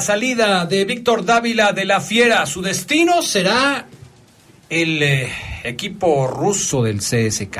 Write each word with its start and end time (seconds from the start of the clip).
La 0.00 0.06
salida 0.06 0.64
de 0.64 0.86
Víctor 0.86 1.26
Dávila 1.26 1.74
de 1.74 1.84
la 1.84 2.00
Fiera. 2.00 2.46
Su 2.46 2.62
destino 2.62 3.20
será 3.20 3.86
el 4.70 5.02
eh, 5.02 5.30
equipo 5.62 6.26
ruso 6.26 6.82
del 6.82 7.00
CSK. 7.00 7.58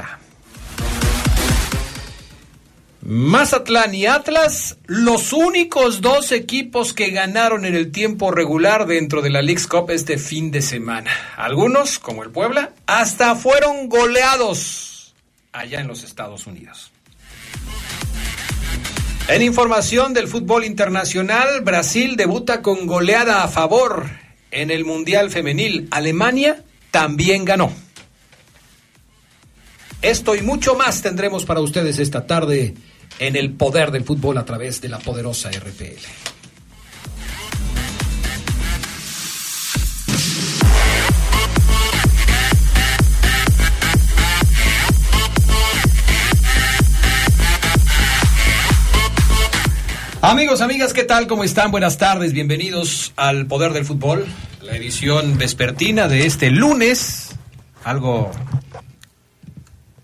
Mazatlán 3.03 3.95
y 3.95 4.07
Atlas, 4.07 4.79
los 4.87 5.35
únicos 5.35 6.01
dos 6.01 6.33
equipos 6.33 6.95
que 6.95 7.11
ganaron 7.11 7.67
en 7.67 7.75
el 7.75 7.93
tiempo 7.93 8.31
regular 8.31 8.87
dentro 8.87 9.21
de 9.21 9.29
la 9.29 9.43
League's 9.43 9.67
Cup 9.67 9.91
este 9.91 10.17
fin 10.17 10.51
de 10.51 10.63
semana. 10.63 11.11
Algunos, 11.37 11.99
como 11.99 12.23
el 12.23 12.31
Puebla, 12.31 12.73
hasta 12.87 13.37
fueron 13.37 13.91
goleados 13.91 15.15
allá 15.53 15.81
en 15.81 15.89
los 15.89 16.05
Estados 16.05 16.47
Unidos. 16.47 16.91
En 19.31 19.43
información 19.43 20.13
del 20.13 20.27
fútbol 20.27 20.65
internacional, 20.65 21.61
Brasil 21.61 22.17
debuta 22.17 22.63
con 22.63 22.89
goleada 22.89 23.45
a 23.45 23.49
favor 23.49 24.11
en 24.51 24.73
el 24.73 24.85
Mundial 24.85 25.31
Femenil. 25.31 25.87
Alemania 25.93 26.65
también 26.91 27.45
ganó. 27.45 27.73
Esto 30.03 30.35
y 30.35 30.43
mucho 30.43 30.75
más 30.75 31.01
tendremos 31.01 31.45
para 31.45 31.61
ustedes 31.61 32.01
esta 32.01 32.27
tarde 32.27 32.75
en 33.21 33.37
el 33.37 33.53
poder 33.53 33.93
del 33.93 34.03
fútbol 34.03 34.37
a 34.37 34.45
través 34.45 34.81
de 34.81 34.89
la 34.89 34.99
poderosa 34.99 35.49
RPL. 35.49 36.40
Amigos, 50.31 50.61
amigas, 50.61 50.93
¿qué 50.93 51.03
tal? 51.03 51.27
¿Cómo 51.27 51.43
están? 51.43 51.73
Buenas 51.73 51.99
tardes, 51.99 52.33
bienvenidos 52.33 53.13
al 53.17 53.47
Poder 53.47 53.73
del 53.73 53.85
Fútbol, 53.85 54.25
la 54.63 54.77
edición 54.77 55.37
vespertina 55.37 56.07
de 56.07 56.25
este 56.25 56.51
lunes. 56.51 57.31
Algo 57.83 58.31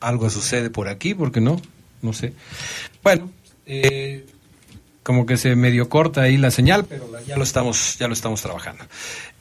algo 0.01 0.29
sucede 0.29 0.69
por 0.69 0.89
aquí, 0.89 1.15
porque 1.15 1.41
no, 1.41 1.63
no 2.03 2.13
sé. 2.13 2.33
Bueno, 3.05 3.31
eh, 3.67 4.27
como 5.07 5.25
que 5.25 5.37
se 5.37 5.55
medio 5.55 5.89
corta 5.89 6.23
ahí 6.23 6.37
la 6.37 6.51
señal, 6.51 6.85
pero 6.85 7.09
ya 7.29 7.37
lo 7.37 7.45
estamos, 7.45 7.97
ya 7.97 8.09
lo 8.09 8.13
estamos 8.13 8.43
trabajando. 8.43 8.83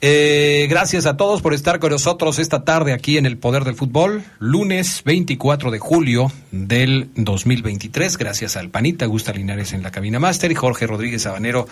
Eh, 0.00 0.68
gracias 0.70 1.06
a 1.06 1.16
todos 1.16 1.42
por 1.42 1.54
estar 1.54 1.80
con 1.80 1.90
nosotros 1.90 2.38
esta 2.38 2.62
tarde 2.62 2.92
aquí 2.92 3.18
en 3.18 3.26
el 3.26 3.36
Poder 3.36 3.64
del 3.64 3.74
Fútbol, 3.74 4.22
lunes 4.38 5.02
24 5.04 5.72
de 5.72 5.80
julio 5.80 6.30
del 6.52 7.08
2023. 7.16 8.16
Gracias 8.16 8.56
al 8.56 8.70
Panita, 8.70 9.06
Gusta 9.06 9.32
Linares 9.32 9.72
en 9.72 9.82
la 9.82 9.90
cabina 9.90 10.20
máster 10.20 10.52
y 10.52 10.54
Jorge 10.54 10.86
Rodríguez 10.86 11.22
Sabanero 11.22 11.66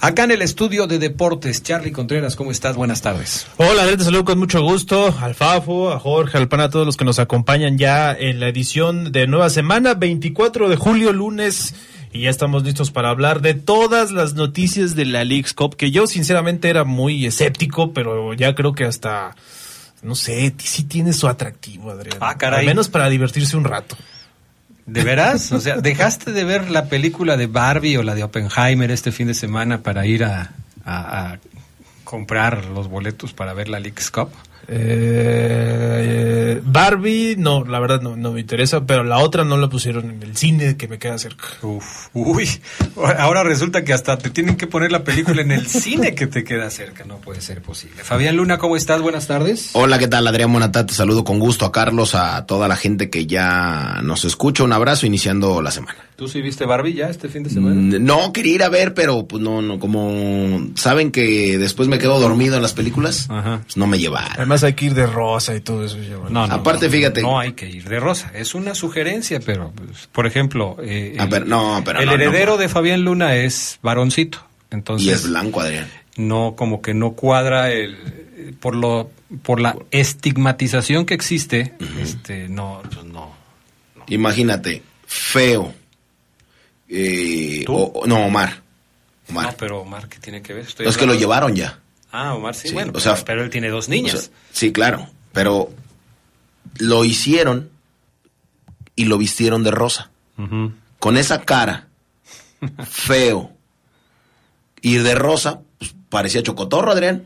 acá 0.00 0.24
en 0.24 0.30
el 0.30 0.40
estudio 0.40 0.86
de 0.86 0.98
deportes. 0.98 1.62
Charlie 1.62 1.92
Contreras, 1.92 2.36
¿cómo 2.36 2.50
estás? 2.50 2.74
Buenas 2.74 3.02
tardes. 3.02 3.46
Hola, 3.58 3.84
te 3.94 4.02
saludo 4.02 4.24
con 4.24 4.38
mucho 4.38 4.62
gusto 4.62 5.14
al 5.20 5.34
Fafo, 5.34 5.92
a 5.92 5.98
Jorge, 5.98 6.38
al 6.38 6.48
Pan, 6.48 6.60
a 6.60 6.70
todos 6.70 6.86
los 6.86 6.96
que 6.96 7.04
nos 7.04 7.18
acompañan 7.18 7.76
ya 7.76 8.14
en 8.14 8.40
la 8.40 8.48
edición 8.48 9.12
de 9.12 9.26
nueva 9.26 9.50
semana, 9.50 9.92
24 9.92 10.70
de 10.70 10.76
julio, 10.76 11.12
lunes 11.12 11.74
y 12.16 12.22
ya 12.22 12.30
estamos 12.30 12.64
listos 12.64 12.90
para 12.90 13.10
hablar 13.10 13.42
de 13.42 13.52
todas 13.52 14.10
las 14.10 14.32
noticias 14.32 14.96
de 14.96 15.04
la 15.04 15.22
League's 15.24 15.52
Cup, 15.52 15.76
que 15.76 15.90
yo 15.90 16.06
sinceramente 16.06 16.70
era 16.70 16.84
muy 16.84 17.26
escéptico, 17.26 17.92
pero 17.92 18.32
ya 18.32 18.54
creo 18.54 18.72
que 18.72 18.84
hasta, 18.84 19.36
no 20.02 20.14
sé, 20.14 20.54
sí 20.56 20.84
tiene 20.84 21.12
su 21.12 21.28
atractivo, 21.28 21.90
Adrián. 21.90 22.16
Ah, 22.20 22.38
caray. 22.38 22.60
Al 22.60 22.66
menos 22.66 22.88
para 22.88 23.10
divertirse 23.10 23.56
un 23.56 23.64
rato. 23.64 23.96
¿De 24.86 25.04
veras? 25.04 25.52
O 25.52 25.60
sea, 25.60 25.76
¿dejaste 25.76 26.32
de 26.32 26.44
ver 26.44 26.70
la 26.70 26.86
película 26.86 27.36
de 27.36 27.48
Barbie 27.48 27.98
o 27.98 28.02
la 28.02 28.14
de 28.14 28.24
Oppenheimer 28.24 28.90
este 28.90 29.12
fin 29.12 29.26
de 29.26 29.34
semana 29.34 29.82
para 29.82 30.06
ir 30.06 30.24
a, 30.24 30.52
a, 30.84 31.32
a 31.32 31.38
comprar 32.04 32.64
los 32.66 32.88
boletos 32.88 33.34
para 33.34 33.52
ver 33.52 33.68
la 33.68 33.78
League's 33.78 34.10
Cup? 34.10 34.30
Eh, 34.68 36.60
Barbie, 36.64 37.36
no, 37.38 37.64
la 37.64 37.78
verdad 37.80 38.00
no, 38.00 38.16
no, 38.16 38.32
me 38.32 38.40
interesa, 38.40 38.84
pero 38.84 39.04
la 39.04 39.18
otra 39.18 39.44
no 39.44 39.56
la 39.56 39.68
pusieron 39.68 40.10
en 40.10 40.22
el 40.22 40.36
cine 40.36 40.76
que 40.76 40.88
me 40.88 40.98
queda 40.98 41.18
cerca. 41.18 41.44
Uf, 41.62 42.08
uy, 42.12 42.48
ahora 43.18 43.42
resulta 43.42 43.84
que 43.84 43.92
hasta 43.92 44.18
te 44.18 44.30
tienen 44.30 44.56
que 44.56 44.66
poner 44.66 44.92
la 44.92 45.04
película 45.04 45.42
en 45.42 45.52
el 45.52 45.66
cine 45.66 46.14
que 46.14 46.26
te 46.26 46.44
queda 46.44 46.68
cerca, 46.70 47.04
no 47.04 47.16
puede 47.18 47.40
ser 47.40 47.62
posible. 47.62 48.02
Fabián 48.02 48.36
Luna, 48.36 48.58
¿cómo 48.58 48.76
estás? 48.76 49.00
Buenas 49.00 49.26
tardes. 49.26 49.70
Hola, 49.74 49.98
¿qué 49.98 50.08
tal? 50.08 50.26
Adrián 50.26 50.50
Monatá, 50.50 50.84
te 50.84 50.94
saludo 50.94 51.24
con 51.24 51.38
gusto 51.38 51.64
a 51.64 51.72
Carlos, 51.72 52.14
a 52.14 52.44
toda 52.46 52.68
la 52.68 52.76
gente 52.76 53.10
que 53.10 53.26
ya 53.26 54.00
nos 54.02 54.24
escucha. 54.24 54.64
Un 54.64 54.72
abrazo 54.72 55.06
iniciando 55.06 55.62
la 55.62 55.70
semana. 55.70 55.96
¿Tú 56.16 56.28
sí 56.28 56.40
viste 56.40 56.64
Barbie 56.64 56.94
ya 56.94 57.10
este 57.10 57.28
fin 57.28 57.42
de 57.42 57.50
semana? 57.50 57.98
No, 58.00 58.32
quería 58.32 58.54
ir 58.54 58.62
a 58.62 58.70
ver, 58.70 58.94
pero 58.94 59.26
pues 59.26 59.42
no, 59.42 59.60
no, 59.60 59.78
como 59.78 60.70
saben 60.74 61.12
que 61.12 61.58
después 61.58 61.88
me 61.88 61.98
quedo 61.98 62.18
dormido 62.18 62.56
en 62.56 62.62
las 62.62 62.72
películas, 62.72 63.26
Ajá. 63.28 63.60
pues 63.64 63.76
no 63.76 63.86
me 63.86 63.98
llevaron. 63.98 64.32
Además 64.34 64.55
hay 64.64 64.74
que 64.74 64.86
ir 64.86 64.94
de 64.94 65.06
rosa 65.06 65.54
y 65.54 65.60
todo 65.60 65.84
eso. 65.84 65.96
bueno. 65.96 66.28
No, 66.30 66.46
no, 66.46 66.54
Aparte, 66.54 66.86
no, 66.86 66.92
fíjate. 66.92 67.22
No 67.22 67.38
hay 67.38 67.52
que 67.52 67.68
ir 67.68 67.88
de 67.88 68.00
rosa. 68.00 68.30
Es 68.34 68.54
una 68.54 68.74
sugerencia, 68.74 69.40
pero, 69.40 69.72
pues, 69.74 70.06
por 70.12 70.26
ejemplo, 70.26 70.76
eh, 70.82 71.16
Ah, 71.18 71.28
el, 71.30 71.48
no, 71.48 71.82
pero 71.84 72.00
el 72.00 72.06
no, 72.06 72.16
no. 72.16 72.22
heredero 72.22 72.56
de 72.56 72.68
Fabián 72.68 73.02
Luna 73.02 73.34
es 73.36 73.78
varoncito. 73.82 74.44
Entonces, 74.70 75.06
Y 75.08 75.10
es 75.10 75.28
blanco, 75.28 75.60
Adrián. 75.60 75.88
no, 76.16 76.54
como 76.56 76.82
que 76.82 76.92
no 76.94 77.12
cuadra 77.12 77.70
el 77.72 77.96
por 78.60 78.74
lo 78.76 79.10
por 79.42 79.60
la 79.60 79.76
estigmatización 79.90 81.04
que 81.06 81.14
existe, 81.14 81.74
este, 82.00 82.48
no, 82.48 82.82
pues 82.92 83.04
no. 83.04 83.34
Imagínate, 84.08 84.82
feo. 85.06 85.72
Eh, 86.88 87.64
¿Tú? 87.66 87.74
o- 87.76 88.06
no, 88.06 88.24
Omar. 88.26 88.60
Omar. 89.28 89.46
No, 89.46 89.52
pero 89.58 89.80
Omar, 89.80 90.08
¿qué 90.08 90.18
tiene 90.20 90.42
que 90.42 90.52
ver? 90.54 90.64
Estoy 90.66 90.84
No, 90.84 90.90
es 90.90 90.96
que 90.96 91.06
lo 91.06 91.14
llevaron 91.14 91.54
ya. 91.56 91.80
Ah, 92.18 92.34
Omar 92.34 92.54
sí, 92.54 92.68
Sí, 92.68 92.74
bueno, 92.74 92.92
o 92.94 93.00
sea, 93.00 93.12
pero, 93.14 93.24
pero 93.26 93.44
él 93.44 93.50
tiene 93.50 93.68
dos 93.68 93.88
O 93.88 93.90
niñas. 93.90 94.20
sea, 94.20 94.30
sí, 94.52 94.72
claro, 94.72 95.08
pero 95.32 95.70
lo 96.78 97.04
hicieron 97.04 97.68
y 98.94 99.04
lo 99.04 99.18
vistieron 99.18 99.62
de 99.62 99.70
rosa. 99.70 100.10
Con 100.98 101.16
esa 101.16 101.42
cara, 101.42 101.88
feo, 102.88 103.52
y 104.80 104.96
de 104.96 105.14
rosa, 105.14 105.60
pues, 105.78 105.94
parecía 106.08 106.42
chocotorro, 106.42 106.90
Adrián. 106.92 107.24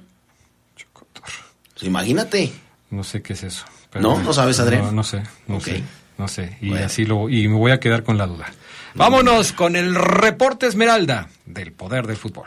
Pues, 1.74 1.82
imagínate. 1.84 2.52
No 2.90 3.04
sé 3.04 3.22
qué 3.22 3.34
es 3.34 3.42
eso. 3.44 3.64
¿No? 3.94 4.20
¿No 4.22 4.32
sabes, 4.32 4.58
Adrián? 4.60 4.82
No, 4.86 4.92
no 4.92 5.02
sé, 5.04 5.22
no 5.48 5.56
Ok. 5.56 5.62
sé, 5.64 5.82
no 6.18 6.28
sé. 6.28 6.56
Y 6.60 6.70
Bueno. 6.70 6.86
así 6.86 7.04
lo 7.04 7.28
y 7.28 7.48
me 7.48 7.56
voy 7.56 7.72
a 7.72 7.80
quedar 7.80 8.02
con 8.04 8.18
la 8.18 8.26
duda. 8.26 8.52
Vámonos 8.94 9.52
con 9.52 9.76
el 9.76 9.94
reporte 9.94 10.66
Esmeralda 10.66 11.28
del 11.46 11.72
poder 11.72 12.06
del 12.06 12.16
fútbol. 12.16 12.46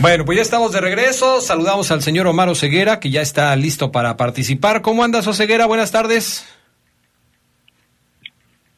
Bueno, 0.00 0.24
pues 0.24 0.36
ya 0.36 0.42
estamos 0.42 0.72
de 0.72 0.80
regreso. 0.80 1.42
Saludamos 1.42 1.90
al 1.90 2.00
señor 2.00 2.26
Omar 2.26 2.48
Oseguera, 2.48 3.00
que 3.00 3.10
ya 3.10 3.20
está 3.20 3.54
listo 3.54 3.92
para 3.92 4.16
participar. 4.16 4.80
¿Cómo 4.80 5.04
andas, 5.04 5.26
Oseguera? 5.26 5.66
Buenas 5.66 5.92
tardes. 5.92 6.48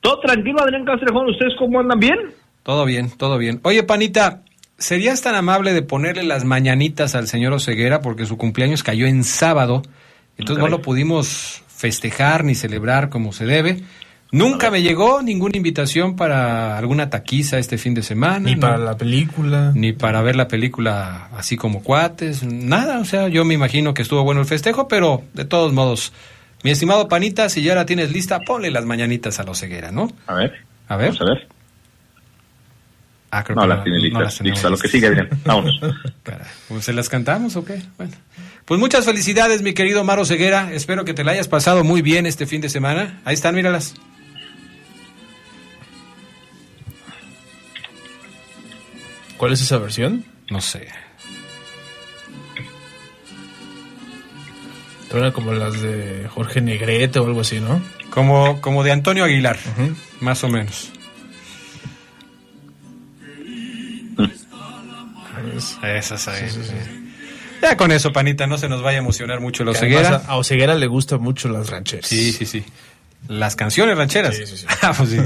Todo 0.00 0.18
tranquilo, 0.18 0.60
Adrián 0.60 0.84
Castrejón. 0.84 1.30
¿Ustedes 1.30 1.52
cómo 1.56 1.78
andan 1.78 2.00
bien? 2.00 2.18
Todo 2.64 2.84
bien, 2.84 3.08
todo 3.16 3.38
bien. 3.38 3.60
Oye, 3.62 3.84
Panita, 3.84 4.42
¿serías 4.78 5.22
tan 5.22 5.36
amable 5.36 5.72
de 5.72 5.82
ponerle 5.82 6.24
las 6.24 6.44
mañanitas 6.44 7.14
al 7.14 7.28
señor 7.28 7.52
Oseguera 7.52 8.00
porque 8.00 8.26
su 8.26 8.36
cumpleaños 8.36 8.82
cayó 8.82 9.06
en 9.06 9.22
sábado? 9.22 9.82
Entonces 10.38 10.60
no 10.60 10.68
lo 10.68 10.82
pudimos 10.82 11.62
festejar 11.68 12.42
ni 12.42 12.56
celebrar 12.56 13.10
como 13.10 13.32
se 13.32 13.46
debe. 13.46 13.80
Nunca 14.32 14.70
me 14.70 14.80
llegó 14.82 15.20
ninguna 15.22 15.56
invitación 15.58 16.16
para 16.16 16.78
alguna 16.78 17.10
taquiza 17.10 17.58
este 17.58 17.76
fin 17.78 17.92
de 17.94 18.02
semana. 18.02 18.38
Ni 18.48 18.54
no- 18.54 18.60
para 18.62 18.78
la 18.78 18.96
película. 18.96 19.72
ni 19.74 19.92
para 19.92 20.22
ver 20.22 20.36
la 20.36 20.48
película 20.48 21.28
así 21.36 21.56
como 21.56 21.82
cuates, 21.82 22.42
nada, 22.42 22.98
o 22.98 23.04
sea, 23.04 23.28
yo 23.28 23.44
me 23.44 23.52
imagino 23.54 23.92
que 23.92 24.00
estuvo 24.02 24.24
bueno 24.24 24.40
el 24.40 24.46
festejo, 24.46 24.88
pero 24.88 25.22
de 25.34 25.44
todos 25.44 25.72
modos, 25.74 26.12
mi 26.64 26.70
estimado 26.70 27.08
Panita, 27.08 27.48
si 27.50 27.62
ya 27.62 27.74
la 27.74 27.84
tienes 27.86 28.10
lista, 28.10 28.40
ponle 28.40 28.70
las 28.70 28.86
mañanitas 28.86 29.38
a 29.38 29.44
la 29.44 29.54
ceguera, 29.54 29.92
¿no? 29.92 30.10
A 30.26 30.34
ver. 30.34 30.52
A 30.88 30.96
ver. 30.96 31.08
Vamos 31.08 31.20
a 31.20 31.24
ver. 31.26 31.48
Ah, 33.34 33.42
creo 33.44 33.56
No 33.56 33.62
que 33.62 33.68
las 33.68 33.84
tiene 33.84 34.10
no 34.10 34.20
las 34.20 34.36
tenemos 34.38 34.56
Listo, 34.56 34.68
a 34.68 34.70
lo 34.70 34.76
que 34.78 34.88
sigue, 34.88 35.06
Adrián. 35.08 35.28
Vámonos. 35.44 35.78
Pues, 36.68 36.84
¿Se 36.84 36.92
las 36.94 37.08
cantamos 37.10 37.56
o 37.56 37.64
qué? 37.64 37.82
Bueno. 37.98 38.12
Pues 38.64 38.78
muchas 38.80 39.04
felicidades, 39.04 39.60
mi 39.62 39.74
querido 39.74 40.04
Maro 40.04 40.24
Ceguera. 40.24 40.70
Espero 40.72 41.04
que 41.04 41.12
te 41.14 41.22
la 41.24 41.32
hayas 41.32 41.48
pasado 41.48 41.82
muy 41.84 42.00
bien 42.00 42.24
este 42.26 42.46
fin 42.46 42.60
de 42.62 42.68
semana. 42.70 43.20
Ahí 43.26 43.34
están, 43.34 43.54
míralas. 43.54 43.94
¿Cuál 49.42 49.54
es 49.54 49.60
esa 49.60 49.76
versión? 49.78 50.24
No 50.50 50.60
sé. 50.60 50.86
Suena 55.10 55.32
como 55.32 55.52
las 55.52 55.82
de 55.82 56.28
Jorge 56.32 56.60
Negrete 56.60 57.18
o 57.18 57.26
algo 57.26 57.40
así, 57.40 57.58
¿no? 57.58 57.82
Como, 58.10 58.60
como 58.60 58.84
de 58.84 58.92
Antonio 58.92 59.24
Aguilar, 59.24 59.58
más 60.20 60.44
o 60.44 60.48
menos. 60.48 60.92
Esas 65.82 66.28
ahí. 66.28 66.46
Ya 67.60 67.76
con 67.76 67.90
eso, 67.90 68.12
panita, 68.12 68.46
no 68.46 68.58
se 68.58 68.68
nos 68.68 68.80
vaya 68.80 68.98
a 68.98 69.00
emocionar 69.00 69.40
mucho 69.40 69.64
además 69.64 69.80
ceguera. 69.80 70.22
A 70.24 70.34
a 70.34 70.36
Oseguera 70.36 70.76
le 70.76 70.86
gustan 70.86 71.20
mucho 71.20 71.48
las 71.48 71.68
rancheras. 71.68 72.06
Sí, 72.06 72.30
sí, 72.30 72.46
sí. 72.46 72.64
Las 73.28 73.56
canciones 73.56 73.96
rancheras. 73.96 74.36
Sí, 74.36 74.46
sí, 74.46 74.56
sí. 74.58 74.66
Ah, 74.82 74.92
pues 74.96 75.10
sí. 75.10 75.18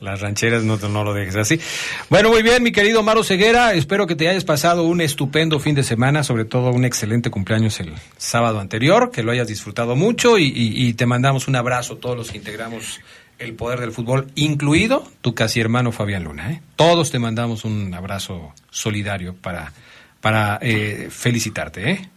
Las 0.00 0.20
rancheras 0.20 0.62
no, 0.64 0.76
no 0.76 1.04
lo 1.04 1.12
dejes 1.12 1.36
así. 1.36 1.60
Bueno, 2.08 2.30
muy 2.30 2.42
bien, 2.42 2.62
mi 2.62 2.72
querido 2.72 3.02
Maro 3.02 3.22
Ceguera. 3.22 3.74
Espero 3.74 4.06
que 4.06 4.14
te 4.16 4.28
hayas 4.28 4.44
pasado 4.44 4.84
un 4.84 5.00
estupendo 5.00 5.60
fin 5.60 5.74
de 5.74 5.82
semana, 5.82 6.22
sobre 6.24 6.44
todo 6.46 6.70
un 6.70 6.84
excelente 6.84 7.30
cumpleaños 7.30 7.78
el 7.80 7.92
sábado 8.16 8.60
anterior, 8.60 9.10
que 9.10 9.22
lo 9.22 9.32
hayas 9.32 9.48
disfrutado 9.48 9.94
mucho 9.96 10.38
y, 10.38 10.44
y- 10.44 10.86
y 10.88 10.94
te 10.94 11.04
mandamos 11.06 11.48
un 11.48 11.56
abrazo 11.56 11.94
a 11.94 11.98
todos 12.00 12.16
los 12.16 12.30
que 12.30 12.38
integramos 12.38 13.00
el 13.38 13.54
poder 13.54 13.78
del 13.80 13.92
fútbol, 13.92 14.28
incluido 14.34 15.04
tu 15.20 15.34
casi 15.34 15.60
hermano 15.60 15.92
Fabián 15.92 16.24
Luna. 16.24 16.50
¿eh? 16.52 16.60
Todos 16.76 17.10
te 17.10 17.18
mandamos 17.18 17.64
un 17.64 17.92
abrazo 17.94 18.52
solidario 18.70 19.34
para, 19.34 19.72
para 20.20 20.58
eh, 20.62 21.08
felicitarte. 21.10 21.90
¿eh? 21.90 22.08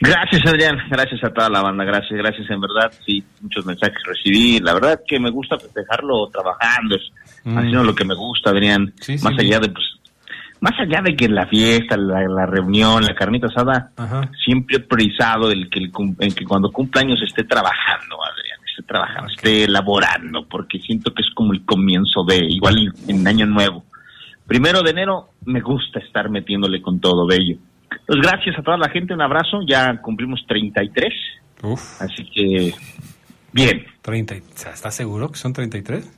Gracias, 0.00 0.46
Adrián. 0.46 0.78
Gracias 0.90 1.22
a 1.24 1.30
toda 1.30 1.50
la 1.50 1.62
banda. 1.62 1.84
Gracias, 1.84 2.12
gracias. 2.18 2.48
En 2.50 2.60
verdad, 2.60 2.90
sí, 3.04 3.22
muchos 3.42 3.66
mensajes 3.66 3.98
recibí. 4.04 4.58
La 4.60 4.72
verdad 4.74 5.00
que 5.06 5.20
me 5.20 5.30
gusta 5.30 5.58
festejarlo 5.58 6.28
trabajando, 6.32 6.96
es 6.96 7.02
Mm. 7.44 7.56
haciendo 7.58 7.84
lo 7.84 7.94
que 7.94 8.04
me 8.04 8.14
gusta, 8.14 8.50
Adrián. 8.50 8.92
Sí, 9.00 9.12
más 9.22 9.34
sí. 9.38 9.46
allá 9.46 9.60
de, 9.60 9.68
pues, 9.70 9.84
más 10.60 10.72
allá 10.78 11.00
de 11.02 11.16
que 11.16 11.28
la 11.28 11.46
fiesta, 11.46 11.96
la, 11.96 12.20
la 12.28 12.44
reunión, 12.46 13.02
la 13.02 13.14
carnita 13.14 13.46
asada, 13.46 13.90
Ajá. 13.96 14.30
siempre 14.44 14.76
he 14.76 14.80
priorizado 14.80 15.50
el 15.50 15.68
que, 15.70 15.78
el, 15.80 15.90
el 16.18 16.34
que 16.34 16.44
cuando 16.44 16.70
cumpleaños 16.70 17.20
esté 17.22 17.44
trabajando, 17.44 18.16
Adrián, 18.22 18.58
esté 18.68 18.82
trabajando, 18.82 19.30
esté 19.30 19.64
elaborando, 19.64 20.46
porque 20.46 20.78
siento 20.80 21.12
que 21.14 21.22
es 21.22 21.28
como 21.34 21.52
el 21.54 21.64
comienzo 21.64 22.24
de, 22.24 22.44
igual 22.44 22.92
en 23.08 23.26
Año 23.26 23.46
Nuevo. 23.46 23.84
Primero 24.46 24.82
de 24.82 24.90
enero 24.90 25.28
me 25.46 25.60
gusta 25.62 25.98
estar 26.00 26.28
metiéndole 26.28 26.82
con 26.82 27.00
todo 27.00 27.26
bello. 27.26 27.56
Pues 28.06 28.20
gracias 28.22 28.58
a 28.58 28.62
toda 28.62 28.76
la 28.78 28.88
gente, 28.90 29.14
un 29.14 29.20
abrazo, 29.22 29.60
ya 29.68 30.00
cumplimos 30.00 30.44
33, 30.48 31.12
Uf, 31.62 32.00
así 32.02 32.24
que 32.30 32.72
bien, 33.52 33.84
30. 34.02 34.36
y- 34.36 34.42
¿Estás 34.72 34.94
seguro 34.94 35.30
que 35.30 35.38
son 35.38 35.52
33? 35.52 36.08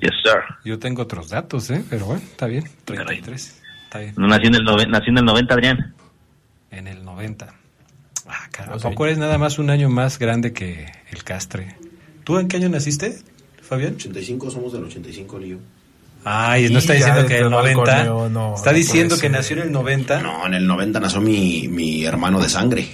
yes 0.00 0.10
sir. 0.22 0.40
Yo 0.64 0.78
tengo 0.78 1.02
otros 1.02 1.28
datos, 1.30 1.70
¿eh? 1.70 1.84
Pero 1.88 2.06
bueno, 2.06 2.20
está 2.22 2.46
bien. 2.46 2.64
33. 2.84 3.62
Está 3.84 3.98
bien. 4.00 4.14
No 4.16 4.26
nací 4.26 4.46
en 4.46 4.54
el, 4.56 4.62
noven- 4.64 4.88
nací 4.90 5.10
en 5.10 5.18
el 5.18 5.24
90, 5.24 5.54
Adrián. 5.54 5.94
En 6.70 6.86
el 6.88 7.04
90. 7.04 7.54
Ah, 8.26 8.48
cara, 8.50 8.72
¿a 8.72 8.76
O 8.76 8.78
sea, 8.78 8.90
poco 8.90 9.04
eres 9.06 9.18
nada 9.18 9.36
más 9.38 9.58
un 9.58 9.68
año 9.70 9.88
más 9.90 10.18
grande 10.18 10.52
que 10.52 10.86
el 11.10 11.22
Castre? 11.24 11.76
¿Tú 12.24 12.38
en 12.38 12.48
qué 12.48 12.56
año 12.56 12.68
naciste, 12.70 13.18
Fabián? 13.60 13.94
85 13.96 14.50
somos 14.50 14.72
del 14.72 14.84
85, 14.84 15.38
Lío. 15.38 15.58
Ay, 16.24 16.68
no 16.70 16.78
está 16.78 16.92
Sí, 16.92 16.98
diciendo 16.98 17.22
que 17.22 17.28
te 17.34 17.38
el 17.40 17.50
90. 17.50 17.80
balconeo, 17.82 18.28
no, 18.28 18.54
está 18.54 18.70
no 18.70 18.76
diciendo 18.76 19.18
que 19.18 19.28
nació 19.28 19.56
en 19.56 19.62
el 19.64 19.72
90. 19.72 20.22
No, 20.22 20.46
en 20.46 20.54
el 20.54 20.66
90 20.66 21.00
nació 21.00 21.20
mi, 21.20 21.66
mi 21.68 22.04
hermano 22.04 22.40
de 22.40 22.48
sangre. 22.48 22.88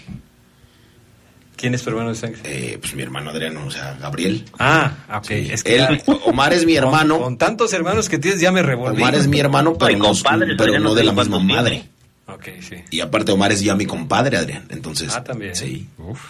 ¿Quién 1.56 1.74
es 1.74 1.82
tu 1.82 1.90
hermano 1.90 2.10
de 2.10 2.14
sangre? 2.14 2.38
Eh, 2.44 2.78
pues 2.80 2.94
mi 2.94 3.02
hermano 3.02 3.30
Adriano, 3.30 3.66
o 3.66 3.70
sea, 3.70 3.96
Gabriel. 4.00 4.44
Ah, 4.60 4.92
ok. 5.16 5.30
es 5.32 5.64
que 5.64 5.76
Él, 5.76 6.02
Omar 6.24 6.52
es 6.52 6.64
mi 6.64 6.76
hermano. 6.76 7.14
Con, 7.16 7.24
con 7.24 7.38
tantos 7.38 7.72
hermanos 7.72 8.08
que 8.08 8.18
tienes 8.18 8.40
ya 8.40 8.52
me 8.52 8.62
revolví. 8.62 9.02
Omar 9.02 9.14
es 9.16 9.26
mi 9.26 9.40
hermano, 9.40 9.74
pero, 9.76 9.88
Ay, 9.88 9.96
no, 9.96 10.12
pero 10.56 10.78
no 10.78 10.94
de 10.94 11.02
la 11.04 11.12
misma 11.12 11.40
madre. 11.40 11.84
Ok, 12.28 12.44
sí. 12.60 12.76
Y 12.90 13.00
aparte 13.00 13.32
Omar 13.32 13.50
es 13.52 13.60
ya 13.60 13.74
mi 13.74 13.86
compadre, 13.86 14.36
Adrián. 14.36 14.66
Entonces, 14.68 15.12
Ah, 15.16 15.24
también. 15.24 15.56
Sí. 15.56 15.88
Uf. 15.98 16.20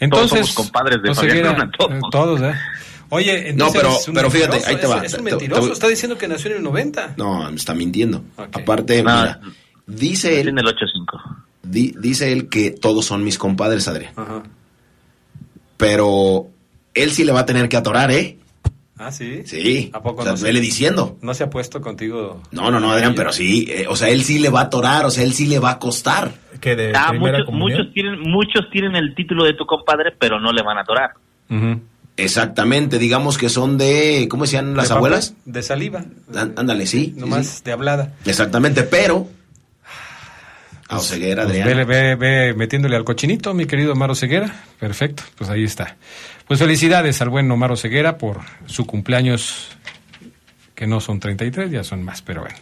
Entonces, 0.00 0.30
somos 0.30 0.52
compadres 0.54 1.00
de 1.02 1.14
Fabián 1.14 1.42
Luna, 1.42 1.70
todos. 1.78 2.00
todos, 2.10 2.40
¿eh? 2.42 2.54
Oye, 3.10 3.50
entonces 3.50 3.80
pero- 3.82 3.96
es 3.98 4.08
un 4.08 4.14
pero 4.14 4.30
fíjate, 4.30 4.56
ahí 4.66 4.76
te 4.76 4.86
va, 4.86 4.98
Es, 5.04 5.12
es 5.12 5.18
un 5.18 5.24
te- 5.24 5.30
te- 5.30 5.36
mentiroso, 5.36 5.66
te- 5.66 5.72
está 5.72 5.88
diciendo 5.88 6.16
que 6.16 6.28
nació 6.28 6.50
en 6.52 6.56
el 6.58 6.62
90. 6.62 7.14
No, 7.16 7.48
está 7.50 7.74
mintiendo. 7.74 8.22
Aparte, 8.36 9.02
No. 9.02 9.10
mira, 9.10 9.40
dice 9.86 10.28
Nací 10.30 10.40
en 10.42 10.48
él, 10.48 10.58
el 10.58 10.66
85. 10.68 11.20
di- 11.62 11.94
dice 11.98 12.32
él 12.32 12.48
que 12.48 12.70
todos 12.70 13.04
son 13.04 13.22
mis 13.24 13.36
compadres, 13.38 13.86
Adrián. 13.88 14.12
Ajá. 14.16 14.42
Pero 15.76 16.48
él 16.94 17.10
sí 17.10 17.24
le 17.24 17.32
va 17.32 17.40
a 17.40 17.46
tener 17.46 17.68
que 17.68 17.76
atorar, 17.76 18.10
¿eh? 18.10 18.36
Ah, 18.98 19.10
sí. 19.10 19.42
Sí. 19.46 19.90
¿A 19.94 20.02
poco 20.02 20.20
o 20.20 20.24
sea, 20.24 20.32
no 20.32 20.36
se- 20.38 20.44
vele 20.44 20.60
diciendo. 20.60 21.16
¿No 21.22 21.32
se 21.32 21.42
ha 21.44 21.48
puesto 21.48 21.80
contigo? 21.80 22.42
No, 22.52 22.70
no, 22.70 22.80
no, 22.80 22.90
Adrián, 22.92 23.14
pero 23.14 23.32
sí. 23.32 23.66
eh, 23.70 23.86
o 23.88 23.96
sea, 23.96 24.10
él 24.10 24.24
sí 24.24 24.38
le 24.38 24.50
va 24.50 24.60
a 24.60 24.64
atorar, 24.64 25.06
o 25.06 25.10
sea, 25.10 25.24
él 25.24 25.32
sí 25.32 25.46
le 25.46 25.58
va 25.58 25.70
a 25.70 25.78
costar. 25.78 26.32
Que 26.60 26.76
de 26.76 26.92
Ah, 26.94 27.06
primera 27.08 27.38
muchos, 27.38 27.54
muchos, 27.54 27.94
tienen, 27.94 28.20
muchos 28.20 28.68
tienen 28.70 28.94
el 28.96 29.14
título 29.14 29.44
de 29.44 29.54
tu 29.54 29.64
compadre, 29.64 30.12
pero 30.18 30.38
no 30.38 30.52
le 30.52 30.62
van 30.62 30.76
a 30.76 30.82
atorar. 30.82 31.12
Ujú. 31.48 31.80
Exactamente, 32.22 32.98
digamos 32.98 33.38
que 33.38 33.48
son 33.48 33.78
de, 33.78 34.26
¿cómo 34.30 34.44
decían 34.44 34.76
las 34.76 34.88
¿De 34.88 34.94
abuelas? 34.94 35.30
papel? 35.30 35.52
De 35.52 35.62
saliva. 35.62 36.04
Án- 36.34 36.54
Ándale, 36.56 36.86
sí. 36.86 37.14
Nomás 37.16 37.46
sí. 37.46 37.60
de 37.64 37.72
hablada. 37.72 38.12
Exactamente, 38.24 38.82
pero... 38.82 39.28
A 40.88 40.98
Oseguera, 40.98 41.44
Pues 41.44 41.60
Adrián. 41.60 41.78
ve, 41.78 41.84
ve, 41.84 42.14
ve 42.16 42.54
metiéndole 42.54 42.96
al 42.96 43.04
cochinito, 43.04 43.54
mi 43.54 43.66
querido 43.66 43.92
Omar 43.92 44.14
Ceguera. 44.16 44.64
Perfecto, 44.80 45.22
pues 45.38 45.48
ahí 45.48 45.62
está. 45.62 45.96
Pues 46.48 46.58
felicidades 46.58 47.20
al 47.22 47.28
buen 47.28 47.48
Omar 47.48 47.76
Ceguera 47.78 48.18
por 48.18 48.40
su 48.66 48.86
cumpleaños, 48.86 49.68
que 50.74 50.88
no 50.88 51.00
son 51.00 51.20
33, 51.20 51.70
ya 51.70 51.84
son 51.84 52.02
más, 52.02 52.22
pero 52.22 52.40
bueno. 52.40 52.56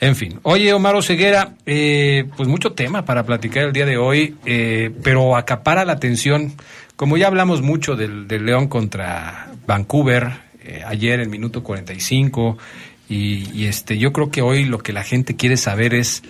En 0.00 0.16
fin. 0.16 0.40
Oye, 0.44 0.72
Omar 0.72 1.02
Ceguera, 1.02 1.52
eh, 1.66 2.24
pues 2.34 2.48
mucho 2.48 2.72
tema 2.72 3.04
para 3.04 3.24
platicar 3.26 3.64
el 3.64 3.72
día 3.74 3.84
de 3.84 3.98
hoy, 3.98 4.36
eh, 4.46 4.90
pero 5.02 5.36
acapara 5.36 5.84
la 5.84 5.92
atención. 5.92 6.54
Como 7.00 7.16
ya 7.16 7.28
hablamos 7.28 7.62
mucho 7.62 7.96
del, 7.96 8.28
del 8.28 8.44
León 8.44 8.68
contra 8.68 9.50
Vancouver, 9.66 10.32
eh, 10.62 10.82
ayer 10.86 11.20
en 11.20 11.30
minuto 11.30 11.62
45, 11.62 12.58
y, 13.08 13.48
y 13.58 13.64
este, 13.68 13.96
yo 13.96 14.12
creo 14.12 14.30
que 14.30 14.42
hoy 14.42 14.66
lo 14.66 14.80
que 14.80 14.92
la 14.92 15.02
gente 15.02 15.34
quiere 15.34 15.56
saber 15.56 15.94
es... 15.94 16.22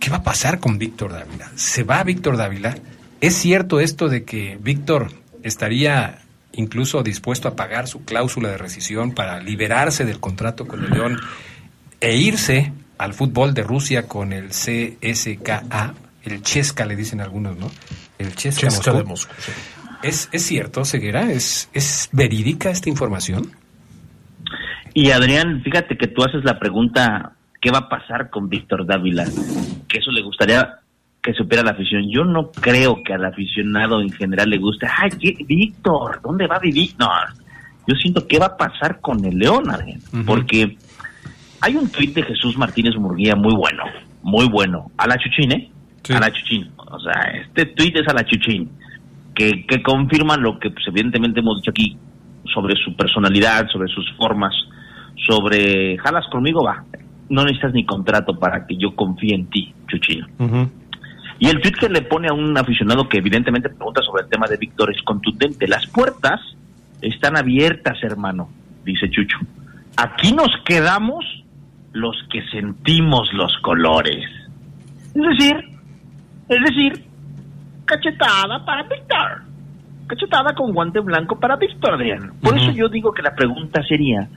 ¿Qué 0.00 0.10
va 0.10 0.16
a 0.16 0.22
pasar 0.24 0.58
con 0.58 0.78
Víctor 0.78 1.12
Dávila? 1.12 1.48
¿Se 1.54 1.84
va 1.84 2.02
Víctor 2.02 2.36
Dávila? 2.36 2.74
¿Es 3.20 3.36
cierto 3.36 3.78
esto 3.78 4.08
de 4.08 4.24
que 4.24 4.58
Víctor 4.60 5.12
estaría 5.44 6.22
incluso 6.50 7.04
dispuesto 7.04 7.46
a 7.46 7.54
pagar 7.54 7.86
su 7.86 8.04
cláusula 8.04 8.48
de 8.48 8.58
rescisión 8.58 9.12
para 9.12 9.38
liberarse 9.38 10.04
del 10.04 10.18
contrato 10.18 10.66
con 10.66 10.82
el 10.82 10.90
León 10.90 11.20
e 12.00 12.16
irse 12.16 12.72
al 12.98 13.14
fútbol 13.14 13.54
de 13.54 13.62
Rusia 13.62 14.08
con 14.08 14.32
el 14.32 14.48
CSKA? 14.48 15.94
El 16.24 16.42
Cheska 16.42 16.84
le 16.84 16.96
dicen 16.96 17.20
algunos, 17.20 17.56
¿no? 17.56 17.70
El 18.18 18.34
Cheska, 18.34 18.62
Chesca 18.62 18.90
Moscú. 18.90 18.98
de 18.98 19.04
Moscú, 19.04 19.34
sí. 19.38 19.52
¿Es, 20.04 20.28
¿Es 20.32 20.42
cierto, 20.44 20.84
Ceguera? 20.84 21.30
¿Es, 21.32 21.70
¿Es 21.72 22.08
verídica 22.12 22.70
esta 22.70 22.88
información? 22.88 23.50
Y 24.92 25.10
Adrián, 25.10 25.62
fíjate 25.64 25.96
que 25.96 26.06
tú 26.08 26.22
haces 26.22 26.44
la 26.44 26.58
pregunta, 26.58 27.32
¿qué 27.60 27.70
va 27.70 27.78
a 27.78 27.88
pasar 27.88 28.30
con 28.30 28.48
Víctor 28.48 28.86
Dávila? 28.86 29.24
Que 29.88 29.98
eso 29.98 30.10
le 30.12 30.22
gustaría 30.22 30.76
que 31.22 31.32
supiera 31.32 31.64
la 31.64 31.70
afición. 31.72 32.08
Yo 32.10 32.24
no 32.24 32.52
creo 32.52 33.02
que 33.02 33.14
al 33.14 33.24
aficionado 33.24 34.00
en 34.00 34.10
general 34.10 34.50
le 34.50 34.58
guste, 34.58 34.86
ay, 34.86 35.10
¿qué- 35.18 35.44
Víctor, 35.46 36.20
¿dónde 36.22 36.46
va 36.46 36.56
a 36.56 36.60
vivir? 36.60 36.90
No, 36.98 37.08
yo 37.88 37.96
siento 37.96 38.26
qué 38.28 38.38
va 38.38 38.46
a 38.46 38.56
pasar 38.56 39.00
con 39.00 39.24
el 39.24 39.38
León, 39.38 39.70
Adrián, 39.70 40.00
porque 40.26 40.76
hay 41.60 41.76
un 41.76 41.88
tuit 41.88 42.14
de 42.14 42.22
Jesús 42.22 42.56
Martínez 42.58 42.94
Murguía 42.96 43.34
muy 43.34 43.54
bueno, 43.54 43.84
muy 44.22 44.46
bueno, 44.48 44.90
a 44.98 45.06
la 45.08 45.16
Chuchín, 45.16 45.50
¿eh? 45.52 45.70
Sí. 46.02 46.12
A 46.12 46.20
la 46.20 46.30
Chuchín. 46.30 46.70
O 46.76 47.00
sea, 47.00 47.32
este 47.40 47.66
tuit 47.66 47.96
es 47.96 48.06
a 48.06 48.12
la 48.12 48.24
Chuchín, 48.26 48.70
que, 49.34 49.66
que 49.66 49.82
confirma 49.82 50.36
lo 50.36 50.58
que 50.58 50.70
pues, 50.70 50.86
evidentemente 50.88 51.40
hemos 51.40 51.60
dicho 51.60 51.70
aquí 51.70 51.96
sobre 52.52 52.76
su 52.76 52.94
personalidad, 52.94 53.68
sobre 53.68 53.88
sus 53.88 54.10
formas, 54.16 54.54
sobre 55.26 55.96
jalas 55.98 56.26
conmigo, 56.30 56.64
va. 56.64 56.84
No 57.28 57.42
necesitas 57.42 57.72
ni 57.72 57.84
contrato 57.84 58.38
para 58.38 58.66
que 58.66 58.76
yo 58.76 58.94
confíe 58.94 59.34
en 59.34 59.46
ti, 59.48 59.74
Chuchino. 59.88 60.26
Y 61.38 61.48
el 61.48 61.60
tweet 61.60 61.72
que 61.72 61.88
le 61.88 62.02
pone 62.02 62.28
a 62.28 62.34
un 62.34 62.56
aficionado 62.56 63.08
que 63.08 63.18
evidentemente 63.18 63.68
pregunta 63.68 64.02
sobre 64.02 64.24
el 64.24 64.30
tema 64.30 64.46
de 64.46 64.56
Víctor 64.56 64.94
es 64.94 65.02
contundente. 65.02 65.66
Las 65.66 65.86
puertas 65.86 66.40
están 67.00 67.36
abiertas, 67.36 67.98
hermano, 68.02 68.48
dice 68.84 69.10
Chucho. 69.10 69.38
Aquí 69.96 70.32
nos 70.32 70.50
quedamos 70.64 71.24
los 71.92 72.16
que 72.30 72.42
sentimos 72.50 73.28
los 73.32 73.56
colores. 73.58 74.24
Es 75.14 75.38
decir, 75.38 75.56
es 76.48 76.60
decir, 76.62 77.04
cachetada 77.84 78.64
para 78.64 78.82
Víctor. 78.84 79.42
Cachetada 80.06 80.54
con 80.54 80.72
guante 80.72 81.00
blanco 81.00 81.38
para 81.38 81.56
Víctor, 81.56 81.94
Adrián. 81.94 82.32
Por 82.42 82.56
eso 82.58 82.70
yo 82.72 82.88
digo 82.88 83.12
que 83.12 83.22
la 83.22 83.34
pregunta 83.34 83.82
sería, 83.82 84.28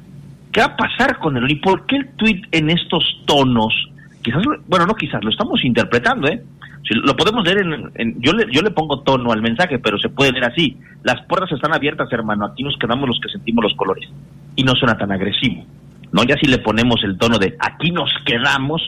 ¿qué 0.51 0.61
va 0.61 0.67
a 0.67 0.77
pasar 0.77 1.19
con 1.19 1.37
él? 1.37 1.49
¿Y 1.51 1.55
por 1.55 1.85
qué 1.85 1.97
el 1.97 2.09
tweet 2.15 2.41
en 2.51 2.69
estos 2.69 3.03
tonos? 3.25 3.73
Quizás, 4.21 4.43
bueno, 4.67 4.85
no 4.85 4.95
quizás, 4.95 5.23
lo 5.23 5.29
estamos 5.29 5.63
interpretando, 5.63 6.27
¿eh? 6.27 6.41
lo 6.89 7.15
podemos 7.15 7.43
leer 7.43 7.65
en, 7.95 8.21
yo 8.21 8.33
le 8.33 8.45
yo 8.51 8.61
le 8.61 8.71
pongo 8.71 9.01
tono 9.01 9.31
al 9.31 9.41
mensaje 9.41 9.79
pero 9.79 9.97
se 9.97 10.09
puede 10.09 10.31
leer 10.31 10.45
así 10.45 10.77
las 11.03 11.21
puertas 11.23 11.51
están 11.51 11.73
abiertas 11.73 12.11
hermano 12.11 12.45
aquí 12.45 12.63
nos 12.63 12.77
quedamos 12.77 13.07
los 13.07 13.19
que 13.19 13.29
sentimos 13.29 13.63
los 13.63 13.73
colores 13.73 14.09
y 14.55 14.63
no 14.63 14.73
suena 14.73 14.97
tan 14.97 15.11
agresivo 15.11 15.65
no 16.11 16.23
ya 16.23 16.35
si 16.37 16.47
le 16.49 16.59
ponemos 16.59 17.03
el 17.03 17.17
tono 17.17 17.37
de 17.37 17.55
aquí 17.59 17.91
nos 17.91 18.09
quedamos 18.25 18.81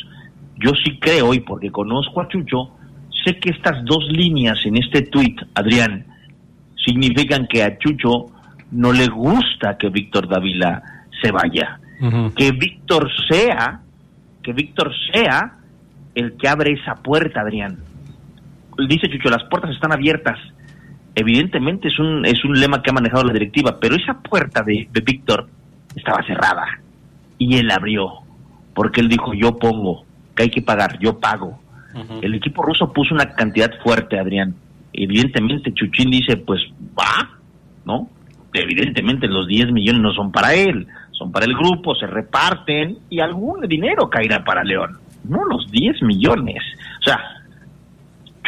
yo 0.57 0.71
sí 0.83 0.97
creo 0.99 1.33
y 1.33 1.41
porque 1.41 1.71
conozco 1.71 2.21
a 2.21 2.27
Chucho 2.27 2.71
sé 3.23 3.39
que 3.39 3.49
estas 3.49 3.83
dos 3.85 4.05
líneas 4.09 4.59
en 4.65 4.77
este 4.77 5.03
tweet 5.03 5.35
Adrián 5.55 6.05
significan 6.75 7.47
que 7.47 7.63
a 7.63 7.77
Chucho 7.77 8.27
no 8.71 8.91
le 8.91 9.07
gusta 9.07 9.77
que 9.77 9.89
Víctor 9.89 10.27
Dávila 10.27 10.81
se 11.21 11.31
vaya 11.31 11.79
que 12.35 12.51
Víctor 12.51 13.09
sea 13.29 13.81
que 14.41 14.53
Víctor 14.53 14.91
sea 15.11 15.55
el 16.15 16.38
que 16.38 16.47
abre 16.47 16.71
esa 16.73 16.95
puerta, 16.95 17.41
Adrián 17.41 17.77
dice 18.88 19.09
Chucho, 19.09 19.29
las 19.29 19.43
puertas 19.45 19.71
están 19.71 19.91
abiertas. 19.91 20.38
Evidentemente 21.15 21.88
es 21.88 21.99
un, 21.99 22.25
es 22.25 22.43
un 22.45 22.53
lema 22.59 22.81
que 22.81 22.91
ha 22.91 22.93
manejado 22.93 23.23
la 23.23 23.33
directiva, 23.33 23.77
pero 23.79 23.95
esa 23.95 24.13
puerta 24.19 24.61
de, 24.61 24.88
Víctor 25.03 25.49
estaba 25.95 26.23
cerrada 26.23 26.65
y 27.38 27.57
él 27.57 27.69
abrió, 27.71 28.19
porque 28.73 29.01
él 29.01 29.09
dijo, 29.09 29.33
yo 29.33 29.57
pongo, 29.57 30.05
que 30.35 30.43
hay 30.43 30.49
que 30.49 30.61
pagar, 30.61 30.99
yo 30.99 31.19
pago. 31.19 31.59
El 32.22 32.36
equipo 32.36 32.62
ruso 32.62 32.93
puso 32.93 33.15
una 33.15 33.34
cantidad 33.34 33.72
fuerte, 33.81 34.19
Adrián. 34.19 34.55
Evidentemente 34.93 35.74
Chuchín 35.74 36.12
dice, 36.12 36.38
pues 36.38 36.62
va, 36.98 37.38
¿no? 37.86 38.10
Evidentemente 38.53 39.27
los 39.27 39.48
10 39.48 39.72
millones 39.72 40.01
no 40.01 40.13
son 40.13 40.31
para 40.31 40.53
él, 40.53 40.88
son 41.12 41.31
para 41.31 41.46
el 41.46 41.53
grupo, 41.53 41.96
se 41.96 42.08
reparten 42.08 42.98
y 43.10 43.19
algún 43.19 43.67
dinero 43.67 44.10
caerá 44.10 44.43
para 44.43 44.63
León, 44.63 44.98
no 45.24 45.46
los 45.46 45.69
10 45.72 46.01
millones. 46.03 46.63
O 47.00 47.03
sea, 47.03 47.19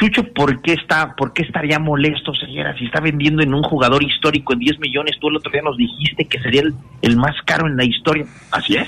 Chucho, 0.02 0.24
¿por 0.34 0.64
qué, 0.64 0.74
está, 0.74 1.16
¿por 1.16 1.32
qué 1.32 1.44
estaría 1.44 1.78
molesto, 1.78 2.34
señora? 2.34 2.76
Si 2.76 2.86
está 2.86 3.00
vendiendo 3.00 3.44
en 3.44 3.54
un 3.54 3.62
jugador 3.62 4.02
histórico 4.04 4.54
en 4.54 4.60
10 4.60 4.80
millones, 4.80 5.18
tú 5.20 5.30
el 5.30 5.36
otro 5.36 5.52
día 5.52 5.62
nos 5.62 5.78
dijiste 5.78 6.26
que 6.26 6.40
sería 6.40 6.64
el, 7.04 7.18
más 7.18 7.36
caro 7.46 7.68
en 7.68 7.78
la 7.78 7.84
historia. 7.84 8.26
Así 8.52 8.78
es, 8.78 8.88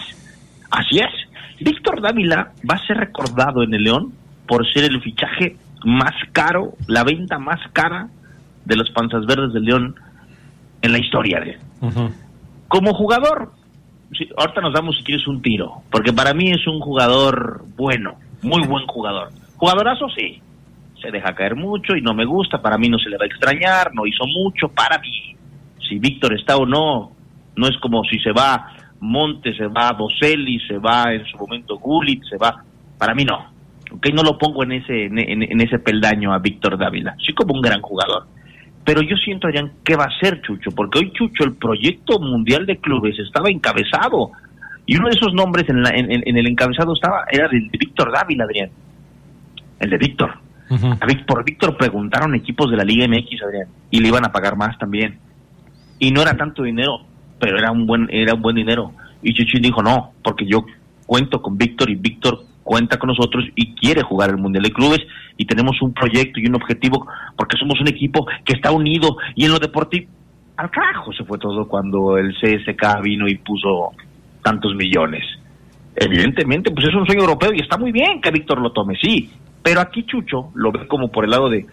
así 0.72 0.98
es. 0.98 1.12
Víctor 1.60 2.02
Dávila 2.02 2.52
va 2.68 2.76
a 2.76 2.88
ser 2.88 2.98
recordado 2.98 3.62
en 3.62 3.76
el 3.76 3.84
León 3.84 4.14
por 4.48 4.66
ser 4.72 4.86
el 4.86 5.02
fichaje 5.02 5.58
más 5.86 6.14
caro, 6.32 6.74
la 6.88 7.04
venta 7.04 7.40
más 7.40 7.60
cara 7.74 8.10
de 8.66 8.76
los 8.76 8.90
Panzas 8.92 9.26
Verdes 9.26 9.54
del 9.54 9.64
León 9.64 9.96
en 10.82 10.92
la 10.92 11.00
historia. 11.00 11.40
De. 11.40 11.58
Como 12.68 12.94
jugador, 12.94 13.52
ahorita 14.38 14.62
nos 14.62 14.74
damos 14.74 14.98
si 14.98 15.04
quieres 15.04 15.28
un 15.28 15.42
tiro, 15.42 15.82
porque 15.92 16.14
para 16.14 16.34
mí 16.34 16.52
es 16.52 16.66
un 16.68 16.80
jugador 16.80 17.66
bueno, 17.76 18.16
muy 18.42 18.66
buen 18.68 18.86
jugador. 18.88 19.30
Jugadorazo 19.58 20.08
sí, 20.10 20.42
se 21.02 21.12
deja 21.12 21.36
caer 21.36 21.56
mucho 21.56 21.96
y 21.96 22.02
no 22.02 22.14
me 22.14 22.26
gusta, 22.26 22.62
para 22.62 22.78
mí 22.78 22.90
no 22.90 22.98
se 22.98 23.10
le 23.10 23.18
va 23.18 23.26
a 23.26 23.28
extrañar, 23.28 23.94
no 23.94 24.06
hizo 24.06 24.26
mucho, 24.26 24.70
para 24.70 24.98
mí, 25.00 25.36
si 25.88 26.00
Víctor 26.00 26.34
está 26.34 26.58
o 26.58 26.66
no, 26.66 27.12
no 27.56 27.68
es 27.68 27.78
como 27.78 28.04
si 28.06 28.20
se 28.20 28.32
va 28.32 28.74
Monte, 29.00 29.54
se 29.56 29.68
va 29.68 29.92
Boselli, 29.92 30.60
se 30.62 30.78
va 30.78 31.14
en 31.14 31.26
su 31.26 31.38
momento 31.38 31.78
Gullit, 31.78 32.24
se 32.24 32.38
va, 32.38 32.64
para 32.98 33.14
mí 33.14 33.26
no, 33.26 33.53
¿ok? 33.94 34.08
No 34.14 34.24
lo 34.24 34.38
pongo 34.38 34.64
en 34.64 34.74
ese, 34.74 35.06
en, 35.06 35.62
ese 35.62 35.80
peldaño 35.80 36.34
a 36.34 36.40
Víctor 36.40 36.78
Dávila, 36.78 37.16
sí 37.26 37.34
como 37.34 37.54
un 37.54 37.62
gran 37.62 37.82
jugador. 37.82 38.26
Pero 38.86 39.02
yo 39.02 39.16
siento, 39.16 39.48
Adrián, 39.48 39.72
¿qué 39.84 39.96
va 39.96 40.06
a 40.06 40.20
ser 40.20 40.42
Chucho? 40.42 40.72
Porque 40.72 41.00
hoy 41.00 41.12
Chucho, 41.14 41.46
el 41.46 41.56
proyecto 41.56 42.20
mundial 42.20 42.66
de 42.66 42.78
clubes 42.78 43.18
estaba 43.18 43.50
encabezado. 43.50 44.32
Y 44.86 44.98
uno 44.98 45.08
de 45.08 45.16
esos 45.16 45.34
nombres 45.34 45.66
en, 45.70 45.86
en 45.88 46.38
el 46.38 46.48
encabezado 46.48 46.94
estaba 46.94 47.24
era 47.32 47.46
el 47.46 47.70
de 47.70 47.78
Víctor 47.78 48.12
Dávila, 48.12 48.44
Adrián. 48.44 48.70
El 49.80 49.90
de 49.90 49.98
Víctor 49.98 50.44
por 51.28 51.44
Víctor 51.44 51.78
preguntaron 51.78 52.36
equipos 52.36 52.72
de 52.72 52.78
la 52.78 52.84
Liga 52.84 53.08
MX, 53.08 53.44
Adrián, 53.44 53.68
y 53.92 54.00
le 54.00 54.08
iban 54.08 54.26
a 54.26 54.32
pagar 54.32 54.56
más 54.56 54.78
también. 54.78 55.18
Y 56.00 56.12
no 56.12 56.22
era 56.22 56.36
tanto 56.36 56.64
dinero, 56.64 57.02
pero 57.40 57.58
era 57.58 57.72
un 57.72 57.86
buen, 57.86 58.08
era 58.12 58.34
un 58.34 58.42
buen 58.42 58.56
dinero. 58.56 58.92
Y 59.22 59.34
Chuchín 59.34 59.62
dijo, 59.62 59.82
no, 59.82 60.12
porque 60.24 60.46
yo 60.46 60.66
cuento 61.06 61.42
con 61.42 61.58
Víctor 61.58 61.90
y 61.90 61.96
Víctor 61.96 62.44
cuenta 62.64 62.98
con 62.98 63.10
nosotros 63.10 63.46
y 63.56 63.76
quiere 63.76 64.02
jugar 64.02 64.30
el 64.30 64.38
Mundial 64.38 64.64
de 64.64 64.72
Clubes 64.72 65.02
y 65.38 65.46
tenemos 65.46 65.82
un 65.82 65.94
proyecto 65.94 66.40
y 66.40 66.48
un 66.48 66.56
objetivo 66.56 67.06
porque 67.38 67.58
somos 67.58 67.80
un 67.82 67.88
equipo 67.88 68.26
que 68.46 68.54
está 68.54 68.72
unido 68.72 69.18
y 69.36 69.46
en 69.46 69.52
lo 69.52 69.60
deportivo 69.60 70.08
al 70.58 70.70
carajo 70.70 71.12
se 71.14 71.24
fue 71.24 71.38
todo 71.40 71.68
cuando 71.68 72.18
el 72.18 72.34
CSK 72.36 73.02
vino 73.02 73.28
y 73.28 73.36
puso 73.36 73.92
tantos 74.44 74.76
millones. 74.76 75.24
Evidentemente, 75.96 76.72
pues 76.72 76.88
es 76.88 76.96
un 76.96 77.06
sueño 77.06 77.22
europeo 77.22 77.52
y 77.54 77.62
está 77.62 77.78
muy 77.78 77.92
bien 77.92 78.22
que 78.22 78.32
Víctor 78.32 78.60
lo 78.60 78.72
tome, 78.72 78.96
sí, 79.02 79.32
pero 79.62 79.80
aquí 79.82 80.06
Chucho 80.06 80.52
lo 80.56 80.72
ve 80.72 80.88
como 80.88 81.10
por 81.10 81.24
el 81.24 81.32
lado 81.32 81.50
de, 81.50 81.66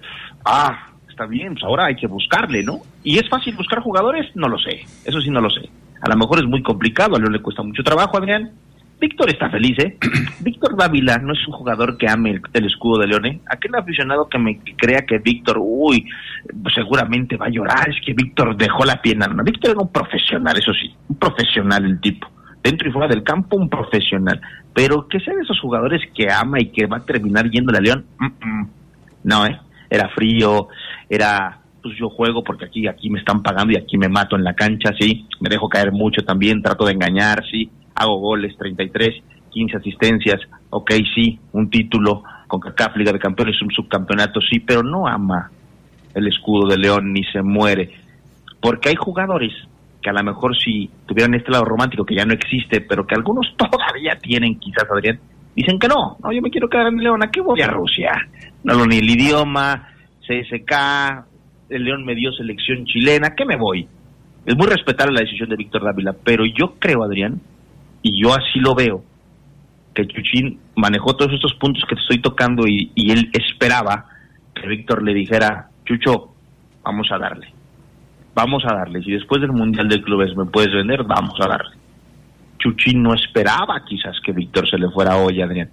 ah, 0.44 0.90
está 1.08 1.26
bien, 1.26 1.54
pues 1.54 1.64
ahora 1.64 1.86
hay 1.86 1.96
que 1.96 2.06
buscarle, 2.06 2.62
¿no? 2.62 2.80
¿Y 3.02 3.18
es 3.18 3.28
fácil 3.28 3.54
buscar 3.54 3.80
jugadores? 3.80 4.34
No 4.34 4.48
lo 4.48 4.58
sé, 4.58 4.84
eso 5.04 5.20
sí 5.20 5.30
no 5.30 5.40
lo 5.40 5.50
sé. 5.50 5.68
A 6.02 6.08
lo 6.08 6.16
mejor 6.16 6.38
es 6.38 6.46
muy 6.46 6.62
complicado, 6.62 7.16
a 7.16 7.18
León 7.18 7.32
le 7.32 7.42
cuesta 7.42 7.62
mucho 7.62 7.82
trabajo, 7.82 8.16
Adrián. 8.16 8.52
Víctor 9.00 9.30
está 9.30 9.48
feliz, 9.48 9.78
¿eh? 9.78 9.96
Víctor 10.40 10.76
Dávila 10.76 11.16
no 11.18 11.32
es 11.32 11.46
un 11.46 11.54
jugador 11.54 11.96
que 11.96 12.08
ame 12.08 12.40
el, 12.52 12.66
escudo 12.66 13.00
de 13.00 13.06
León, 13.06 13.26
¿eh? 13.26 13.40
Aquel 13.46 13.74
aficionado 13.74 14.28
que 14.28 14.38
me 14.38 14.60
crea 14.76 15.06
que 15.06 15.18
Víctor, 15.18 15.58
uy, 15.58 16.06
seguramente 16.74 17.36
va 17.36 17.46
a 17.46 17.50
llorar, 17.50 17.88
es 17.88 17.96
que 18.04 18.12
Víctor 18.12 18.56
dejó 18.56 18.84
la 18.84 19.00
pierna. 19.00 19.26
No, 19.26 19.42
Víctor 19.42 19.70
era 19.70 19.80
un 19.80 19.90
profesional, 19.90 20.56
eso 20.58 20.72
sí, 20.74 20.94
un 21.08 21.16
profesional 21.16 21.84
el 21.84 22.00
tipo 22.00 22.28
dentro 22.62 22.88
y 22.88 22.92
fuera 22.92 23.08
del 23.08 23.22
campo, 23.22 23.56
un 23.56 23.70
profesional. 23.70 24.40
Pero 24.74 25.08
que 25.08 25.18
sea 25.20 25.34
de 25.34 25.42
esos 25.42 25.58
jugadores 25.60 26.02
que 26.14 26.30
ama 26.30 26.60
y 26.60 26.66
que 26.66 26.86
va 26.86 26.98
a 26.98 27.04
terminar 27.04 27.50
yendo 27.50 27.76
a 27.76 27.80
León, 27.80 28.04
no, 29.24 29.46
¿eh? 29.46 29.58
Era 29.88 30.08
frío, 30.10 30.68
era, 31.08 31.58
pues 31.82 31.96
yo 31.98 32.10
juego 32.10 32.44
porque 32.44 32.66
aquí, 32.66 32.86
aquí 32.86 33.10
me 33.10 33.18
están 33.18 33.42
pagando 33.42 33.72
y 33.72 33.76
aquí 33.76 33.98
me 33.98 34.08
mato 34.08 34.36
en 34.36 34.44
la 34.44 34.54
cancha, 34.54 34.92
sí, 34.98 35.26
me 35.40 35.48
dejo 35.48 35.68
caer 35.68 35.90
mucho 35.90 36.22
también, 36.22 36.62
trato 36.62 36.84
de 36.84 36.92
engañar, 36.92 37.42
sí, 37.50 37.70
hago 38.00 38.16
goles, 38.16 38.56
33, 38.56 39.22
15 39.50 39.76
asistencias, 39.76 40.40
ok, 40.70 40.90
sí, 41.14 41.38
un 41.52 41.68
título 41.68 42.22
con 42.46 42.60
CACAF, 42.60 42.96
Liga 42.96 43.12
de 43.12 43.18
Campeones, 43.18 43.60
un 43.60 43.70
subcampeonato, 43.70 44.40
sí, 44.40 44.60
pero 44.60 44.82
no 44.82 45.06
ama 45.06 45.50
el 46.14 46.26
escudo 46.26 46.66
de 46.66 46.78
León 46.78 47.12
ni 47.12 47.22
se 47.24 47.42
muere. 47.42 47.90
Porque 48.60 48.88
hay 48.88 48.96
jugadores 48.96 49.52
que 50.02 50.08
a 50.08 50.14
lo 50.14 50.22
mejor 50.24 50.56
si 50.56 50.90
tuvieran 51.06 51.34
este 51.34 51.50
lado 51.50 51.66
romántico 51.66 52.06
que 52.06 52.16
ya 52.16 52.24
no 52.24 52.32
existe, 52.32 52.80
pero 52.80 53.06
que 53.06 53.14
algunos 53.14 53.46
todavía 53.56 54.18
tienen, 54.18 54.58
quizás, 54.58 54.86
Adrián, 54.90 55.20
dicen 55.54 55.78
que 55.78 55.88
no, 55.88 56.16
no, 56.22 56.32
yo 56.32 56.40
me 56.40 56.50
quiero 56.50 56.68
quedar 56.68 56.86
en 56.86 56.96
León, 56.96 57.22
¿a 57.22 57.30
qué 57.30 57.42
voy 57.42 57.60
a 57.60 57.66
Rusia? 57.66 58.12
No 58.64 58.74
lo 58.74 58.86
ni 58.86 58.96
el 58.96 59.10
idioma, 59.10 59.88
CSK, 60.26 60.72
el 61.68 61.84
León 61.84 62.06
me 62.06 62.14
dio 62.14 62.32
selección 62.32 62.86
chilena, 62.86 63.34
¿qué 63.36 63.44
me 63.44 63.56
voy? 63.56 63.86
Es 64.46 64.56
muy 64.56 64.68
respetable 64.68 65.12
la 65.12 65.20
decisión 65.20 65.50
de 65.50 65.56
Víctor 65.56 65.84
Dávila, 65.84 66.14
pero 66.24 66.44
yo 66.46 66.76
creo, 66.78 67.04
Adrián, 67.04 67.42
y 68.02 68.22
yo 68.22 68.34
así 68.34 68.58
lo 68.60 68.74
veo, 68.74 69.04
que 69.94 70.06
Chuchín 70.06 70.60
manejó 70.76 71.16
todos 71.16 71.32
estos 71.32 71.54
puntos 71.54 71.84
que 71.88 71.96
te 71.96 72.00
estoy 72.02 72.20
tocando 72.20 72.66
y, 72.66 72.90
él 72.96 73.30
esperaba 73.32 74.06
que 74.54 74.66
Víctor 74.66 75.02
le 75.02 75.14
dijera, 75.14 75.68
Chucho, 75.84 76.34
vamos 76.82 77.08
a 77.10 77.18
darle 77.18 77.60
vamos 78.34 78.64
a 78.64 78.74
darle. 78.74 79.02
Si 79.02 79.10
después 79.10 79.40
del 79.40 79.52
Mundial 79.52 79.88
de 79.88 80.02
Clubes 80.02 80.36
me 80.36 80.46
puedes 80.46 80.72
vender, 80.72 81.04
vamos 81.04 81.38
a 81.40 81.48
darle. 81.48 81.76
Chuchín 82.58 83.02
no 83.02 83.14
esperaba 83.14 83.82
quizás 83.84 84.16
que 84.24 84.32
Víctor 84.32 84.68
se 84.68 84.78
le 84.78 84.88
fuera 84.90 85.16
hoy, 85.16 85.40
Adrián. 85.40 85.70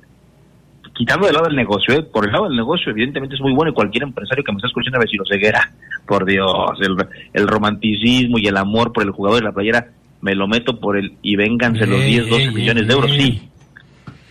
Quitando 0.93 1.27
del 1.27 1.36
lado 1.36 1.48
del 1.48 1.55
negocio, 1.55 1.93
¿eh? 1.93 2.03
por 2.03 2.25
el 2.25 2.31
lado 2.31 2.46
del 2.48 2.57
negocio 2.57 2.91
evidentemente 2.91 3.36
es 3.36 3.41
muy 3.41 3.53
bueno 3.53 3.72
y 3.72 3.75
cualquier 3.75 4.03
empresario 4.03 4.43
que 4.43 4.51
me 4.51 4.57
está 4.57 4.67
escuchando 4.67 4.98
a 4.98 5.01
ver 5.01 5.10
si 5.10 5.17
lo 5.17 5.25
ceguera, 5.25 5.72
por 6.07 6.25
Dios, 6.25 6.79
el, 6.81 6.96
el 7.34 7.48
romanticismo 7.48 8.39
y 8.39 8.48
el 8.48 8.57
amor 8.57 8.93
por 8.93 9.03
el 9.03 9.12
jugador 9.12 9.39
de 9.39 9.46
la 9.46 9.51
playera, 9.51 9.88
me 10.21 10.36
lo 10.36 10.47
meto 10.47 10.79
por 10.79 10.97
el 10.97 11.17
y 11.21 11.36
vénganse 11.36 11.86
los 11.86 12.03
10, 12.03 12.29
12 12.29 12.51
millones 12.51 12.88
de 12.88 12.93
euros, 12.93 13.12
sí. 13.12 13.50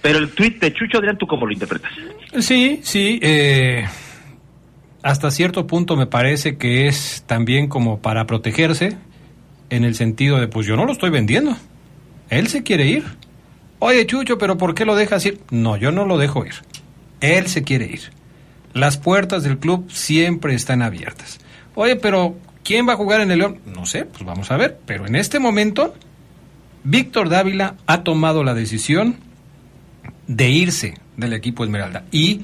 Pero 0.03 0.19
el 0.19 0.31
tweet 0.31 0.59
de 0.61 0.73
Chucho, 0.73 0.99
Adrián, 0.99 1.19
¿tú 1.19 1.27
cómo 1.27 1.47
lo 1.47 1.53
interpretas? 1.53 1.91
Sí, 2.39 2.81
sí, 2.83 3.19
eh, 3.23 3.87
hasta 5.03 5.31
cierto 5.31 5.67
punto 5.67 5.97
me 5.97 6.07
parece 6.07 6.59
que 6.59 6.87
es 6.87 7.25
también 7.27 7.69
como 7.69 8.01
para 8.01 8.27
protegerse, 8.27 8.97
en 9.71 9.85
el 9.85 9.95
sentido 9.95 10.39
de, 10.39 10.49
pues 10.49 10.67
yo 10.67 10.77
no 10.77 10.85
lo 10.85 10.93
estoy 10.93 11.11
vendiendo. 11.11 11.57
Él 12.31 12.49
se 12.49 12.63
quiere 12.63 12.87
ir. 12.87 13.05
Oye, 13.79 14.07
Chucho, 14.07 14.39
pero 14.39 14.57
¿por 14.57 14.75
qué 14.75 14.85
lo 14.85 14.95
dejas 14.95 15.25
ir? 15.27 15.41
No, 15.51 15.77
yo 15.77 15.93
no 15.93 16.07
lo 16.07 16.19
dejo 16.19 16.45
ir. 16.45 16.55
Él 17.21 17.47
se 17.47 17.63
quiere 17.63 17.87
ir. 17.87 18.01
Las 18.75 18.97
puertas 18.97 19.43
del 19.43 19.59
club 19.59 19.91
siempre 19.91 20.55
están 20.55 20.83
abiertas. 20.83 21.41
Oye, 21.75 21.97
pero 21.97 22.37
¿quién 22.67 22.89
va 22.89 22.95
a 22.95 22.97
jugar 22.97 23.21
en 23.21 23.31
el 23.31 23.39
León? 23.39 23.61
No 23.65 23.87
sé, 23.87 24.05
pues 24.05 24.25
vamos 24.25 24.51
a 24.51 24.57
ver. 24.57 24.79
Pero 24.85 25.07
en 25.07 25.15
este 25.15 25.39
momento, 25.39 25.95
Víctor 26.83 27.29
Dávila 27.29 27.77
ha 27.87 28.03
tomado 28.03 28.43
la 28.43 28.55
decisión 28.55 29.17
de 30.27 30.51
irse 30.51 30.95
del 31.17 31.33
equipo 31.33 31.63
Esmeralda. 31.63 32.05
Y 32.11 32.43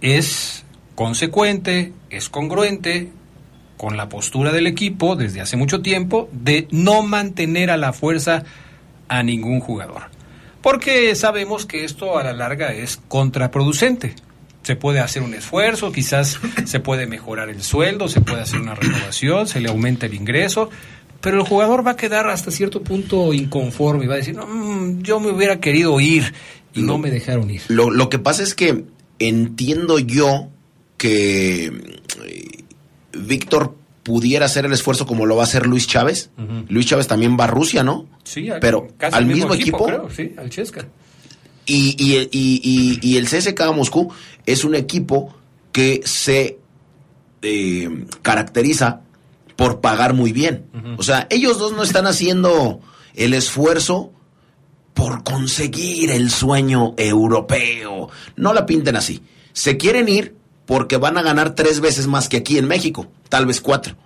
es 0.00 0.64
consecuente, 0.94 1.92
es 2.08 2.30
congruente 2.30 3.10
con 3.76 3.98
la 3.98 4.08
postura 4.08 4.50
del 4.50 4.66
equipo 4.66 5.14
desde 5.14 5.42
hace 5.42 5.58
mucho 5.58 5.82
tiempo 5.82 6.28
de 6.32 6.66
no 6.70 7.02
mantener 7.02 7.70
a 7.70 7.76
la 7.76 7.92
fuerza 7.92 8.44
a 9.08 9.22
ningún 9.22 9.60
jugador. 9.60 10.04
Porque 10.62 11.14
sabemos 11.14 11.66
que 11.66 11.84
esto 11.84 12.18
a 12.18 12.24
la 12.24 12.32
larga 12.32 12.72
es 12.72 12.96
contraproducente. 13.08 14.14
Se 14.64 14.76
puede 14.76 14.98
hacer 14.98 15.22
un 15.22 15.34
esfuerzo, 15.34 15.92
quizás 15.92 16.40
se 16.64 16.80
puede 16.80 17.06
mejorar 17.06 17.48
el 17.48 17.62
sueldo, 17.62 18.08
se 18.08 18.20
puede 18.20 18.42
hacer 18.42 18.60
una 18.60 18.74
renovación, 18.74 19.46
se 19.46 19.60
le 19.60 19.68
aumenta 19.68 20.06
el 20.06 20.14
ingreso, 20.14 20.70
pero 21.20 21.38
el 21.38 21.46
jugador 21.46 21.86
va 21.86 21.92
a 21.92 21.96
quedar 21.96 22.28
hasta 22.28 22.50
cierto 22.50 22.82
punto 22.82 23.32
inconforme 23.32 24.04
y 24.04 24.08
va 24.08 24.14
a 24.14 24.18
decir, 24.18 24.34
no, 24.34 24.46
mm, 24.46 25.02
yo 25.02 25.20
me 25.20 25.30
hubiera 25.30 25.60
querido 25.60 26.00
ir 26.00 26.34
y 26.74 26.82
no, 26.82 26.98
me 26.98 27.10
dejaron 27.10 27.50
ir. 27.50 27.62
Lo, 27.68 27.90
lo 27.90 28.08
que 28.08 28.18
pasa 28.18 28.42
es 28.42 28.54
que 28.54 28.84
entiendo 29.18 29.98
yo 29.98 30.48
que 30.96 31.66
eh, 31.66 32.64
Víctor 33.12 33.76
pudiera 34.02 34.46
hacer 34.46 34.66
el 34.66 34.72
esfuerzo 34.72 35.06
como 35.06 35.26
lo 35.26 35.36
va 35.36 35.42
a 35.42 35.44
hacer 35.44 35.66
Luis 35.66 35.86
Chávez. 35.86 36.30
Luis 36.68 36.86
Chávez 36.86 37.06
también 37.08 37.36
va 37.38 37.44
a 37.44 37.48
Rusia, 37.48 37.82
¿no? 37.82 38.06
Sí, 38.22 38.48
pero 38.60 38.88
casi 38.98 39.16
al 39.16 39.26
mismo 39.26 39.54
equipo. 39.54 39.86
creo, 39.86 40.10
sí, 40.10 40.34
al 40.36 40.50
Chesca. 40.50 40.86
Y, 41.66 41.96
y, 41.98 42.18
y, 42.30 42.60
y- 42.62 42.98
y 43.02 43.16
el 43.16 43.26
CSKA 43.28 43.72
Moscú 43.72 44.12
es 44.46 44.64
un 44.64 44.74
equipo 44.74 45.34
que 45.72 46.00
se 46.04 46.58
eh, 47.42 48.06
caracteriza 48.22 49.00
por 49.56 49.80
pagar 49.80 50.14
muy 50.14 50.32
bien. 50.32 50.66
O 50.98 51.02
sea, 51.02 51.26
ellos 51.30 51.58
dos 51.58 51.72
no 51.72 51.82
están 51.82 52.06
haciendo 52.06 52.80
el 53.14 53.34
esfuerzo 53.34 54.12
por 54.94 55.24
conseguir 55.24 56.10
el 56.10 56.30
sueño 56.30 56.94
europeo. 56.96 58.08
No 58.36 58.52
la 58.52 58.66
pinten 58.66 58.96
así. 58.96 59.22
Se 59.52 59.76
quieren 59.76 60.08
ir 60.08 60.36
porque 60.66 60.96
van 60.96 61.18
a 61.18 61.22
ganar 61.22 61.54
tres 61.54 61.80
veces 61.80 62.06
más 62.06 62.28
que 62.28 62.38
aquí 62.38 62.58
en 62.58 62.66
México, 62.66 63.06
tal 63.28 63.46
vez 63.46 63.60
cuatro. 63.60 63.96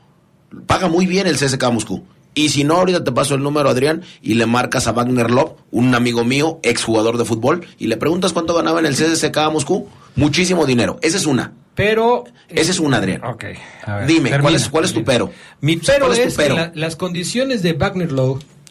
Paga 0.66 0.88
muy 0.88 1.06
bien 1.06 1.26
el 1.26 1.36
CSKA 1.36 1.70
Moscú. 1.70 2.04
Y 2.38 2.48
si 2.50 2.62
no, 2.64 2.74
ahorita 2.76 3.02
te 3.04 3.10
paso 3.12 3.34
el 3.34 3.42
número, 3.42 3.68
Adrián, 3.68 4.02
y 4.22 4.34
le 4.34 4.46
marcas 4.46 4.86
a 4.86 4.92
Wagner 4.92 5.30
Love, 5.30 5.52
un 5.72 5.94
amigo 5.94 6.24
mío, 6.24 6.60
exjugador 6.62 7.18
de 7.18 7.24
fútbol, 7.24 7.66
y 7.78 7.88
le 7.88 7.96
preguntas 7.96 8.32
cuánto 8.32 8.54
ganaba 8.54 8.78
en 8.80 8.86
el 8.86 8.94
CSKA 8.94 9.50
Moscú. 9.50 9.88
Muchísimo 10.16 10.64
dinero. 10.66 10.98
Esa 11.02 11.16
es 11.16 11.26
una. 11.26 11.52
Pero... 11.74 12.24
Esa 12.48 12.70
es 12.70 12.78
una, 12.80 12.96
Adrián. 12.98 13.22
Ok. 13.24 13.44
a 13.84 13.96
ver, 13.96 14.06
Dime, 14.06 14.38
¿cuál 14.40 14.54
es- 14.54 14.68
cuál 14.68 14.84
es 14.84 14.92
tu 14.92 15.02
pero? 15.04 15.30
Mi 15.60 15.76
pero 15.76 16.06
¿Cuál 16.06 16.18
es 16.18 16.26
es, 16.26 16.34
tu 16.34 16.42
pero? 16.42 16.54
que 16.54 16.60
la- 16.60 16.72
las 16.74 16.96
condiciones 16.96 17.62
de 17.62 17.72
Wagner 17.74 18.08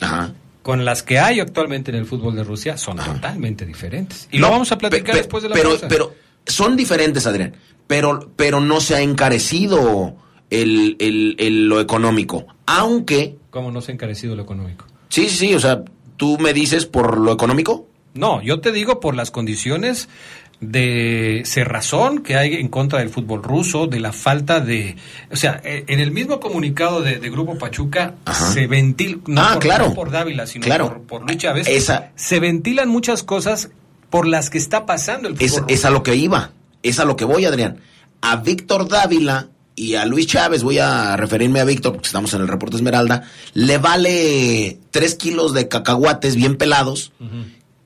Ajá. 0.01 0.33
con 0.63 0.83
las 0.85 1.03
que 1.03 1.19
hay 1.19 1.39
actualmente 1.39 1.91
en 1.91 1.97
el 1.97 2.05
fútbol 2.05 2.35
de 2.35 2.43
Rusia 2.43 2.77
son 2.77 2.97
totalmente 2.97 3.65
diferentes. 3.65 4.27
Y 4.31 4.39
No, 4.39 4.47
lo 4.47 4.53
vamos 4.53 4.71
a 4.71 4.77
platicar 4.77 5.05
pe- 5.05 5.11
pe- 5.11 5.17
después 5.19 5.43
de 5.43 5.49
la 5.49 5.55
pero, 5.55 5.69
pausa. 5.71 5.87
pero 5.87 6.13
son 6.45 6.75
diferentes, 6.75 7.27
Adrián. 7.27 7.55
Pero, 7.85 8.31
pero 8.35 8.59
no 8.61 8.81
se 8.81 8.95
ha 8.95 9.01
encarecido 9.01 10.15
el, 10.49 10.95
el- 10.99 11.35
el- 11.39 11.67
lo 11.69 11.79
económico. 11.79 12.45
Aunque, 12.65 13.37
¿Cómo 13.57 13.71
no 13.71 13.81
se 13.81 13.91
ha 13.91 13.95
encarecido 13.95 14.35
lo 14.35 14.43
económico? 14.43 14.85
sí, 15.09 15.29
sí, 15.29 15.37
sí, 15.47 15.53
o 15.55 15.59
sea, 15.59 15.83
tú 16.15 16.37
me 16.39 16.53
dices 16.53 16.85
por 16.85 17.17
lo 17.17 17.31
económico. 17.33 17.87
No, 18.13 18.41
yo 18.41 18.59
te 18.61 18.71
digo 18.71 18.99
por 18.99 19.15
las 19.15 19.31
condiciones 19.31 20.09
de 20.59 21.43
cerrazón 21.45 22.19
que 22.23 22.35
hay 22.35 22.55
en 22.55 22.67
contra 22.67 22.99
del 22.99 23.09
fútbol 23.09 23.43
ruso, 23.43 23.85
de 23.87 23.99
la 23.99 24.11
falta 24.13 24.59
de... 24.59 24.95
O 25.31 25.35
sea, 25.35 25.61
eh, 25.63 25.85
en 25.87 25.99
el 25.99 26.11
mismo 26.11 26.39
comunicado 26.39 27.01
de, 27.01 27.19
de 27.19 27.29
Grupo 27.29 27.57
Pachuca 27.57 28.15
Ajá. 28.25 28.51
se 28.53 28.65
ventila, 28.67 29.17
no, 29.27 29.41
Ah, 29.41 29.49
por, 29.53 29.61
claro. 29.63 29.87
no 29.89 29.93
por 29.93 30.11
Dávila, 30.11 30.47
sino 30.47 30.65
Claro. 30.65 30.87
por, 30.89 31.01
por 31.03 31.21
Luis 31.23 31.37
Chávez, 31.37 31.67
Esa- 31.67 32.11
se 32.15 32.39
ventilan 32.39 32.89
muchas 32.89 33.21
cosas 33.23 33.69
por 34.09 34.27
las 34.27 34.49
que 34.49 34.57
está 34.57 34.85
pasando 34.85 35.27
el 35.27 35.35
fútbol 35.35 35.45
Es, 35.45 35.51
ruso. 35.57 35.65
es 35.67 35.85
a 35.85 35.89
lo 35.91 36.01
que 36.03 36.15
iba, 36.15 36.51
es 36.83 36.99
a 36.99 37.05
lo 37.05 37.15
que 37.15 37.25
voy, 37.25 37.45
Adrián. 37.45 37.77
A 38.21 38.37
Víctor 38.37 38.87
Dávila 38.87 39.49
y 39.77 39.93
a 39.95 40.05
Luis 40.05 40.27
Chávez, 40.27 40.63
voy 40.63 40.79
a 40.79 41.15
referirme 41.15 41.59
a 41.61 41.63
Víctor 41.63 41.93
porque 41.93 42.07
estamos 42.07 42.33
en 42.33 42.41
el 42.41 42.47
reporte 42.49 42.75
Esmeralda, 42.75 43.23
le 43.53 43.77
vale 43.77 44.79
tres 44.91 45.15
kilos 45.15 45.53
de 45.53 45.67
cacahuates 45.69 46.35
bien 46.35 46.57
pelados 46.57 47.11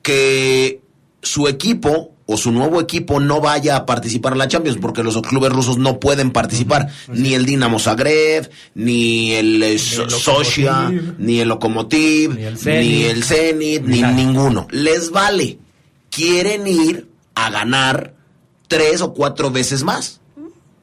que 0.01 0.81
su 1.21 1.47
equipo 1.47 2.11
o 2.25 2.37
su 2.37 2.51
nuevo 2.53 2.79
equipo 2.79 3.19
no 3.19 3.41
vaya 3.41 3.75
a 3.75 3.85
participar 3.85 4.31
en 4.33 4.39
la 4.39 4.47
Champions 4.47 4.77
porque 4.81 5.03
los 5.03 5.21
clubes 5.21 5.51
rusos 5.51 5.77
no 5.77 5.99
pueden 5.99 6.31
participar, 6.31 6.87
ni 7.09 7.33
el 7.33 7.45
Dinamo 7.45 7.77
Zagreb, 7.77 8.49
ni 8.73 9.33
el 9.33 9.61
eh, 9.61 9.77
So- 9.77 10.09
Sochia, 10.09 10.89
ni 11.17 11.41
el 11.41 11.49
Lokomotiv, 11.49 12.35
Ni 12.35 12.43
el 12.45 12.53
ni 12.53 12.59
Zenit. 12.59 13.05
el 13.09 13.23
Zenit, 13.25 13.83
ni 13.83 14.01
ninguno. 14.01 14.67
Les 14.71 15.11
vale. 15.11 15.59
Quieren 16.09 16.67
ir 16.67 17.07
a 17.35 17.49
ganar 17.49 18.13
tres 18.69 19.01
o 19.01 19.13
cuatro 19.13 19.51
veces 19.51 19.83
más. 19.83 20.20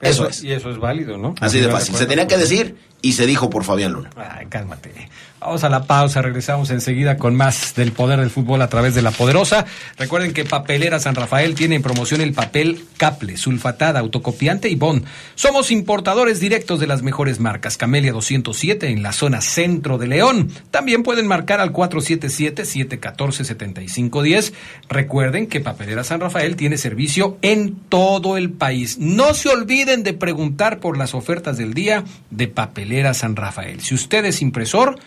Eso 0.01 0.29
es. 0.29 0.43
Y 0.45 0.53
eso 0.53 0.71
es 0.71 0.79
válido, 0.79 1.19
¿no? 1.19 1.35
Así 1.41 1.61
de 1.61 1.69
fácil. 1.69 1.95
Se 1.95 2.07
tenía 2.07 2.27
que 2.27 2.37
decir 2.37 2.77
y 3.03 3.13
se 3.13 3.27
dijo 3.27 3.51
por 3.51 3.65
Fabián 3.65 3.93
Luna. 3.93 4.11
Ay, 4.17 4.47
cálmate. 4.47 5.09
Vamos 5.41 5.63
a 5.63 5.69
la 5.69 5.85
pausa, 5.85 6.21
regresamos 6.21 6.71
enseguida 6.71 7.17
con 7.17 7.37
más 7.37 7.77
del 7.77 7.93
poder 7.93 8.19
del 8.19 8.31
fútbol 8.31 8.61
a 8.61 8.69
través 8.69 8.97
de 8.97 9.03
la 9.03 9.13
poderosa. 9.13 9.67
Recuerden 9.97 10.33
que 10.33 10.45
Papelera 10.45 10.99
San 10.99 11.15
Rafael 11.15 11.55
tiene 11.55 11.77
en 11.77 11.83
promoción 11.83 12.21
el 12.21 12.33
papel 12.33 12.85
Caple, 12.97 13.37
sulfatada, 13.37 14.01
autocopiante 14.01 14.69
y 14.69 14.75
Bond. 14.75 15.05
Somos 15.37 15.71
importadores 15.71 16.41
directos 16.41 16.81
de 16.81 16.89
las 16.89 17.03
mejores 17.03 17.39
marcas. 17.39 17.77
Camelia 17.77 18.13
207 18.13 18.89
en 18.89 19.05
la 19.05 19.13
zona 19.13 19.41
centro 19.41 19.97
de 19.97 20.09
León. 20.09 20.51
También 20.73 21.05
pueden 21.05 21.29
marcar 21.29 21.61
al 21.61 21.73
477-714-7510. 21.73 24.53
Recuerden 24.89 25.47
que 25.47 25.61
Papelera 25.61 26.03
San 26.03 26.19
Rafael 26.19 26.57
tiene 26.57 26.79
servicio 26.79 27.39
en 27.43 27.77
todo 27.89 28.37
el 28.37 28.51
país. 28.51 28.99
No 28.99 29.35
se 29.35 29.51
olviden 29.51 30.03
de 30.03 30.15
preguntar 30.15 30.81
por 30.81 30.99
las 30.99 31.15
ofertas 31.15 31.59
del 31.59 31.75
día 31.75 32.03
de 32.31 32.49
Papelera 32.49 33.15
San 33.15 33.37
Rafael. 33.37 33.83
Si 33.83 33.95
usted 33.95 34.25
es 34.25 34.43
impresor, 34.43 34.99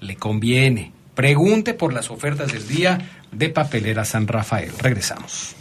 le 0.00 0.16
conviene. 0.16 0.92
Pregunte 1.14 1.74
por 1.74 1.92
las 1.92 2.10
ofertas 2.10 2.52
del 2.52 2.66
día 2.66 2.98
de 3.32 3.48
Papelera 3.50 4.04
San 4.04 4.26
Rafael. 4.26 4.72
Regresamos. 4.78 5.54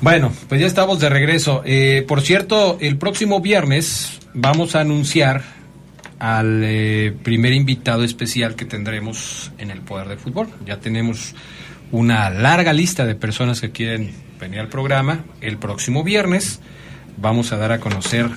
Bueno, 0.00 0.32
pues 0.48 0.60
ya 0.60 0.68
estamos 0.68 1.00
de 1.00 1.08
regreso. 1.08 1.62
Eh, 1.64 2.04
por 2.06 2.20
cierto, 2.20 2.78
el 2.80 2.96
próximo 2.96 3.40
viernes 3.40 4.20
vamos 4.34 4.76
a 4.76 4.80
anunciar 4.80 5.42
al 6.20 6.62
eh, 6.62 7.12
primer 7.24 7.52
invitado 7.52 8.04
especial 8.04 8.54
que 8.54 8.64
tendremos 8.64 9.50
en 9.58 9.72
el 9.72 9.80
Poder 9.80 10.06
del 10.06 10.18
Fútbol. 10.18 10.48
Ya 10.64 10.78
tenemos 10.78 11.34
una 11.92 12.30
larga 12.30 12.72
lista 12.72 13.06
de 13.06 13.14
personas 13.14 13.60
que 13.60 13.70
quieren 13.70 14.12
venir 14.40 14.60
al 14.60 14.68
programa. 14.68 15.24
El 15.40 15.58
próximo 15.58 16.04
viernes 16.04 16.60
vamos 17.16 17.52
a 17.52 17.56
dar 17.56 17.72
a 17.72 17.80
conocer 17.80 18.28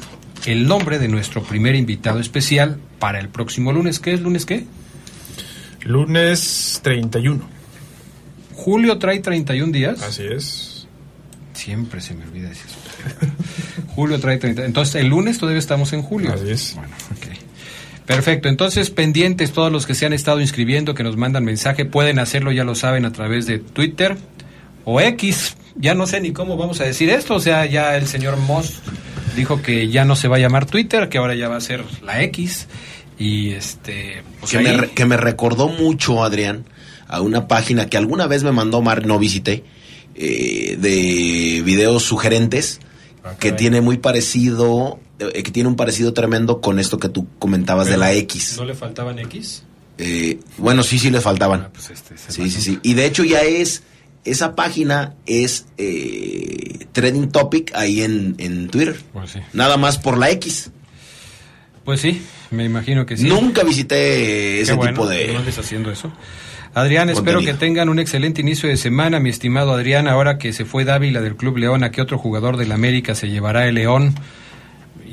el 0.45 0.67
nombre 0.67 0.99
de 0.99 1.07
nuestro 1.07 1.43
primer 1.43 1.75
invitado 1.75 2.19
especial 2.19 2.79
para 2.99 3.19
el 3.19 3.29
próximo 3.29 3.71
lunes. 3.71 3.99
¿Qué 3.99 4.13
es 4.13 4.21
lunes 4.21 4.45
qué? 4.45 4.65
Lunes 5.81 6.79
31. 6.83 7.41
Julio 8.53 8.97
trae 8.97 9.19
31 9.19 9.71
días. 9.71 10.01
Así 10.01 10.23
es. 10.23 10.87
Siempre 11.53 12.01
se 12.01 12.13
me 12.13 12.25
olvida 12.25 12.49
decir 12.49 12.65
eso. 12.67 13.33
julio 13.95 14.19
trae 14.19 14.37
30. 14.37 14.65
Entonces, 14.65 14.95
el 14.95 15.07
lunes 15.07 15.37
todavía 15.37 15.59
estamos 15.59 15.93
en 15.93 16.01
julio. 16.01 16.33
Así 16.33 16.49
es. 16.49 16.75
Bueno, 16.75 16.93
ok. 17.11 17.28
Perfecto. 18.15 18.49
Entonces, 18.49 18.89
pendientes 18.89 19.51
todos 19.51 19.71
los 19.71 19.85
que 19.85 19.93
se 19.93 20.05
han 20.07 20.13
estado 20.13 20.41
inscribiendo, 20.41 20.95
que 20.95 21.03
nos 21.03 21.15
mandan 21.15 21.45
mensaje, 21.45 21.85
pueden 21.85 22.17
hacerlo, 22.17 22.51
ya 22.51 22.63
lo 22.63 22.73
saben, 22.73 23.05
a 23.05 23.11
través 23.13 23.45
de 23.45 23.59
Twitter 23.59 24.17
o 24.83 24.99
X. 24.99 25.55
Ya 25.75 25.93
no 25.93 26.07
sé 26.07 26.19
ni 26.19 26.31
cómo 26.31 26.57
vamos 26.57 26.81
a 26.81 26.85
decir 26.85 27.11
esto. 27.11 27.35
O 27.35 27.39
sea, 27.39 27.67
ya 27.67 27.95
el 27.95 28.07
señor 28.07 28.37
Moss 28.37 28.81
dijo 29.35 29.61
que 29.61 29.89
ya 29.89 30.05
no 30.05 30.15
se 30.15 30.27
va 30.27 30.37
a 30.37 30.39
llamar 30.39 30.65
Twitter, 30.65 31.07
que 31.07 31.19
ahora 31.19 31.35
ya 31.35 31.49
va 31.49 31.57
a 31.57 31.61
ser 31.61 31.83
la 32.03 32.23
X. 32.23 32.67
Y 33.19 33.51
este. 33.51 34.23
pues 34.39 34.53
que, 34.53 34.57
me, 34.59 34.69
ahí- 34.71 34.89
que 34.95 35.05
me 35.05 35.15
recordó 35.15 35.67
mucho, 35.67 36.23
Adrián, 36.23 36.65
a 37.07 37.21
una 37.21 37.47
página 37.47 37.85
que 37.85 37.97
alguna 37.97 38.25
vez 38.25 38.43
me 38.43 38.51
mandó 38.51 38.81
Mar, 38.81 39.05
no 39.05 39.19
visité, 39.19 39.63
eh, 40.15 40.77
de 40.79 41.61
videos 41.63 42.03
sugerentes, 42.03 42.79
Ah, 43.23 43.35
que 43.39 43.51
tiene 43.51 43.81
muy 43.81 43.97
parecido, 43.97 44.99
que 45.19 45.51
tiene 45.51 45.69
un 45.69 45.75
parecido 45.75 46.13
tremendo 46.13 46.61
con 46.61 46.79
esto 46.79 46.97
que 46.97 47.09
tú 47.09 47.27
comentabas 47.39 47.87
de 47.87 47.97
la 47.97 48.13
X. 48.13 48.55
¿No 48.57 48.65
le 48.65 48.73
faltaban 48.73 49.19
X? 49.19 49.63
Eh, 49.97 50.39
bueno, 50.57 50.81
sí, 50.83 50.97
sí 50.97 51.09
le 51.11 51.19
faltaban. 51.21 51.61
Ah, 51.61 51.69
pues 51.73 51.89
este, 51.89 52.17
Sí, 52.17 52.23
pasó. 52.27 52.43
sí, 52.43 52.61
sí. 52.61 52.79
Y 52.83 52.93
de 52.93 53.05
hecho 53.05 53.23
ya 53.23 53.41
es 53.41 53.83
esa 54.23 54.55
página 54.55 55.15
es 55.25 55.65
eh, 55.77 56.85
trending 56.91 57.29
topic 57.31 57.71
ahí 57.75 58.01
en, 58.01 58.35
en 58.37 58.67
Twitter. 58.69 58.99
Pues 59.13 59.31
sí. 59.31 59.39
Nada 59.53 59.77
más 59.77 59.97
por 59.97 60.17
la 60.17 60.29
X. 60.31 60.71
Pues 61.83 62.01
sí, 62.01 62.21
me 62.51 62.65
imagino 62.65 63.05
que 63.05 63.17
sí. 63.17 63.27
Nunca 63.27 63.63
visité 63.63 63.95
Qué 63.95 64.61
ese 64.61 64.73
bueno 64.73 64.91
tipo 64.93 65.03
no 65.05 65.09
de... 65.09 65.37
haciendo 65.57 65.91
eso. 65.91 66.11
Adrián, 66.75 67.09
espero 67.09 67.37
Contenido. 67.39 67.53
que 67.53 67.59
tengan 67.65 67.89
un 67.89 67.97
excelente 67.97 68.41
inicio 68.41 68.69
de 68.69 68.77
semana, 68.77 69.19
mi 69.19 69.29
estimado 69.31 69.73
Adrián. 69.73 70.07
Ahora 70.07 70.37
que 70.37 70.53
se 70.53 70.65
fue 70.65 70.85
Dávila 70.85 71.19
del 71.21 71.35
Club 71.35 71.57
León, 71.57 71.83
¿a 71.83 71.89
qué 71.91 72.01
otro 72.01 72.19
jugador 72.19 72.57
del 72.57 72.71
América 72.71 73.15
se 73.15 73.27
llevará 73.29 73.67
el 73.67 73.75
León? 73.75 74.13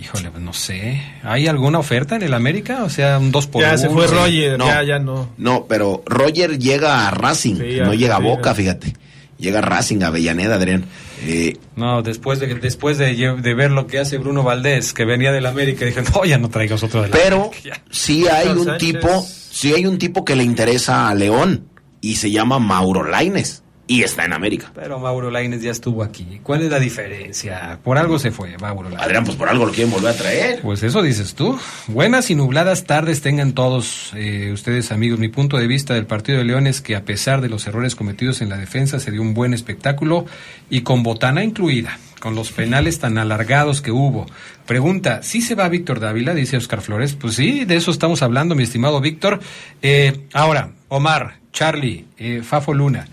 Híjole, 0.07 0.31
pues 0.31 0.43
no 0.43 0.53
sé. 0.53 1.03
¿Hay 1.25 1.47
alguna 1.49 1.79
oferta 1.81 2.15
en 2.17 2.23
el 2.23 2.33
América? 2.35 2.85
O 2.85 2.89
sea, 2.91 3.19
un 3.19 3.33
2 3.33 3.47
por 3.49 3.63
Ya 3.63 3.77
se 3.77 3.89
fue 3.91 4.07
Sí. 4.09 4.15
Roger, 4.15 4.59
No. 4.59 4.67
ya, 4.67 4.83
ya 4.85 4.99
no. 4.99 5.29
No, 5.37 5.67
pero 5.69 6.03
Roger 6.07 6.59
llega 6.59 7.09
a 7.09 7.11
Racing, 7.11 7.57
Sí, 7.57 7.79
no 7.83 7.93
llega 7.93 8.17
a 8.17 8.21
Boca, 8.21 8.55
fíjate. 8.55 8.95
Llega 9.39 9.59
a 9.59 9.63
Racing, 9.63 10.03
a 10.03 10.07
Avellaneda, 10.07 10.55
Adrián. 10.55 10.85
Eh, 11.25 11.57
No, 11.75 12.03
después 12.03 12.39
de 12.41 12.55
después 12.55 12.99
de, 12.99 13.15
de 13.15 13.55
ver 13.55 13.71
lo 13.71 13.87
que 13.87 13.99
hace 13.99 14.17
Bruno 14.19 14.43
Valdés, 14.43 14.93
que 14.95 15.05
venía 15.05 15.33
del 15.33 15.45
América, 15.47 15.85
dije, 15.85 16.03
no, 16.15 16.25
ya 16.25 16.39
no 16.39 16.49
traigas 16.51 16.83
otro 16.83 17.03
del 17.03 17.11
pero 17.11 17.47
América, 17.53 17.83
sí 17.91 18.27
hay 18.29 18.49
un 18.49 18.65
Sánchez. 18.65 18.79
tipo, 18.93 19.27
sí 19.29 19.75
hay 19.75 19.87
un 19.87 19.99
tipo 19.99 20.25
que 20.25 20.37
le 20.37 20.45
interesa 20.45 21.09
a 21.09 21.15
León 21.15 21.69
y 22.01 22.17
se 22.17 22.31
llama 22.31 22.59
Mauro 22.61 23.03
Laines 23.03 23.63
y 23.89 24.03
está 24.03 24.25
en 24.25 24.33
América. 24.33 24.73
Pero 24.75 24.99
Mauro 24.99 25.31
Laines 25.31 25.63
ya 25.63 25.71
estuvo 25.71 26.03
aquí. 26.03 26.41
¿Cuál 26.43 26.63
es 26.63 26.71
la 26.71 26.81
diferencia? 26.81 27.79
Por 27.83 27.99
algo 27.99 28.19
se 28.19 28.33
fue, 28.33 28.57
Mauro 28.59 28.89
Laines. 28.89 29.05
Adrián, 29.05 29.25
pues 29.25 29.37
por 29.37 29.49
algo 29.49 29.67
lo 29.67 29.73
quieren 29.73 29.93
volver 29.93 30.13
a 30.13 30.17
traer. 30.17 30.61
Pues 30.61 30.83
eso 30.83 31.03
dices 31.03 31.35
tú. 31.35 31.59
Buenas 31.87 32.31
y 32.31 32.35
nubladas 32.35 32.85
tardes 32.85 33.21
tengan 33.21 33.53
todos 33.53 34.13
eh, 34.17 34.51
ustedes 34.53 34.91
amigos. 34.91 35.19
Mi 35.19 35.29
punto 35.29 35.57
de 35.57 35.67
vista 35.67 35.95
del 35.95 36.07
partido 36.07 36.39
de 36.39 36.45
León 36.45 36.67
es 36.67 36.81
que 36.81 36.97
a 36.97 37.05
pesar 37.05 37.41
de 37.41 37.49
los 37.49 37.67
errores 37.67 37.95
cometidos 37.95 38.41
en 38.41 38.49
la 38.49 38.57
defensa 38.57 38.99
se 38.99 39.11
dio 39.13 39.23
un 39.23 39.35
buen 39.35 39.55
espectáculo 39.55 40.27
y 40.69 40.81
con 40.81 41.05
botana 41.05 41.45
incluida, 41.45 41.99
con 42.21 42.35
los 42.35 42.51
penales 42.51 42.99
tan 42.99 43.19
alargados 43.19 43.83
que 43.83 43.93
hubo. 43.93 44.27
Pregunta, 44.67 45.23
¿sí 45.23 45.41
se 45.43 45.55
va 45.55 45.69
Víctor 45.69 46.01
Dávila? 46.01 46.35
Dice 46.35 46.57
Oscar 46.57 46.81
Flores. 46.81 47.15
Pues 47.15 47.35
sí, 47.35 47.65
de 47.65 47.77
eso 47.77 47.93
estamos 47.93 48.23
hablando, 48.23 48.57
mi 48.57 48.65
estimado 48.65 49.01
Víctor. 49.01 49.39
Eh, 49.81 50.27
ahora, 50.33 50.73
Omar, 50.89 51.37
Charlie, 51.53 52.07
eh, 52.19 52.43
Fafo 52.43 52.75
Luna. 52.75 53.07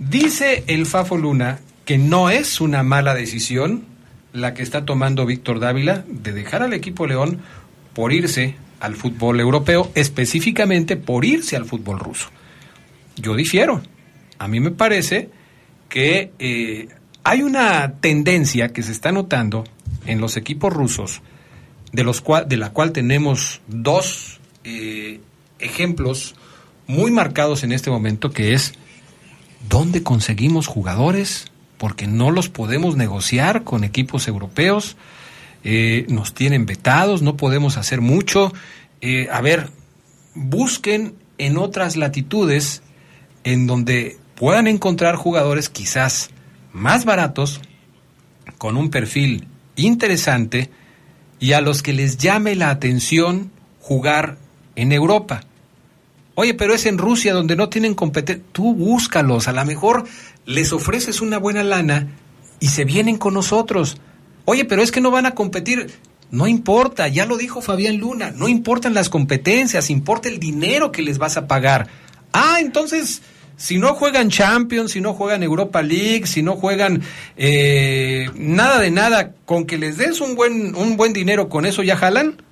Dice 0.00 0.64
el 0.66 0.86
Fafo 0.86 1.18
Luna 1.18 1.60
que 1.84 1.98
no 1.98 2.30
es 2.30 2.62
una 2.62 2.82
mala 2.82 3.14
decisión 3.14 3.84
la 4.32 4.54
que 4.54 4.62
está 4.62 4.86
tomando 4.86 5.26
Víctor 5.26 5.60
Dávila 5.60 6.04
de 6.08 6.32
dejar 6.32 6.62
al 6.62 6.72
equipo 6.72 7.06
León 7.06 7.40
por 7.92 8.14
irse 8.14 8.56
al 8.80 8.96
fútbol 8.96 9.40
europeo, 9.40 9.92
específicamente 9.94 10.96
por 10.96 11.26
irse 11.26 11.54
al 11.54 11.66
fútbol 11.66 11.98
ruso. 11.98 12.30
Yo 13.16 13.34
difiero. 13.34 13.82
A 14.38 14.48
mí 14.48 14.58
me 14.58 14.70
parece 14.70 15.28
que 15.90 16.32
eh, 16.38 16.88
hay 17.22 17.42
una 17.42 17.96
tendencia 18.00 18.72
que 18.72 18.82
se 18.82 18.92
está 18.92 19.12
notando 19.12 19.64
en 20.06 20.18
los 20.18 20.38
equipos 20.38 20.72
rusos, 20.72 21.20
de, 21.92 22.04
los 22.04 22.22
cual, 22.22 22.48
de 22.48 22.56
la 22.56 22.70
cual 22.70 22.92
tenemos 22.92 23.60
dos 23.66 24.40
eh, 24.64 25.20
ejemplos 25.58 26.36
muy 26.86 27.10
marcados 27.10 27.64
en 27.64 27.72
este 27.72 27.90
momento, 27.90 28.30
que 28.30 28.54
es 28.54 28.72
¿Dónde 29.70 30.02
conseguimos 30.02 30.66
jugadores? 30.66 31.44
Porque 31.78 32.08
no 32.08 32.32
los 32.32 32.48
podemos 32.48 32.96
negociar 32.96 33.62
con 33.62 33.84
equipos 33.84 34.26
europeos. 34.26 34.96
Eh, 35.62 36.06
nos 36.08 36.34
tienen 36.34 36.66
vetados, 36.66 37.22
no 37.22 37.36
podemos 37.36 37.76
hacer 37.76 38.00
mucho. 38.00 38.52
Eh, 39.00 39.28
a 39.30 39.40
ver, 39.40 39.70
busquen 40.34 41.14
en 41.38 41.56
otras 41.56 41.96
latitudes 41.96 42.82
en 43.44 43.68
donde 43.68 44.18
puedan 44.34 44.66
encontrar 44.66 45.14
jugadores 45.14 45.68
quizás 45.68 46.30
más 46.72 47.04
baratos, 47.04 47.60
con 48.58 48.76
un 48.76 48.90
perfil 48.90 49.46
interesante 49.76 50.68
y 51.38 51.52
a 51.52 51.60
los 51.60 51.84
que 51.84 51.92
les 51.92 52.18
llame 52.18 52.56
la 52.56 52.70
atención 52.70 53.52
jugar 53.78 54.36
en 54.74 54.90
Europa. 54.90 55.42
Oye, 56.40 56.54
pero 56.54 56.72
es 56.72 56.86
en 56.86 56.96
Rusia 56.96 57.34
donde 57.34 57.54
no 57.54 57.68
tienen 57.68 57.94
competencia. 57.94 58.42
Tú 58.52 58.72
búscalos, 58.74 59.46
a 59.46 59.52
lo 59.52 59.62
mejor 59.66 60.04
les 60.46 60.72
ofreces 60.72 61.20
una 61.20 61.36
buena 61.36 61.62
lana 61.62 62.08
y 62.60 62.68
se 62.68 62.86
vienen 62.86 63.18
con 63.18 63.34
nosotros. 63.34 63.98
Oye, 64.46 64.64
pero 64.64 64.80
es 64.80 64.90
que 64.90 65.02
no 65.02 65.10
van 65.10 65.26
a 65.26 65.34
competir. 65.34 65.98
No 66.30 66.46
importa, 66.46 67.08
ya 67.08 67.26
lo 67.26 67.36
dijo 67.36 67.60
Fabián 67.60 67.98
Luna, 67.98 68.30
no 68.30 68.48
importan 68.48 68.94
las 68.94 69.10
competencias, 69.10 69.90
importa 69.90 70.30
el 70.30 70.40
dinero 70.40 70.92
que 70.92 71.02
les 71.02 71.18
vas 71.18 71.36
a 71.36 71.46
pagar. 71.46 71.88
Ah, 72.32 72.56
entonces, 72.58 73.20
si 73.58 73.76
no 73.76 73.92
juegan 73.92 74.30
Champions, 74.30 74.92
si 74.92 75.02
no 75.02 75.12
juegan 75.12 75.42
Europa 75.42 75.82
League, 75.82 76.26
si 76.26 76.42
no 76.42 76.56
juegan 76.56 77.02
eh, 77.36 78.30
nada 78.34 78.80
de 78.80 78.90
nada, 78.90 79.34
con 79.44 79.66
que 79.66 79.76
les 79.76 79.98
des 79.98 80.22
un 80.22 80.36
buen, 80.36 80.74
un 80.74 80.96
buen 80.96 81.12
dinero, 81.12 81.50
con 81.50 81.66
eso 81.66 81.82
ya 81.82 81.98
jalan 81.98 82.42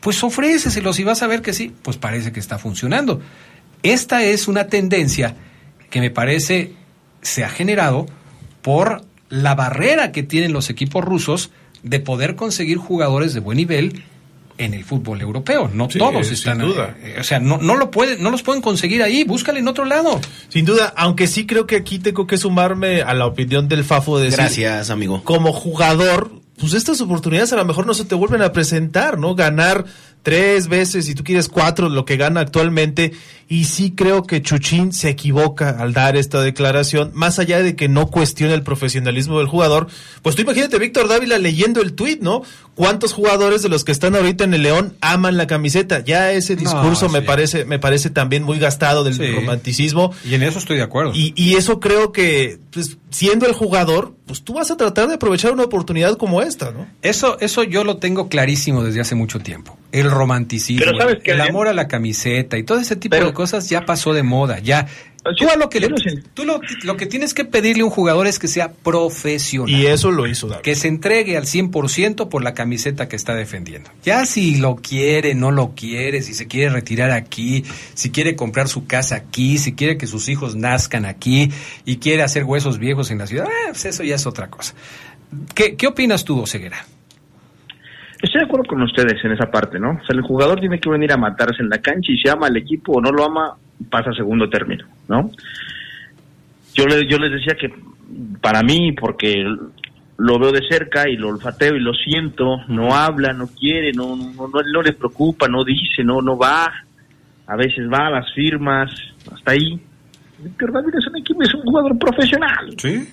pues 0.00 0.22
ofréceselos 0.24 0.98
y 0.98 1.04
vas 1.04 1.22
a 1.22 1.26
ver 1.26 1.42
que 1.42 1.52
sí, 1.52 1.72
pues 1.82 1.96
parece 1.96 2.32
que 2.32 2.40
está 2.40 2.58
funcionando. 2.58 3.20
Esta 3.82 4.22
es 4.24 4.48
una 4.48 4.66
tendencia 4.66 5.36
que 5.90 6.00
me 6.00 6.10
parece 6.10 6.72
se 7.22 7.44
ha 7.44 7.48
generado 7.48 8.06
por 8.62 9.02
la 9.28 9.54
barrera 9.54 10.12
que 10.12 10.22
tienen 10.22 10.52
los 10.52 10.70
equipos 10.70 11.04
rusos 11.04 11.50
de 11.82 12.00
poder 12.00 12.34
conseguir 12.36 12.78
jugadores 12.78 13.32
de 13.34 13.40
buen 13.40 13.56
nivel 13.56 14.02
en 14.58 14.74
el 14.74 14.84
fútbol 14.84 15.20
europeo. 15.22 15.70
No 15.72 15.88
Sí, 15.90 15.98
todos 15.98 16.26
sin 16.26 16.34
están, 16.34 16.58
duda. 16.58 16.94
eh, 17.02 17.16
o 17.18 17.24
sea, 17.24 17.40
no, 17.40 17.56
no 17.58 17.76
lo 17.76 17.90
pueden, 17.90 18.22
no 18.22 18.30
los 18.30 18.42
pueden 18.42 18.60
conseguir 18.60 19.02
ahí. 19.02 19.24
Búscale 19.24 19.60
en 19.60 19.68
otro 19.68 19.86
lado. 19.86 20.20
Sin 20.50 20.66
duda, 20.66 20.92
aunque 20.96 21.26
sí 21.26 21.46
creo 21.46 21.66
que 21.66 21.76
aquí 21.76 21.98
tengo 21.98 22.26
que 22.26 22.36
sumarme 22.36 23.00
a 23.00 23.14
la 23.14 23.24
opinión 23.26 23.68
del 23.68 23.84
Fafo 23.84 24.18
de 24.18 24.24
decir, 24.26 24.38
Gracias, 24.40 24.90
amigo. 24.90 25.22
como 25.24 25.54
jugador, 25.54 26.32
pues 26.60 26.74
estas 26.74 27.00
oportunidades 27.00 27.52
a 27.52 27.56
lo 27.56 27.64
mejor 27.64 27.86
no 27.86 27.94
se 27.94 28.04
te 28.04 28.14
vuelven 28.14 28.42
a 28.42 28.52
presentar, 28.52 29.18
¿no? 29.18 29.34
Ganar 29.34 29.86
tres 30.22 30.68
veces, 30.68 31.06
si 31.06 31.14
tú 31.14 31.24
quieres 31.24 31.48
cuatro, 31.48 31.88
lo 31.88 32.04
que 32.04 32.18
gana 32.18 32.40
actualmente. 32.40 33.12
Y 33.52 33.64
sí 33.64 33.90
creo 33.96 34.22
que 34.22 34.42
Chuchín 34.42 34.92
se 34.92 35.08
equivoca 35.08 35.70
al 35.70 35.92
dar 35.92 36.16
esta 36.16 36.40
declaración, 36.40 37.10
más 37.14 37.40
allá 37.40 37.60
de 37.60 37.74
que 37.74 37.88
no 37.88 38.06
cuestione 38.06 38.54
el 38.54 38.62
profesionalismo 38.62 39.38
del 39.38 39.48
jugador. 39.48 39.88
Pues 40.22 40.36
tú 40.36 40.42
imagínate 40.42 40.78
Víctor 40.78 41.08
Dávila 41.08 41.36
leyendo 41.36 41.82
el 41.82 41.94
tuit, 41.94 42.22
¿no? 42.22 42.42
¿Cuántos 42.76 43.12
jugadores 43.12 43.62
de 43.62 43.68
los 43.68 43.82
que 43.84 43.90
están 43.90 44.14
ahorita 44.14 44.44
en 44.44 44.54
el 44.54 44.62
León 44.62 44.94
aman 45.00 45.36
la 45.36 45.48
camiseta? 45.48 45.98
Ya 46.04 46.30
ese 46.30 46.54
No, 46.54 46.60
discurso 46.60 47.08
me 47.08 47.20
sí. 47.22 47.26
parece, 47.26 47.64
me 47.64 47.80
parece 47.80 48.08
también 48.08 48.44
muy 48.44 48.60
gastado 48.60 49.02
del 49.02 49.14
Sí. 49.14 49.26
romanticismo. 49.32 50.14
Y 50.24 50.34
en 50.34 50.44
eso 50.44 50.60
estoy 50.60 50.76
de 50.76 50.84
acuerdo. 50.84 51.10
Y, 51.12 51.32
y 51.34 51.56
eso 51.56 51.80
creo 51.80 52.12
que, 52.12 52.60
pues, 52.70 52.98
siendo 53.10 53.46
el 53.46 53.52
jugador, 53.52 54.14
pues 54.26 54.42
tú 54.44 54.54
vas 54.54 54.70
a 54.70 54.76
tratar 54.76 55.08
de 55.08 55.14
aprovechar 55.14 55.52
una 55.52 55.64
oportunidad 55.64 56.16
como 56.16 56.40
esta, 56.40 56.70
¿no? 56.70 56.86
Eso, 57.02 57.36
eso 57.40 57.64
yo 57.64 57.82
lo 57.82 57.96
tengo 57.96 58.28
clarísimo 58.28 58.84
desde 58.84 59.00
hace 59.00 59.16
mucho 59.16 59.40
tiempo. 59.40 59.76
El 59.90 60.08
romanticismo, 60.08 60.84
Pero 60.86 60.98
¿sabes 60.98 61.18
qué, 61.24 61.32
el 61.32 61.40
amor 61.40 61.66
a 61.66 61.72
la 61.72 61.88
camiseta 61.88 62.56
y 62.56 62.62
todo 62.62 62.78
ese 62.78 62.94
tipo 62.94 63.10
Pero- 63.16 63.26
de 63.26 63.32
cosas 63.40 63.68
ya 63.70 63.86
pasó 63.86 64.12
de 64.12 64.22
moda. 64.22 64.58
Ya. 64.58 64.86
Tú 65.38 65.48
a 65.50 65.56
lo 65.56 65.68
que 65.68 65.80
yo 65.80 65.88
le- 65.88 65.92
no 65.92 65.98
sé. 65.98 66.22
tú 66.34 66.44
lo, 66.44 66.60
lo 66.84 66.96
que 66.96 67.04
tienes 67.06 67.34
que 67.34 67.44
pedirle 67.44 67.82
a 67.82 67.84
un 67.86 67.90
jugador 67.90 68.26
es 68.26 68.38
que 68.38 68.48
sea 68.48 68.72
profesional. 68.72 69.68
Y 69.70 69.86
eso 69.86 70.10
lo 70.10 70.26
hizo 70.26 70.46
David. 70.48 70.62
que 70.62 70.74
se 70.74 70.88
entregue 70.88 71.36
al 71.36 71.44
100% 71.44 72.28
por 72.28 72.42
la 72.42 72.54
camiseta 72.54 73.06
que 73.08 73.16
está 73.16 73.34
defendiendo. 73.34 73.90
Ya 74.02 74.24
si 74.26 74.56
lo 74.56 74.76
quiere, 74.76 75.34
no 75.34 75.50
lo 75.50 75.74
quiere, 75.74 76.22
si 76.22 76.32
se 76.34 76.46
quiere 76.46 76.70
retirar 76.70 77.10
aquí, 77.10 77.64
si 77.94 78.10
quiere 78.10 78.34
comprar 78.36 78.68
su 78.68 78.86
casa 78.86 79.16
aquí, 79.16 79.58
si 79.58 79.74
quiere 79.74 79.98
que 79.98 80.06
sus 80.06 80.28
hijos 80.30 80.56
nazcan 80.56 81.04
aquí 81.04 81.50
y 81.84 81.96
quiere 81.96 82.22
hacer 82.22 82.44
huesos 82.44 82.78
viejos 82.78 83.10
en 83.10 83.18
la 83.18 83.26
ciudad, 83.26 83.46
ah, 83.48 83.68
pues 83.72 83.84
eso 83.86 84.02
ya 84.02 84.14
es 84.16 84.26
otra 84.26 84.48
cosa. 84.48 84.74
¿Qué, 85.54 85.76
qué 85.76 85.86
opinas 85.86 86.24
tú, 86.24 86.46
Ceguera? 86.46 86.84
Estoy 88.22 88.40
de 88.40 88.46
acuerdo 88.46 88.66
con 88.66 88.82
ustedes 88.82 89.24
en 89.24 89.32
esa 89.32 89.50
parte, 89.50 89.78
¿no? 89.78 89.92
O 89.92 90.04
sea, 90.06 90.14
el 90.14 90.20
jugador 90.22 90.60
tiene 90.60 90.78
que 90.78 90.90
venir 90.90 91.10
a 91.12 91.16
matarse 91.16 91.62
en 91.62 91.70
la 91.70 91.78
cancha 91.78 92.12
y 92.12 92.18
si 92.18 92.28
ama 92.28 92.48
al 92.48 92.56
equipo 92.56 92.92
o 92.92 93.00
no 93.00 93.10
lo 93.10 93.24
ama, 93.24 93.54
pasa 93.88 94.10
a 94.10 94.14
segundo 94.14 94.48
término, 94.50 94.84
¿no? 95.08 95.30
Yo, 96.74 96.86
le, 96.86 97.06
yo 97.08 97.18
les 97.18 97.32
decía 97.32 97.54
que 97.58 97.72
para 98.40 98.62
mí, 98.62 98.92
porque 98.92 99.42
lo 100.18 100.38
veo 100.38 100.52
de 100.52 100.60
cerca 100.68 101.08
y 101.08 101.16
lo 101.16 101.28
olfateo 101.28 101.74
y 101.76 101.80
lo 101.80 101.94
siento, 101.94 102.58
no 102.68 102.94
habla, 102.94 103.32
no 103.32 103.46
quiere, 103.48 103.92
no, 103.92 104.14
no, 104.16 104.48
no, 104.48 104.60
no 104.70 104.82
le 104.82 104.92
preocupa, 104.92 105.48
no 105.48 105.64
dice, 105.64 106.04
no, 106.04 106.20
no 106.20 106.36
va, 106.36 106.70
a 107.46 107.56
veces 107.56 107.88
va 107.90 108.08
a 108.08 108.10
las 108.10 108.32
firmas, 108.34 108.90
hasta 109.32 109.52
ahí. 109.52 109.80
Víctor 110.40 110.72
David 110.72 110.94
es 110.98 111.06
un 111.06 111.16
equipo, 111.16 111.42
es 111.42 111.54
un 111.54 111.62
jugador 111.62 111.98
profesional 111.98 112.74
Sí. 112.78 113.08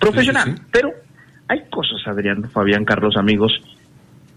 profesional. 0.00 0.44
Sí, 0.46 0.50
sí, 0.50 0.56
sí. 0.58 0.62
Pero 0.72 0.90
hay 1.46 1.60
cosas, 1.70 2.00
Adrián, 2.06 2.42
Fabián, 2.50 2.84
Carlos, 2.84 3.16
amigos, 3.16 3.52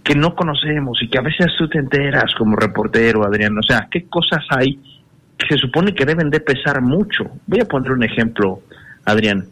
que 0.03 0.15
no 0.15 0.33
conocemos 0.35 1.01
y 1.01 1.07
que 1.09 1.17
a 1.19 1.21
veces 1.21 1.47
tú 1.57 1.67
te 1.67 1.77
enteras 1.79 2.33
como 2.35 2.55
reportero, 2.55 3.23
Adrián. 3.25 3.57
O 3.57 3.63
sea, 3.63 3.87
¿qué 3.91 4.05
cosas 4.05 4.43
hay 4.49 4.79
que 5.37 5.47
se 5.47 5.57
supone 5.57 5.93
que 5.93 6.05
deben 6.05 6.29
de 6.29 6.39
pesar 6.39 6.81
mucho? 6.81 7.25
Voy 7.47 7.59
a 7.61 7.65
poner 7.65 7.91
un 7.91 8.03
ejemplo, 8.03 8.61
Adrián. 9.05 9.45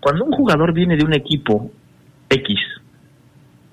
Cuando 0.00 0.24
un 0.24 0.32
jugador 0.32 0.72
viene 0.72 0.96
de 0.96 1.04
un 1.04 1.14
equipo 1.14 1.70
X 2.28 2.58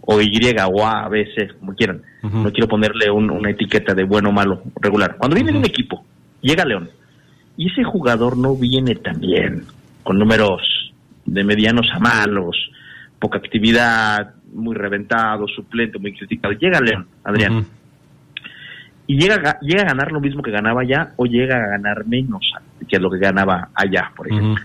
o 0.01 0.21
Y 0.21 0.39
o 0.71 0.85
A, 0.85 1.09
B, 1.09 1.25
C, 1.35 1.47
como 1.59 1.73
quieran, 1.75 2.01
no 2.21 2.51
quiero 2.51 2.67
ponerle 2.67 3.09
un- 3.09 3.29
una 3.31 3.49
etiqueta 3.49 3.93
de 3.93 4.03
bueno, 4.03 4.31
malo, 4.31 4.61
regular. 4.79 5.15
Cuando 5.17 5.35
viene 5.35 5.51
de 5.51 5.57
un 5.59 5.65
equipo, 5.65 6.05
llega 6.41 6.63
a 6.63 6.65
León, 6.65 6.89
y 7.57 7.71
ese 7.71 7.83
jugador 7.83 8.37
no 8.37 8.55
viene 8.55 8.95
tan 8.95 9.19
bien, 9.19 9.63
con 10.03 10.19
números 10.19 10.61
de 11.25 11.43
medianos 11.43 11.87
a 11.93 11.99
malos, 11.99 12.55
poca 13.19 13.37
actividad, 13.39 14.34
muy 14.55 14.75
reventado, 14.75 15.47
suplente, 15.47 15.99
muy 15.99 16.13
criticado. 16.13 16.53
Llega 16.53 16.79
León, 16.79 17.07
Adrián. 17.23 17.65
Y 19.07 19.19
llega, 19.19 19.59
llega 19.61 19.83
a 19.83 19.87
ganar 19.89 20.11
lo 20.11 20.19
mismo 20.19 20.41
que 20.41 20.51
ganaba 20.51 20.81
allá 20.81 21.13
o 21.17 21.25
llega 21.25 21.57
a 21.57 21.67
ganar 21.67 22.07
menos 22.07 22.53
que 22.87 22.99
lo 22.99 23.09
que 23.09 23.19
ganaba 23.19 23.69
allá, 23.73 24.11
por 24.15 24.27
ejemplo. 24.27 24.63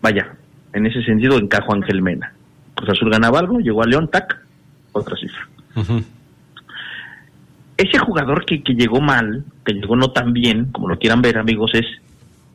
Vaya, 0.00 0.34
en 0.72 0.86
ese 0.86 1.02
sentido 1.02 1.38
encajo 1.38 1.72
Ángel 1.72 2.02
Mena. 2.02 2.32
Cruz 2.74 2.90
Azul 2.90 3.10
ganaba 3.10 3.38
algo, 3.38 3.58
llegó 3.58 3.82
a 3.82 3.86
León, 3.86 4.08
tac, 4.10 4.36
otra 4.92 5.16
cifra. 5.16 5.46
Ese 7.76 7.98
jugador 7.98 8.44
que, 8.44 8.62
que 8.62 8.74
llegó 8.74 9.00
mal, 9.00 9.44
que 9.64 9.74
llegó 9.74 9.96
no 9.96 10.10
tan 10.12 10.32
bien, 10.32 10.66
como 10.72 10.88
lo 10.88 10.98
quieran 10.98 11.22
ver 11.22 11.38
amigos, 11.38 11.72
es 11.74 11.86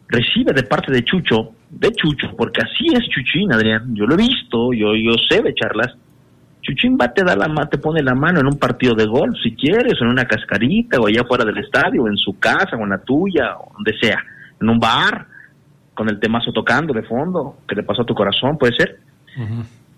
recibe 0.08 0.54
de 0.54 0.64
parte 0.64 0.92
de 0.92 1.04
Chucho, 1.04 1.52
de 1.70 1.92
Chucho, 1.92 2.36
porque 2.38 2.62
así 2.62 2.86
es 2.94 3.08
Chuchín, 3.10 3.52
Adrián, 3.52 3.94
yo 3.96 4.06
lo 4.06 4.14
he 4.14 4.18
visto, 4.18 4.74
yo, 4.74 4.96
yo 4.96 5.14
sé 5.30 5.42
de 5.42 5.54
charlas, 5.54 5.96
Chuchín 6.62 6.98
va, 7.00 7.14
te 7.14 7.24
da 7.24 7.36
la 7.36 7.48
te 7.70 7.78
pone 7.78 8.02
la 8.02 8.14
mano 8.14 8.40
en 8.40 8.48
un 8.48 8.58
partido 8.58 8.94
de 8.94 9.06
golf, 9.06 9.36
si 9.42 9.56
quieres, 9.56 9.94
o 10.02 10.04
en 10.04 10.12
una 10.12 10.26
cascarita, 10.26 11.00
o 11.00 11.08
allá 11.08 11.24
fuera 11.24 11.46
del 11.46 11.58
estadio, 11.58 12.04
o 12.04 12.08
en 12.08 12.18
su 12.18 12.38
casa, 12.40 12.76
o 12.78 12.84
en 12.84 12.90
la 12.90 12.98
tuya, 12.98 13.58
o 13.58 13.72
donde 13.74 13.98
sea, 13.98 14.18
en 14.60 14.70
un 14.70 14.80
bar, 14.80 15.28
con 15.94 16.10
el 16.10 16.20
temazo 16.20 16.52
tocando 16.52 16.94
de 16.94 17.04
fondo, 17.04 17.60
que 17.68 17.76
le 17.76 17.84
pasó 17.84 18.02
a 18.02 18.06
tu 18.06 18.14
corazón, 18.14 18.58
puede 18.58 18.76
ser. 18.76 19.00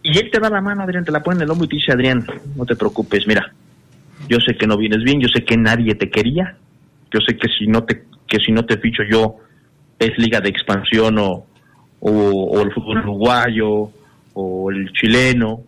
Y 0.03 0.17
él 0.17 0.29
te 0.31 0.39
da 0.39 0.49
la 0.49 0.61
mano, 0.61 0.83
Adrián, 0.83 1.03
te 1.03 1.11
la 1.11 1.23
pone 1.23 1.37
en 1.37 1.43
el 1.43 1.49
hombro 1.49 1.65
y 1.65 1.69
te 1.69 1.75
dice, 1.77 1.91
Adrián, 1.91 2.25
no 2.55 2.65
te 2.65 2.75
preocupes, 2.75 3.25
mira, 3.27 3.51
yo 4.27 4.37
sé 4.39 4.55
que 4.55 4.67
no 4.67 4.77
vienes 4.77 5.03
bien, 5.03 5.19
yo 5.19 5.27
sé 5.27 5.43
que 5.43 5.57
nadie 5.57 5.95
te 5.95 6.09
quería, 6.09 6.55
yo 7.11 7.19
sé 7.27 7.35
que 7.35 7.47
si 7.47 7.67
no 7.67 7.83
te, 7.83 8.03
que 8.27 8.37
si 8.37 8.51
no 8.51 8.63
te 8.63 8.77
ficho 8.77 9.01
yo 9.09 9.37
es 9.99 10.17
liga 10.17 10.39
de 10.39 10.49
expansión 10.49 11.17
o, 11.19 11.45
o, 11.99 12.11
o 12.11 12.61
el 12.61 12.71
fútbol 12.73 12.99
uruguayo 12.99 13.91
o 14.33 14.71
el 14.71 14.91
chileno. 14.93 15.61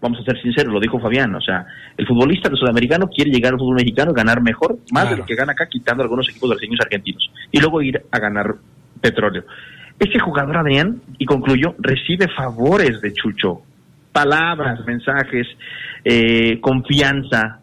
Vamos 0.00 0.18
a 0.18 0.24
ser 0.24 0.42
sinceros, 0.42 0.74
lo 0.74 0.80
dijo 0.80 0.98
Fabián, 0.98 1.32
o 1.36 1.40
sea, 1.40 1.64
el 1.96 2.04
futbolista 2.08 2.48
de 2.48 2.56
sudamericano 2.56 3.06
quiere 3.06 3.30
llegar 3.30 3.52
al 3.52 3.58
fútbol 3.60 3.76
mexicano 3.76 4.12
ganar 4.12 4.42
mejor, 4.42 4.78
más 4.90 5.04
de 5.04 5.08
Claro. 5.10 5.16
lo 5.18 5.26
que 5.26 5.36
gana 5.36 5.52
acá, 5.52 5.66
quitando 5.70 6.02
algunos 6.02 6.28
equipos 6.28 6.50
brasileños 6.50 6.80
argentinos, 6.80 7.30
y 7.52 7.60
luego 7.60 7.80
ir 7.82 8.02
a 8.10 8.18
ganar 8.18 8.56
petróleo. 9.00 9.44
Ese 10.00 10.18
jugador, 10.18 10.56
Adrián, 10.56 11.00
y 11.18 11.24
concluyo, 11.24 11.76
recibe 11.78 12.26
favores 12.26 13.00
de 13.00 13.12
Chucho, 13.12 13.62
palabras, 14.10 14.84
mensajes, 14.84 15.46
eh, 16.04 16.58
confianza. 16.60 17.60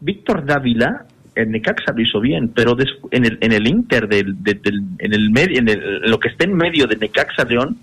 Víctor 0.00 0.44
Dávila, 0.46 1.06
en 1.36 1.50
Necaxa 1.50 1.92
lo 1.92 2.00
hizo 2.02 2.20
bien, 2.20 2.48
pero 2.54 2.76
en, 3.10 3.24
el, 3.24 3.38
en 3.40 3.52
el 3.52 3.66
Inter, 3.66 4.06
del, 4.08 4.42
de- 4.42 4.54
del- 4.54 4.82
en 4.98 5.12
el 5.12 5.30
medio, 5.30 5.58
en 5.58 5.68
el- 5.68 6.00
lo 6.10 6.18
que 6.18 6.28
está 6.28 6.44
en 6.44 6.54
medio 6.54 6.86
de 6.86 6.96
Necaxa 6.96 7.44
León, 7.44 7.76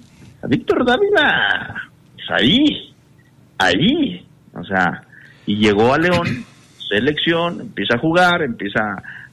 a 0.44 0.48
Víctor 0.48 0.86
Dávila, 0.86 1.76
pues 2.16 2.26
ahí, 2.32 2.94
ahí, 3.58 4.26
o 4.54 4.64
sea, 4.64 5.04
y 5.46 5.56
llegó 5.58 5.94
a 5.94 5.98
León, 5.98 6.28
selección, 6.90 7.62
empieza 7.62 7.96
a 7.96 8.00
jugar, 8.00 8.42
empieza 8.42 8.80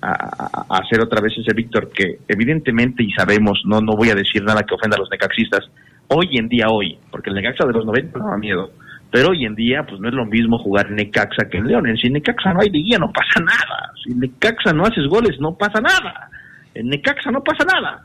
a, 0.01 0.11
a- 0.11 0.65
a 0.69 0.79
hacer 0.79 1.01
otra 1.01 1.21
vez 1.21 1.33
ese 1.37 1.55
Víctor 1.55 1.91
que 1.91 2.19
evidentemente 2.29 3.03
y 3.03 3.11
sabemos, 3.13 3.63
no, 3.65 3.81
no 3.81 3.95
voy 3.97 4.11
a 4.11 4.15
decir 4.15 4.43
nada 4.45 4.63
que 4.63 4.75
ofenda 4.75 4.97
a 4.97 5.01
los 5.01 5.11
necaxistas, 5.11 5.65
hoy 6.09 6.39
en 6.39 6.49
día 6.49 6.67
hoy, 6.71 6.99
porque 7.11 7.31
el 7.31 7.37
Necaxa 7.37 7.67
de 7.67 7.73
los 7.73 7.85
90 7.85 8.19
no 8.19 8.25
daba 8.25 8.39
miedo, 8.39 8.71
pero 9.11 9.31
hoy 9.31 9.44
en 9.44 9.55
día 9.55 9.85
pues 9.88 10.01
no 10.01 10.09
es 10.09 10.14
lo 10.14 10.27
mismo 10.27 10.59
jugar 10.59 10.88
en 10.88 10.97
Necaxa 10.97 11.49
que 11.51 11.59
en 11.59 11.66
León, 11.66 11.87
en 11.87 12.12
Necaxa 12.12 12.53
no 12.53 12.61
hay 12.61 12.71
liguilla 12.71 12.99
no 12.99 13.12
pasa 13.12 13.40
nada, 13.40 13.92
si 14.03 14.14
Necaxa 14.14 14.73
no 14.73 14.85
haces 14.85 15.07
goles 15.07 15.38
no 15.40 15.57
pasa 15.57 15.81
nada, 15.81 16.31
en 16.75 16.88
Necaxa 16.88 17.31
no 17.31 17.42
pasa 17.42 17.64
nada. 17.64 18.05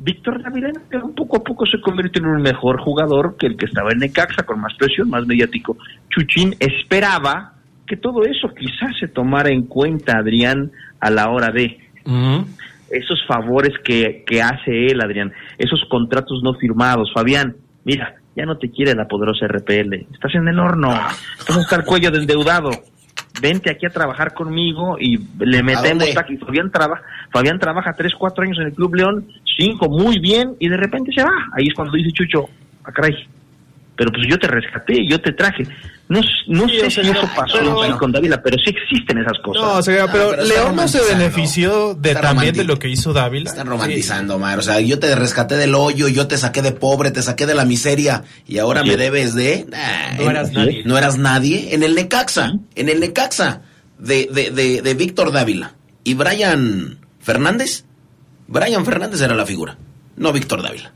Víctor 0.00 0.40
Dávila 0.40 0.70
un 1.02 1.14
poco 1.14 1.38
a 1.38 1.42
poco 1.42 1.66
se 1.66 1.80
convirtió 1.80 2.22
en 2.22 2.28
un 2.28 2.40
mejor 2.40 2.80
jugador 2.80 3.36
que 3.36 3.46
el 3.48 3.56
que 3.56 3.66
estaba 3.66 3.90
en 3.90 3.98
Necaxa, 3.98 4.44
con 4.44 4.60
más 4.60 4.72
presión, 4.78 5.10
más 5.10 5.26
mediático. 5.26 5.76
Chuchín 6.08 6.54
esperaba 6.60 7.54
que 7.84 7.96
todo 7.96 8.22
eso 8.22 8.48
quizás 8.54 8.96
se 9.00 9.08
tomara 9.08 9.50
en 9.50 9.64
cuenta, 9.64 10.18
Adrián, 10.18 10.70
a 11.00 11.10
la 11.10 11.30
hora 11.30 11.50
de 11.50 11.78
esos 12.90 13.26
favores 13.26 13.72
que, 13.84 14.24
que 14.24 14.40
hace 14.40 14.86
él, 14.86 15.00
Adrián, 15.02 15.32
esos 15.58 15.84
contratos 15.90 16.42
no 16.44 16.54
firmados. 16.54 17.12
Fabián, 17.12 17.56
mira, 17.84 18.14
ya 18.38 18.46
no 18.46 18.56
te 18.56 18.70
quiere 18.70 18.94
la 18.94 19.08
poderosa 19.08 19.48
RPL, 19.48 19.94
estás 20.12 20.34
en 20.34 20.46
el 20.46 20.58
horno, 20.60 20.94
estás 21.38 21.56
hasta 21.56 21.76
el 21.76 21.84
cuello 21.84 22.10
del 22.10 22.22
endeudado. 22.22 22.70
Vente 23.42 23.70
aquí 23.70 23.86
a 23.86 23.90
trabajar 23.90 24.32
conmigo 24.32 24.96
y 24.98 25.18
le 25.40 25.62
metemos 25.62 26.16
aquí. 26.16 26.36
Fabián, 26.36 26.70
traba, 26.70 27.00
Fabián 27.32 27.58
trabaja 27.58 27.92
tres, 27.92 28.12
cuatro 28.16 28.44
años 28.44 28.58
en 28.58 28.66
el 28.66 28.72
Club 28.72 28.94
León, 28.94 29.28
cinco, 29.56 29.88
muy 29.88 30.20
bien, 30.20 30.54
y 30.60 30.68
de 30.68 30.76
repente 30.76 31.10
se 31.12 31.22
va. 31.22 31.30
Ahí 31.52 31.66
es 31.66 31.74
cuando 31.74 31.94
dice 31.94 32.10
Chucho, 32.12 32.48
ah, 32.84 32.92
caray, 32.92 33.14
pero 33.96 34.12
pues 34.12 34.26
yo 34.28 34.38
te 34.38 34.46
rescaté, 34.46 35.04
yo 35.08 35.20
te 35.20 35.32
traje. 35.32 35.64
No, 36.08 36.20
no 36.46 36.66
Sí, 36.68 36.80
sé 36.80 36.90
si 36.90 37.00
eso 37.02 37.20
pasó 37.36 37.58
pero- 37.58 37.84
sí, 37.84 37.90
con 37.98 38.10
Dávila, 38.12 38.40
pero 38.42 38.56
sí 38.64 38.70
existen 38.70 39.18
esas 39.18 39.38
cosas. 39.44 39.62
No, 39.62 39.72
o 39.74 39.82
sea, 39.82 40.06
No, 40.06 40.12
pero, 40.12 40.36
León 40.42 40.74
no 40.74 40.88
se 40.88 41.00
benefició 41.02 41.94
de 41.94 42.14
también 42.14 42.54
de 42.54 42.64
lo 42.64 42.78
que 42.78 42.88
hizo 42.88 43.12
Dávila. 43.12 43.50
Están 43.50 43.66
romantizando, 43.66 44.36
Omar. 44.36 44.58
O 44.58 44.62
sea, 44.62 44.80
yo 44.80 44.98
te 44.98 45.14
rescaté 45.14 45.56
del 45.56 45.74
hoyo, 45.74 46.08
yo 46.08 46.26
te 46.26 46.38
saqué 46.38 46.62
de 46.62 46.72
pobre, 46.72 47.10
te 47.10 47.20
saqué 47.22 47.44
de 47.44 47.54
la 47.54 47.66
miseria 47.66 48.24
y 48.46 48.56
ahora 48.56 48.82
me 48.84 48.92
es. 48.92 48.98
debes 48.98 49.34
de... 49.34 49.66
Nah, 49.68 50.14
No 50.16 50.22
en- 50.22 50.30
eras 50.30 50.52
nadie. 50.52 50.82
No 50.86 50.96
eras 50.96 51.18
nadie. 51.18 51.74
En 51.74 51.82
el 51.82 51.94
Necaxa, 51.94 52.52
en 52.74 52.88
el 52.88 53.00
Necaxa 53.00 53.60
de, 53.98 54.28
de, 54.32 54.50
de, 54.50 54.80
de 54.80 54.94
Víctor 54.94 55.30
Dávila 55.30 55.74
y 56.04 56.14
Brian 56.14 56.98
Fernández. 57.20 57.84
Brian 58.46 58.86
Fernández 58.86 59.20
era 59.20 59.34
la 59.34 59.44
figura, 59.44 59.76
no 60.16 60.32
Víctor 60.32 60.62
Dávila. 60.62 60.92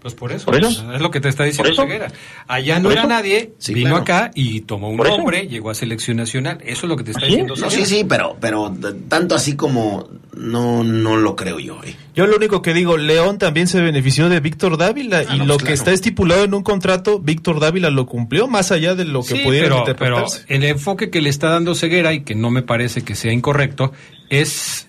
Pues 0.00 0.14
por 0.14 0.32
eso, 0.32 0.46
¿Por 0.46 0.56
eso? 0.56 0.82
pues, 0.82 0.94
es 0.96 1.00
lo 1.02 1.10
que 1.10 1.20
te 1.20 1.28
está 1.28 1.44
diciendo. 1.44 1.74
Ceguera. 1.74 2.10
Allá 2.48 2.78
no 2.78 2.84
¿Por 2.84 2.92
era 2.92 3.00
eso? 3.02 3.08
nadie, 3.10 3.52
Sí, 3.58 3.74
vino 3.74 3.90
claro. 3.90 4.02
acá 4.02 4.30
y 4.34 4.62
tomó 4.62 4.88
un 4.88 4.96
nombre, 4.96 5.46
llegó 5.46 5.68
a 5.68 5.74
selección 5.74 6.16
nacional. 6.16 6.58
Eso 6.64 6.86
es 6.86 6.88
lo 6.88 6.96
que 6.96 7.04
te 7.04 7.10
está 7.10 7.26
diciendo 7.26 7.54
No, 7.54 7.68
sí, 7.68 7.84
sí, 7.84 8.04
pero, 8.08 8.34
pero 8.40 8.74
tanto 9.08 9.34
así 9.34 9.56
como 9.56 10.08
no, 10.34 10.82
no 10.84 11.16
lo 11.16 11.36
creo 11.36 11.58
yo. 11.58 11.82
eh. 11.84 11.94
Yo 12.14 12.26
lo 12.26 12.36
único 12.36 12.62
que 12.62 12.72
digo, 12.72 12.96
León 12.96 13.36
también 13.38 13.66
se 13.68 13.80
benefició 13.82 14.30
de 14.30 14.40
Víctor 14.40 14.78
Dávila 14.78 15.18
Ah, 15.28 15.34
y 15.34 15.38
no, 15.40 15.44
lo 15.44 15.54
pues 15.54 15.58
que 15.58 15.64
claro. 15.64 15.74
está 15.74 15.92
estipulado 15.92 16.44
en 16.44 16.54
un 16.54 16.62
contrato, 16.62 17.18
Víctor 17.20 17.60
Dávila 17.60 17.90
lo 17.90 18.06
cumplió 18.06 18.48
más 18.48 18.72
allá 18.72 18.94
de 18.94 19.04
lo 19.04 19.20
que 19.22 19.36
Sí, 19.36 19.40
pudiera 19.44 19.84
pero, 19.98 20.24
el 20.48 20.64
enfoque 20.64 21.10
que 21.10 21.20
le 21.20 21.28
está 21.28 21.50
dando 21.50 21.74
Ceguera 21.74 22.14
y 22.14 22.22
que 22.22 22.34
no 22.34 22.50
me 22.50 22.62
parece 22.62 23.02
que 23.02 23.14
sea 23.14 23.32
incorrecto 23.34 23.92
es 24.30 24.86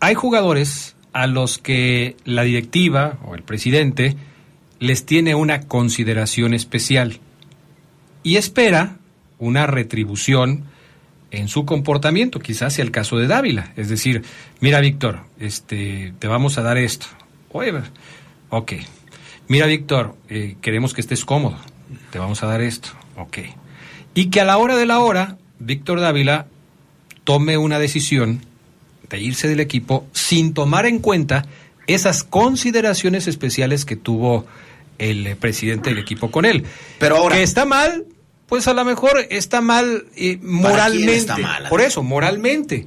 hay 0.00 0.14
jugadores 0.14 0.96
a 1.12 1.26
los 1.26 1.58
que 1.58 2.16
la 2.24 2.42
directiva 2.42 3.18
o 3.24 3.34
el 3.34 3.42
presidente 3.42 4.16
les 4.78 5.04
tiene 5.04 5.34
una 5.34 5.62
consideración 5.62 6.54
especial 6.54 7.20
y 8.22 8.36
espera 8.36 8.96
una 9.38 9.66
retribución 9.66 10.64
en 11.30 11.48
su 11.48 11.64
comportamiento, 11.64 12.40
quizás 12.40 12.74
sea 12.74 12.84
el 12.84 12.90
caso 12.90 13.16
de 13.16 13.26
Dávila, 13.26 13.72
es 13.76 13.88
decir, 13.88 14.22
mira 14.60 14.80
Víctor, 14.80 15.20
este, 15.38 16.12
te 16.18 16.26
vamos 16.26 16.58
a 16.58 16.62
dar 16.62 16.76
esto, 16.76 17.06
oye, 17.52 17.72
ok, 18.48 18.72
mira 19.48 19.66
Víctor, 19.66 20.16
eh, 20.28 20.56
queremos 20.60 20.92
que 20.92 21.00
estés 21.00 21.24
cómodo, 21.24 21.56
te 22.10 22.18
vamos 22.18 22.42
a 22.42 22.46
dar 22.46 22.60
esto, 22.60 22.88
ok, 23.16 23.38
y 24.14 24.30
que 24.30 24.40
a 24.40 24.44
la 24.44 24.58
hora 24.58 24.76
de 24.76 24.86
la 24.86 24.98
hora, 24.98 25.36
Víctor 25.60 26.00
Dávila 26.00 26.46
tome 27.24 27.58
una 27.58 27.78
decisión 27.78 28.44
de 29.10 29.20
irse 29.20 29.48
del 29.48 29.60
equipo 29.60 30.06
sin 30.12 30.54
tomar 30.54 30.86
en 30.86 31.00
cuenta 31.00 31.44
esas 31.86 32.24
consideraciones 32.24 33.26
especiales 33.26 33.84
que 33.84 33.96
tuvo 33.96 34.46
el 34.98 35.26
eh, 35.26 35.36
presidente 35.36 35.90
del 35.90 35.98
equipo 35.98 36.30
con 36.30 36.44
él. 36.44 36.64
Pero 36.98 37.16
ahora- 37.16 37.36
Que 37.36 37.42
está 37.42 37.64
mal, 37.64 38.04
pues 38.46 38.68
a 38.68 38.72
lo 38.74 38.84
mejor 38.84 39.26
está 39.30 39.60
mal 39.60 40.06
eh, 40.16 40.38
moralmente. 40.42 41.16
está 41.16 41.36
mal, 41.36 41.68
por 41.68 41.80
eso, 41.80 42.02
moralmente. 42.02 42.86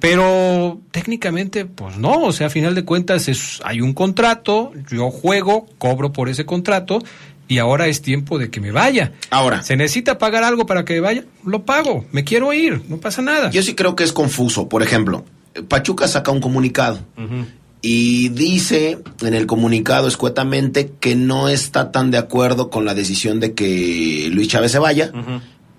Pero 0.00 0.80
técnicamente, 0.92 1.66
pues 1.66 1.98
no, 1.98 2.22
o 2.22 2.32
sea, 2.32 2.46
a 2.46 2.50
final 2.50 2.74
de 2.74 2.84
cuentas 2.84 3.28
es, 3.28 3.60
hay 3.64 3.82
un 3.82 3.92
contrato, 3.92 4.72
yo 4.90 5.10
juego, 5.10 5.66
cobro 5.78 6.10
por 6.12 6.30
ese 6.30 6.46
contrato 6.46 7.00
y 7.48 7.58
ahora 7.58 7.86
es 7.86 8.00
tiempo 8.00 8.38
de 8.38 8.48
que 8.50 8.60
me 8.60 8.70
vaya. 8.72 9.12
Ahora. 9.28 9.62
¿Se 9.62 9.76
necesita 9.76 10.16
pagar 10.16 10.42
algo 10.42 10.64
para 10.64 10.84
que 10.86 10.94
me 10.94 11.00
vaya? 11.00 11.24
Lo 11.44 11.64
pago, 11.66 12.06
me 12.12 12.24
quiero 12.24 12.52
ir, 12.54 12.80
no 12.88 12.96
pasa 12.96 13.20
nada. 13.20 13.50
Yo 13.50 13.62
sí 13.62 13.74
creo 13.74 13.94
que 13.94 14.04
es 14.04 14.12
confuso. 14.14 14.70
Por 14.70 14.82
ejemplo, 14.82 15.26
Pachuca 15.68 16.08
saca 16.08 16.30
un 16.30 16.40
comunicado 16.40 17.00
y 17.82 18.28
dice 18.30 18.98
en 19.22 19.34
el 19.34 19.46
comunicado 19.46 20.06
escuetamente 20.06 20.92
que 21.00 21.16
no 21.16 21.48
está 21.48 21.92
tan 21.92 22.10
de 22.10 22.18
acuerdo 22.18 22.70
con 22.70 22.84
la 22.84 22.94
decisión 22.94 23.40
de 23.40 23.54
que 23.54 24.28
Luis 24.32 24.48
Chávez 24.48 24.72
se 24.72 24.78
vaya, 24.78 25.12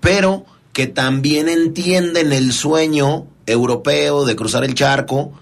pero 0.00 0.44
que 0.72 0.86
también 0.86 1.48
entienden 1.48 2.32
el 2.32 2.52
sueño 2.52 3.26
europeo 3.46 4.24
de 4.24 4.36
cruzar 4.36 4.64
el 4.64 4.74
charco 4.74 5.32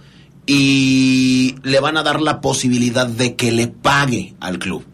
y 0.47 1.55
le 1.63 1.81
van 1.81 1.97
a 1.97 2.03
dar 2.03 2.21
la 2.21 2.41
posibilidad 2.41 3.07
de 3.07 3.37
que 3.37 3.53
le 3.53 3.69
pague 3.69 4.35
al 4.41 4.59
club. 4.59 4.85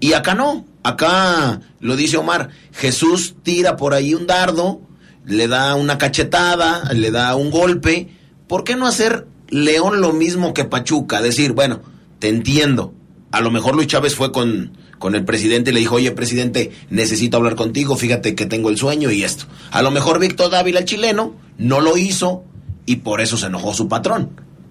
Y 0.00 0.14
acá 0.14 0.34
no, 0.34 0.64
acá 0.82 1.60
lo 1.80 1.96
dice 1.96 2.16
Omar, 2.16 2.50
Jesús 2.72 3.34
tira 3.42 3.76
por 3.76 3.94
ahí 3.94 4.14
un 4.14 4.26
dardo, 4.26 4.80
le 5.24 5.46
da 5.48 5.74
una 5.74 5.98
cachetada, 5.98 6.92
le 6.94 7.10
da 7.10 7.36
un 7.36 7.50
golpe. 7.50 8.08
¿Por 8.50 8.64
qué 8.64 8.74
no 8.74 8.88
hacer 8.88 9.28
León 9.48 10.00
lo 10.00 10.12
mismo 10.12 10.54
que 10.54 10.64
Pachuca? 10.64 11.22
Decir, 11.22 11.52
bueno, 11.52 11.82
te 12.18 12.28
entiendo. 12.28 12.92
A 13.30 13.40
lo 13.40 13.52
mejor 13.52 13.76
Luis 13.76 13.86
Chávez 13.86 14.16
fue 14.16 14.32
con, 14.32 14.76
con 14.98 15.14
el 15.14 15.24
presidente 15.24 15.70
y 15.70 15.72
le 15.72 15.78
dijo, 15.78 15.94
oye, 15.94 16.10
presidente, 16.10 16.72
necesito 16.90 17.36
hablar 17.36 17.54
contigo, 17.54 17.94
fíjate 17.94 18.34
que 18.34 18.46
tengo 18.46 18.68
el 18.68 18.76
sueño 18.76 19.12
y 19.12 19.22
esto. 19.22 19.44
A 19.70 19.82
lo 19.82 19.92
mejor 19.92 20.18
Víctor 20.18 20.50
Dávila, 20.50 20.80
el 20.80 20.84
chileno, 20.84 21.36
no 21.58 21.80
lo 21.80 21.96
hizo 21.96 22.42
y 22.86 22.96
por 22.96 23.20
eso 23.20 23.36
se 23.36 23.46
enojó 23.46 23.72
su 23.72 23.86
patrón. 23.86 24.30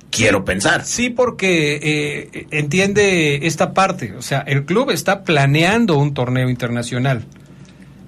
Quiero 0.09 0.43
pensar. 0.43 0.83
Sí, 0.83 1.09
porque 1.09 1.79
eh, 1.81 2.47
entiende 2.51 3.47
esta 3.47 3.73
parte. 3.73 4.13
O 4.17 4.21
sea, 4.21 4.39
el 4.39 4.65
club 4.65 4.91
está 4.91 5.23
planeando 5.23 5.97
un 5.97 6.13
torneo 6.13 6.49
internacional. 6.49 7.23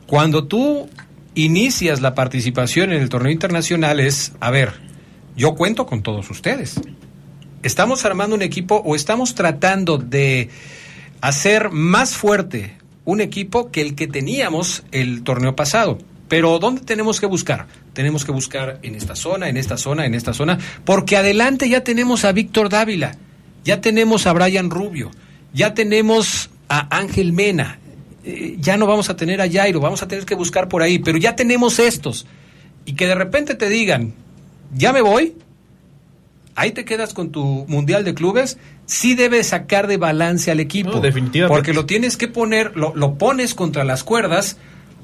Cuando 0.06 0.48
tú 0.48 0.90
inicias 1.34 2.02
la 2.02 2.14
participación 2.14 2.92
en 2.92 3.02
el 3.02 3.08
torneo 3.08 3.32
internacional 3.32 4.02
es, 4.02 4.34
a 4.42 4.52
ver, 4.52 4.91
yo 5.42 5.56
cuento 5.56 5.88
con 5.88 6.04
todos 6.04 6.30
ustedes. 6.30 6.80
Estamos 7.64 8.06
armando 8.06 8.36
un 8.36 8.44
equipo 8.44 8.76
o 8.86 8.96
estamos 8.96 9.34
tratando 9.34 9.98
de 9.98 10.50
hacer 11.20 11.72
más 11.72 12.14
fuerte 12.14 12.78
un 13.06 13.22
equipo 13.22 13.72
que 13.72 13.82
el 13.82 13.96
que 13.96 14.06
teníamos 14.06 14.84
el 14.92 15.24
torneo 15.24 15.56
pasado. 15.56 15.98
Pero 16.28 16.60
¿dónde 16.60 16.82
tenemos 16.82 17.20
que 17.20 17.26
buscar? 17.26 17.66
Tenemos 17.94 18.24
que 18.24 18.32
buscar 18.32 18.78
en 18.84 18.94
esta 18.94 19.16
zona, 19.16 19.50
en 19.50 19.58
esta 19.58 19.78
zona, 19.78 20.06
en 20.06 20.14
esta 20.14 20.36
zona, 20.36 20.60
porque 20.86 21.18
adelante 21.18 21.68
ya 21.68 21.84
tenemos 21.84 22.24
a 22.24 22.34
Víctor 22.34 22.70
Dávila, 22.70 23.18
ya 23.64 23.82
tenemos 23.82 24.28
a 24.28 24.34
Brian 24.34 24.70
Rubio, 24.70 25.10
ya 25.56 25.74
tenemos 25.74 26.52
a 26.70 26.96
Ángel 26.96 27.34
Mena, 27.34 27.80
eh, 28.24 28.58
ya 28.60 28.78
no 28.78 28.86
vamos 28.86 29.10
a 29.10 29.16
tener 29.16 29.42
a 29.42 29.50
Jairo, 29.50 29.80
vamos 29.80 30.04
a 30.04 30.08
tener 30.08 30.24
que 30.24 30.36
buscar 30.36 30.70
por 30.70 30.84
ahí, 30.84 31.00
pero 31.00 31.18
ya 31.18 31.36
tenemos 31.36 31.80
estos. 31.80 32.28
Y 32.86 32.94
que 32.94 33.08
de 33.08 33.16
repente 33.16 33.56
te 33.56 33.70
digan, 33.70 34.14
ya 34.74 34.94
me 34.94 35.02
voy, 35.02 35.36
ahí 36.56 36.72
te 36.72 36.86
quedas 36.86 37.14
con 37.14 37.32
tu 37.32 37.66
Mundial 37.68 38.04
de 38.04 38.14
Clubes, 38.14 38.58
sí 38.86 39.16
debes 39.16 39.48
sacar 39.48 39.88
de 39.88 39.98
balance 39.98 40.52
al 40.52 40.60
equipo. 40.60 40.92
No, 40.92 41.00
definitivamente. 41.00 41.56
Porque 41.56 41.74
lo 41.74 41.86
tienes 41.86 42.18
que 42.18 42.28
poner, 42.28 42.76
lo, 42.76 42.94
lo 42.96 43.16
pones 43.18 43.54
contra 43.54 43.84
las 43.84 44.04
cuerdas 44.04 44.58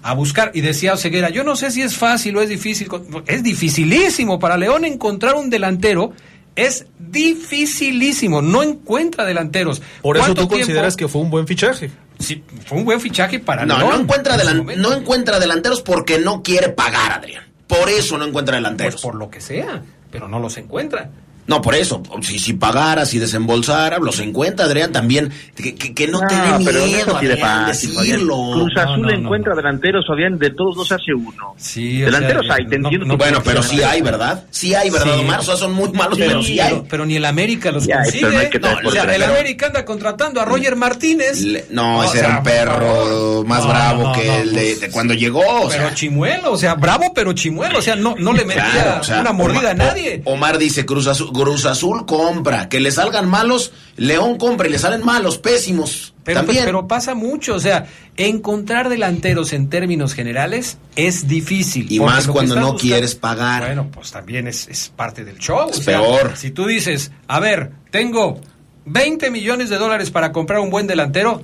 a 0.04 0.14
buscar. 0.14 0.52
Y 0.54 0.62
decía 0.62 0.94
Oseguera, 0.94 1.30
yo 1.30 1.44
no 1.44 1.56
sé 1.56 1.72
si 1.72 1.82
es 1.82 1.96
fácil 1.98 2.38
o 2.38 2.42
es 2.42 2.50
difícil. 2.50 2.88
Es 3.28 3.44
dificilísimo 3.44 4.40
para 4.40 4.58
León 4.58 4.86
encontrar 4.86 5.36
un 5.36 5.50
delantero. 5.50 6.14
Es 6.56 6.88
dificilísimo. 7.00 8.42
No 8.42 8.64
encuentra 8.64 9.26
delanteros. 9.26 9.82
Por 10.02 10.18
eso 10.18 10.26
¿Cuánto 10.26 10.42
tú 10.44 10.48
tiempo? 10.48 10.66
consideras 10.66 10.96
que 10.96 11.08
fue 11.08 11.22
un 11.22 11.30
buen 11.30 11.46
fichaje. 11.48 11.92
Sí, 12.20 12.44
fue 12.66 12.80
un 12.80 12.86
buen 12.86 13.00
fichaje 13.00 13.38
para 13.40 13.64
No, 13.66 13.78
León. 13.78 13.90
no 13.92 14.00
encuentra, 14.02 14.36
en 14.36 14.42
delan- 14.42 14.76
no 14.78 14.94
encuentra 14.94 15.40
delanteros 15.40 15.82
porque 15.84 16.18
no 16.20 16.42
quiere 16.42 16.70
pagar, 16.70 17.12
Adrián. 17.12 17.44
Por 17.68 17.90
eso 17.90 18.18
no 18.18 18.26
encuentra 18.26 18.54
Pues 18.54 18.64
delanteros. 18.64 19.02
por 19.02 19.16
lo 19.16 19.30
que 19.30 19.42
sea, 19.42 19.84
pero 20.10 20.28
no 20.28 20.40
los 20.40 20.58
encuentra. 20.58 21.10
No, 21.48 21.62
por 21.62 21.76
eso. 21.76 22.04
Si, 22.22 22.40
si 22.40 22.54
pagara, 22.54 23.06
si 23.06 23.20
desembolsara, 23.20 24.00
los 24.00 24.20
encuentra, 24.20 24.66
Adrián, 24.66 24.92
también. 24.92 25.32
Que, 25.56 25.74
que- 25.76 25.94
que 25.96 26.08
no, 26.08 26.20
te 26.20 26.36
dé 26.36 26.42
pero 26.66 26.80
no 26.82 26.86
miedo, 26.86 27.06
de 27.20 27.32
Adrián, 27.32 27.40
fácil, 27.68 27.90
Fabián. 27.94 28.12
decirlo. 28.18 28.36
Cruz 28.54 28.74
No, 28.76 28.82
Azul 28.82 29.02
no, 29.02 29.08
no, 29.08 29.14
encuentra 29.14 29.56
delanteros, 29.56 30.06
Fabián, 30.06 30.38
de 30.38 30.50
todos 30.52 30.76
los 30.78 30.92
hace 30.92 31.14
uno. 31.14 31.56
Sí, 31.58 32.04
o 32.04 32.06
Delanteros 32.08 32.46
sea, 32.46 32.56
hay, 32.56 32.68
te 32.68 32.78
no- 32.78 32.90
entiendo 32.90 33.08
no 33.08 33.18
Bueno, 33.18 33.42
pero 33.44 33.64
sí 33.64 33.82
hay, 33.82 34.02
¿verdad? 34.02 34.44
Sí 34.52 34.76
hay, 34.76 34.90
¿verdad, 34.90 35.14
Sí. 35.16 35.22
Omar? 35.22 35.40
O 35.40 35.44
sea, 35.44 35.56
son 35.56 35.72
muy 35.74 35.90
malos, 35.94 36.18
pero, 36.18 36.32
Pero, 36.32 36.44
sí 36.44 36.60
hay. 36.60 36.70
pero, 36.74 36.86
pero 36.90 37.06
ni 37.06 37.16
el 37.16 37.26
América 37.26 37.72
los 37.72 37.86
Sí 37.86 37.92
hay, 37.94 38.04
consigue. 38.04 38.22
no 38.60 38.90
o 38.90 38.92
sea, 38.92 39.04
el. 39.16 39.24
América 39.24 39.68
anda 39.68 39.86
contratando 39.86 40.42
a 40.42 40.46
Roger 40.46 40.76
Martínez. 40.76 41.42
Le- 41.42 41.66
no, 41.70 42.00
O 42.00 42.04
ese 42.04 42.20
sea, 42.20 42.28
era 42.28 42.38
un 42.40 42.44
perro 42.44 43.44
más 43.46 43.64
No, 43.64 43.70
bravo 43.70 44.04
no, 44.04 44.12
que 44.14 44.26
no, 44.28 44.36
el 44.36 44.54
de, 44.54 44.62
pues, 44.62 44.82
de 44.82 44.90
cuando 44.92 45.14
llegó. 45.14 45.40
O 45.40 45.70
pero 45.70 45.84
sea, 45.86 45.94
chimuelo, 45.94 46.52
o 46.52 46.58
sea, 46.58 46.76
bravo, 46.76 47.14
pero 47.16 47.34
chimuelo. 47.34 47.80
O 47.80 47.82
sea, 47.82 47.96
no, 47.96 48.16
no 48.18 48.34
le 48.34 48.44
metía 48.46 49.02
o 49.02 49.20
una 49.22 49.32
mordida 49.32 49.72
a 49.72 49.74
nadie. 49.74 50.22
O- 50.26 50.34
Omar 50.34 50.58
dice 50.58 50.86
Cruz 50.86 51.08
Azul, 51.08 51.32
Cruz 51.38 51.66
Azul 51.66 52.06
compra, 52.06 52.68
que 52.70 52.80
le 52.80 52.92
salgan 52.92 53.30
malos, 53.30 53.72
León 53.96 54.38
compra 54.38 54.68
y 54.68 54.72
le 54.72 54.80
salen 54.80 55.06
malos, 55.06 55.38
pésimos. 55.38 56.14
Pero, 56.24 56.42
también. 56.42 56.66
pero 56.66 56.88
pasa 56.88 57.16
mucho, 57.16 57.56
o 57.56 57.60
sea, 57.60 57.86
encontrar 58.18 58.90
delanteros 58.90 59.54
en 59.54 59.70
términos 59.70 60.14
generales 60.14 60.78
es 60.98 61.28
difícil. 61.28 61.90
Y 61.92 62.00
más 62.00 62.28
cuando 62.28 62.56
no 62.56 62.62
buscando- 62.74 62.82
quieres 62.82 63.16
pagar. 63.16 63.64
Bueno, 63.66 63.88
pues 63.92 64.12
también 64.12 64.48
es, 64.48 64.68
es 64.68 64.92
parte 64.94 65.24
del 65.24 65.38
show. 65.38 65.70
Es 65.70 65.80
o 65.80 65.82
sea, 65.84 66.00
peor. 66.02 66.34
Si 66.36 66.52
tú 66.52 66.66
dices, 66.66 67.12
a 67.28 67.40
ver, 67.40 67.72
tengo 67.92 68.42
20 68.86 69.32
millones 69.32 69.70
de 69.70 69.78
dólares 69.78 70.12
para 70.12 70.32
comprar 70.34 70.60
un 70.60 70.70
buen 70.70 70.88
delantero, 70.88 71.42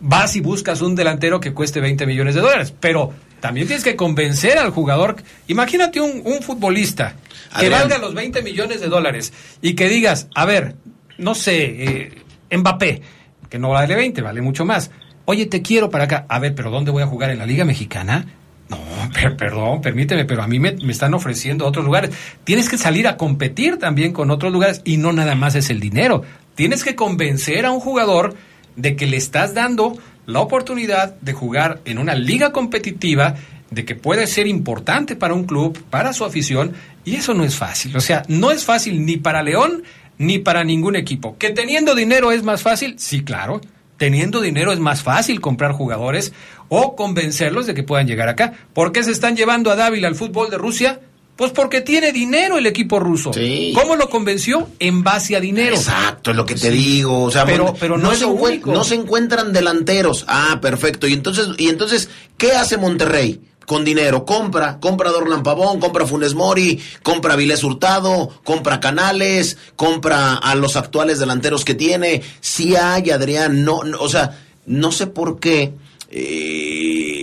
vas 0.00 0.36
y 0.36 0.40
buscas 0.40 0.80
un 0.82 0.94
delantero 0.94 1.40
que 1.40 1.52
cueste 1.54 1.80
20 1.80 2.06
millones 2.06 2.34
de 2.34 2.40
dólares. 2.40 2.74
Pero 2.80 3.12
también 3.40 3.66
tienes 3.66 3.84
que 3.84 3.96
convencer 3.96 4.58
al 4.58 4.70
jugador. 4.70 5.16
Imagínate 5.48 6.00
un, 6.00 6.22
un 6.24 6.42
futbolista 6.42 7.14
que 7.58 7.66
Adrián. 7.66 7.72
valga 7.82 7.98
los 7.98 8.14
20 8.14 8.42
millones 8.42 8.80
de 8.80 8.88
dólares 8.88 9.32
y 9.62 9.74
que 9.74 9.88
digas, 9.88 10.28
a 10.34 10.44
ver, 10.44 10.76
no 11.18 11.34
sé, 11.34 12.12
eh, 12.50 12.56
Mbappé, 12.56 13.02
que 13.48 13.58
no 13.58 13.70
vale 13.70 13.94
20, 13.94 14.22
vale 14.22 14.40
mucho 14.42 14.64
más. 14.64 14.90
Oye, 15.24 15.46
te 15.46 15.62
quiero 15.62 15.90
para 15.90 16.04
acá. 16.04 16.26
A 16.28 16.38
ver, 16.38 16.54
pero 16.54 16.70
¿dónde 16.70 16.90
voy 16.90 17.02
a 17.02 17.06
jugar? 17.06 17.30
¿En 17.30 17.38
la 17.38 17.46
Liga 17.46 17.64
Mexicana? 17.64 18.26
No, 18.68 18.78
per- 19.14 19.36
perdón, 19.36 19.80
permíteme, 19.80 20.24
pero 20.24 20.42
a 20.42 20.46
mí 20.46 20.58
me, 20.60 20.72
me 20.72 20.92
están 20.92 21.14
ofreciendo 21.14 21.66
otros 21.66 21.84
lugares. 21.84 22.10
Tienes 22.44 22.68
que 22.68 22.78
salir 22.78 23.06
a 23.08 23.16
competir 23.16 23.78
también 23.78 24.12
con 24.12 24.30
otros 24.30 24.52
lugares 24.52 24.80
y 24.84 24.96
no 24.96 25.12
nada 25.12 25.34
más 25.34 25.54
es 25.56 25.70
el 25.70 25.80
dinero. 25.80 26.22
Tienes 26.54 26.84
que 26.84 26.94
convencer 26.94 27.64
a 27.66 27.70
un 27.72 27.80
jugador 27.80 28.34
de 28.76 28.96
que 28.96 29.06
le 29.06 29.16
estás 29.16 29.54
dando 29.54 29.96
la 30.26 30.40
oportunidad 30.40 31.14
de 31.20 31.32
jugar 31.32 31.80
en 31.84 31.98
una 31.98 32.14
liga 32.14 32.52
competitiva, 32.52 33.36
de 33.70 33.84
que 33.84 33.94
puede 33.94 34.26
ser 34.26 34.46
importante 34.46 35.16
para 35.16 35.34
un 35.34 35.44
club, 35.44 35.78
para 35.90 36.12
su 36.12 36.24
afición, 36.24 36.72
y 37.04 37.16
eso 37.16 37.34
no 37.34 37.44
es 37.44 37.56
fácil. 37.56 37.96
O 37.96 38.00
sea, 38.00 38.22
no 38.28 38.50
es 38.50 38.64
fácil 38.64 39.04
ni 39.04 39.16
para 39.16 39.42
León 39.42 39.82
ni 40.18 40.38
para 40.38 40.64
ningún 40.64 40.96
equipo. 40.96 41.38
¿Que 41.38 41.50
teniendo 41.50 41.94
dinero 41.94 42.30
es 42.30 42.42
más 42.42 42.62
fácil? 42.62 42.98
Sí, 42.98 43.22
claro. 43.22 43.60
Teniendo 43.96 44.40
dinero 44.40 44.72
es 44.72 44.78
más 44.78 45.02
fácil 45.02 45.40
comprar 45.40 45.72
jugadores 45.72 46.32
o 46.68 46.94
convencerlos 46.94 47.66
de 47.66 47.74
que 47.74 47.82
puedan 47.82 48.06
llegar 48.06 48.28
acá. 48.28 48.52
¿Por 48.74 48.92
qué 48.92 49.02
se 49.02 49.12
están 49.12 49.36
llevando 49.36 49.70
a 49.70 49.76
Dávila 49.76 50.08
al 50.08 50.14
fútbol 50.14 50.50
de 50.50 50.58
Rusia? 50.58 51.00
Pues 51.40 51.52
porque 51.52 51.80
tiene 51.80 52.12
dinero 52.12 52.58
el 52.58 52.66
equipo 52.66 53.00
ruso. 53.00 53.32
Sí. 53.32 53.72
¿Cómo 53.74 53.96
lo 53.96 54.10
convenció? 54.10 54.68
En 54.78 55.02
base 55.02 55.34
a 55.36 55.40
dinero. 55.40 55.74
Exacto, 55.74 56.32
es 56.32 56.36
lo 56.36 56.44
que 56.44 56.54
te 56.54 56.70
digo. 56.70 57.22
O 57.22 57.30
sea, 57.30 57.46
Pero- 57.46 57.72
pero 57.80 57.96
no 57.96 58.12
es 58.12 58.18
se 58.18 58.26
único. 58.26 58.70
no 58.74 58.84
se 58.84 58.96
encuentran 58.96 59.50
delanteros. 59.54 60.26
Ah, 60.28 60.58
perfecto. 60.60 61.06
Y 61.08 61.14
entonces, 61.14 61.46
y 61.56 61.70
entonces, 61.70 62.10
¿qué 62.36 62.52
hace 62.52 62.76
Monterrey? 62.76 63.40
Con 63.64 63.86
dinero, 63.86 64.26
compra, 64.26 64.80
compra 64.80 65.08
Dorlan 65.12 65.42
Pavón, 65.42 65.80
compra 65.80 66.04
Funes 66.06 66.34
Mori, 66.34 66.78
compra 67.02 67.36
Vilés 67.36 67.64
Hurtado, 67.64 68.28
compra 68.44 68.78
Canales, 68.78 69.56
compra 69.76 70.34
a 70.34 70.54
los 70.56 70.76
actuales 70.76 71.20
delanteros 71.20 71.64
que 71.64 71.74
tiene. 71.74 72.20
Sí 72.42 72.76
hay, 72.76 73.08
Adrián, 73.12 73.64
no, 73.64 73.82
no, 73.82 73.98
o 74.00 74.10
sea, 74.10 74.38
no 74.66 74.92
sé 74.92 75.06
por 75.06 75.40
qué 75.40 75.72
eh, 76.10 77.19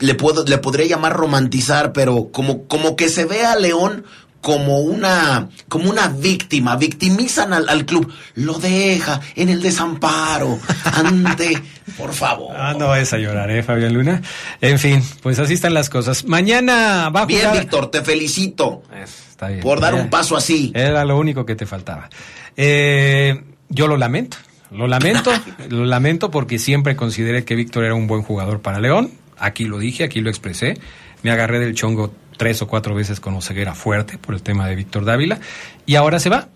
le 0.00 0.14
puedo, 0.14 0.44
le 0.44 0.58
podría 0.58 0.86
llamar 0.86 1.12
romantizar, 1.14 1.92
pero 1.92 2.30
como, 2.32 2.64
como 2.64 2.96
que 2.96 3.08
se 3.08 3.24
ve 3.24 3.44
a 3.44 3.56
León 3.56 4.04
como 4.40 4.78
una, 4.80 5.48
como 5.68 5.90
una 5.90 6.08
víctima, 6.08 6.76
victimizan 6.76 7.52
al, 7.52 7.68
al 7.68 7.84
club, 7.84 8.10
lo 8.34 8.54
deja 8.58 9.20
en 9.36 9.50
el 9.50 9.60
desamparo, 9.60 10.58
ante, 10.84 11.60
por 11.98 12.12
favor. 12.14 12.56
Ah, 12.56 12.74
no 12.78 12.88
vayas 12.88 13.12
a 13.12 13.18
llorar, 13.18 13.50
¿eh, 13.50 13.62
Fabián 13.62 13.92
Luna? 13.92 14.22
En 14.60 14.78
fin, 14.78 15.02
pues 15.22 15.38
así 15.38 15.54
están 15.54 15.74
las 15.74 15.90
cosas. 15.90 16.24
Mañana 16.24 17.10
va 17.10 17.22
a 17.22 17.26
Bien, 17.26 17.42
jugar... 17.42 17.60
Víctor, 17.60 17.90
te 17.90 18.02
felicito 18.02 18.82
está 19.30 19.48
bien. 19.48 19.60
por 19.60 19.80
dar 19.80 19.94
un 19.94 20.08
paso 20.08 20.36
así. 20.36 20.72
Era 20.74 21.04
lo 21.04 21.18
único 21.18 21.44
que 21.44 21.54
te 21.54 21.66
faltaba. 21.66 22.08
Eh, 22.56 23.42
yo 23.68 23.88
lo 23.88 23.98
lamento, 23.98 24.38
lo 24.70 24.86
lamento, 24.86 25.32
lo 25.68 25.84
lamento 25.84 26.30
porque 26.30 26.58
siempre 26.58 26.96
consideré 26.96 27.44
que 27.44 27.54
Víctor 27.54 27.84
era 27.84 27.94
un 27.94 28.06
buen 28.06 28.22
jugador 28.22 28.60
para 28.60 28.80
León. 28.80 29.10
Aquí 29.40 29.64
lo 29.64 29.78
dije, 29.78 30.04
aquí 30.04 30.20
lo 30.20 30.30
expresé. 30.30 30.78
Me 31.22 31.30
agarré 31.30 31.58
del 31.58 31.74
chongo 31.74 32.14
tres 32.36 32.62
o 32.62 32.68
cuatro 32.68 32.94
veces 32.94 33.20
con 33.20 33.34
Oseguera 33.34 33.74
fuerte 33.74 34.18
por 34.18 34.34
el 34.34 34.42
tema 34.42 34.68
de 34.68 34.76
Víctor 34.76 35.04
Dávila. 35.04 35.40
Y 35.86 35.96
ahora 35.96 36.20
se 36.20 36.30
va. 36.30 36.48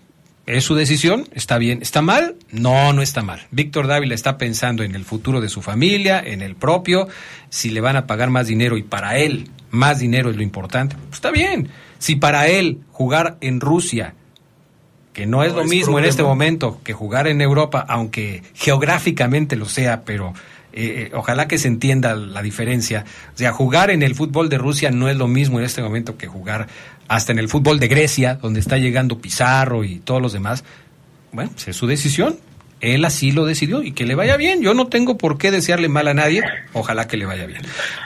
Es 0.45 0.63
su 0.63 0.75
decisión, 0.75 1.27
está 1.33 1.57
bien. 1.57 1.81
¿Está 1.81 2.01
mal? 2.01 2.35
No, 2.51 2.93
no 2.93 3.01
está 3.01 3.23
mal. 3.23 3.47
Víctor 3.51 3.87
Dávila 3.87 4.13
está 4.13 4.37
pensando 4.37 4.83
en 4.83 4.93
el 4.93 5.03
futuro 5.03 5.41
de 5.41 5.49
su 5.49 5.63
familia, 5.63 6.21
en 6.23 6.41
el 6.41 6.55
propio, 6.55 7.07
si 7.49 7.71
le 7.71 7.81
van 7.81 7.95
a 7.95 8.05
pagar 8.05 8.29
más 8.29 8.45
dinero 8.45 8.77
y 8.77 8.83
para 8.83 9.17
él 9.17 9.49
más 9.71 9.99
dinero 9.99 10.29
es 10.29 10.35
lo 10.35 10.43
importante. 10.43 10.95
Pues 10.95 11.15
está 11.15 11.31
bien. 11.31 11.69
Si 11.99 12.15
para 12.15 12.47
él 12.47 12.79
jugar 12.91 13.37
en 13.41 13.59
Rusia 13.59 14.15
que 15.13 15.25
no 15.25 15.43
es 15.43 15.53
lo 15.53 15.61
es 15.61 15.69
mismo 15.69 15.97
en 15.97 16.05
este 16.05 16.23
momento 16.23 16.81
que 16.83 16.91
jugar 16.91 17.27
en 17.27 17.39
Europa, 17.39 17.85
aunque 17.87 18.43
geográficamente 18.53 19.55
lo 19.55 19.65
sea, 19.65 20.03
pero 20.03 20.33
eh, 20.75 21.07
eh, 21.07 21.11
ojalá 21.13 21.47
que 21.47 21.57
se 21.57 21.69
entienda 21.69 22.15
la 22.15 22.41
diferencia. 22.41 23.05
O 23.33 23.37
sea, 23.37 23.53
jugar 23.53 23.89
en 23.89 24.03
el 24.03 24.13
fútbol 24.13 24.49
de 24.49 24.57
Rusia 24.57 24.91
no 24.91 25.07
es 25.07 25.15
lo 25.15 25.27
mismo 25.27 25.59
en 25.59 25.65
este 25.65 25.81
momento 25.81 26.17
que 26.17 26.27
jugar 26.27 26.67
hasta 27.07 27.31
en 27.31 27.39
el 27.39 27.47
fútbol 27.47 27.79
de 27.79 27.87
Grecia, 27.87 28.35
donde 28.35 28.59
está 28.59 28.77
llegando 28.77 29.19
Pizarro 29.19 29.83
y 29.83 29.99
todos 29.99 30.21
los 30.21 30.33
demás. 30.33 30.65
Bueno, 31.31 31.51
pues 31.53 31.69
es 31.69 31.75
su 31.77 31.87
decisión. 31.87 32.37
Él 32.81 33.05
así 33.05 33.31
lo 33.31 33.45
decidió 33.45 33.83
y 33.83 33.93
que 33.93 34.05
le 34.05 34.15
vaya 34.15 34.35
bien. 34.35 34.61
Yo 34.61 34.73
no 34.73 34.87
tengo 34.87 35.17
por 35.17 35.37
qué 35.37 35.49
desearle 35.49 35.87
mal 35.87 36.09
a 36.09 36.13
nadie. 36.13 36.43
Ojalá 36.73 37.07
que 37.07 37.15
le 37.15 37.25
vaya 37.25 37.45
bien. 37.45 37.61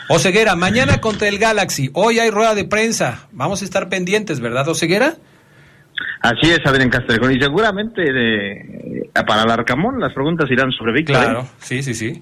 Oseguera, 0.07 0.55
mañana 0.55 1.01
contra 1.01 1.27
el 1.27 1.39
Galaxy. 1.39 1.89
Hoy 1.93 2.19
hay 2.19 2.29
rueda 2.29 2.53
de 2.53 2.65
prensa. 2.65 3.27
Vamos 3.31 3.61
a 3.63 3.65
estar 3.65 3.89
pendientes, 3.89 4.39
¿verdad, 4.39 4.67
Oseguera? 4.69 5.15
Así 6.21 6.51
es, 6.51 6.59
Adrián 6.65 6.89
Castrejón. 6.89 7.35
Y 7.35 7.39
seguramente 7.39 8.01
de, 8.01 9.09
para 9.27 9.43
el 9.43 9.49
Arcamón 9.49 9.99
las 9.99 10.13
preguntas 10.13 10.49
irán 10.51 10.71
sobre 10.71 10.93
Víctor. 10.93 11.15
¿eh? 11.15 11.19
Claro, 11.19 11.47
sí, 11.59 11.81
sí, 11.81 11.93
sí. 11.93 12.21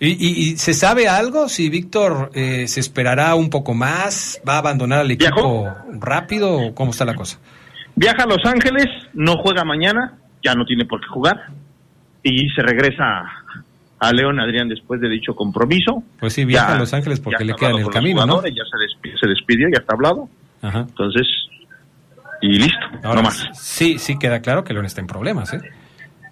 ¿Y, 0.00 0.10
y, 0.10 0.50
y 0.52 0.56
se 0.58 0.74
sabe 0.74 1.08
algo? 1.08 1.48
Si 1.48 1.68
Víctor 1.68 2.30
eh, 2.34 2.68
se 2.68 2.80
esperará 2.80 3.34
un 3.34 3.50
poco 3.50 3.74
más, 3.74 4.40
va 4.48 4.54
a 4.54 4.58
abandonar 4.58 5.00
al 5.00 5.10
equipo 5.10 5.62
¿Viajó? 5.62 5.76
rápido 6.00 6.52
o 6.56 6.74
cómo 6.74 6.92
está 6.92 7.04
la 7.04 7.14
cosa. 7.14 7.38
Viaja 7.96 8.22
a 8.22 8.26
Los 8.26 8.44
Ángeles, 8.44 8.86
no 9.14 9.36
juega 9.42 9.64
mañana, 9.64 10.18
ya 10.44 10.54
no 10.54 10.64
tiene 10.64 10.84
por 10.84 11.00
qué 11.00 11.06
jugar. 11.08 11.46
Y 12.22 12.48
se 12.50 12.62
regresa 12.62 13.04
a 13.98 14.12
León 14.12 14.38
Adrián 14.38 14.68
después 14.68 15.00
de 15.00 15.08
dicho 15.08 15.34
compromiso. 15.34 16.04
Pues 16.20 16.32
sí, 16.32 16.44
viaja 16.44 16.68
Ya- 16.68 16.74
a 16.76 16.78
Los 16.78 16.94
Ángeles 16.94 17.18
porque 17.18 17.44
le 17.44 17.54
queda 17.54 17.70
en 17.70 17.78
el 17.78 17.88
camino, 17.90 18.24
¿no? 18.24 18.40
Ya 18.46 18.62
se, 18.64 18.76
despi- 19.08 19.18
se 19.20 19.28
despidió, 19.28 19.66
ya 19.68 19.80
está 19.80 19.94
hablado. 19.94 20.28
Ajá. 20.62 20.80
Entonces, 20.88 21.26
y 22.40 22.50
listo, 22.58 22.78
Ahora, 23.02 23.16
no 23.16 23.22
más. 23.22 23.48
Sí, 23.54 23.98
sí 23.98 24.16
queda 24.16 24.40
claro 24.40 24.62
que 24.62 24.72
León 24.72 24.86
está 24.86 25.00
en 25.00 25.08
problemas, 25.08 25.52
¿eh? 25.54 25.60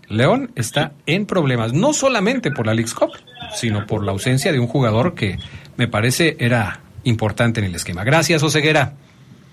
León 0.09 0.53
está 0.55 0.93
en 1.07 1.27
problemas, 1.27 1.73
no 1.73 1.93
solamente 1.93 2.51
por 2.51 2.67
la 2.67 2.75
Leagues 2.75 2.95
Cup, 2.95 3.11
sino 3.55 3.87
por 3.87 4.05
la 4.05 4.13
ausencia 4.13 4.53
de 4.53 4.61
un 4.61 4.67
jugador 4.67 5.15
que 5.15 5.39
me 5.77 5.89
parece 5.89 6.37
era 6.39 6.81
importante 7.05 7.61
en 7.61 7.67
el 7.67 7.75
esquema. 7.75 8.05
Gracias, 8.05 8.43
Oseguera. 8.43 8.95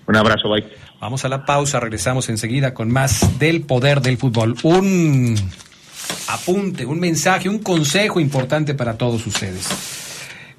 Un 0.06 0.16
abrazo, 0.16 0.48
bye. 0.48 0.64
Vamos 1.00 1.24
a 1.24 1.28
la 1.28 1.44
pausa, 1.44 1.80
regresamos 1.80 2.28
enseguida 2.28 2.74
con 2.74 2.90
más 2.90 3.38
del 3.38 3.62
poder 3.62 4.00
del 4.00 4.16
fútbol. 4.16 4.54
Un 4.62 5.34
apunte, 6.28 6.86
un 6.86 7.00
mensaje, 7.00 7.48
un 7.48 7.58
consejo 7.58 8.20
importante 8.20 8.74
para 8.74 8.96
todos 8.96 9.26
ustedes. 9.26 10.13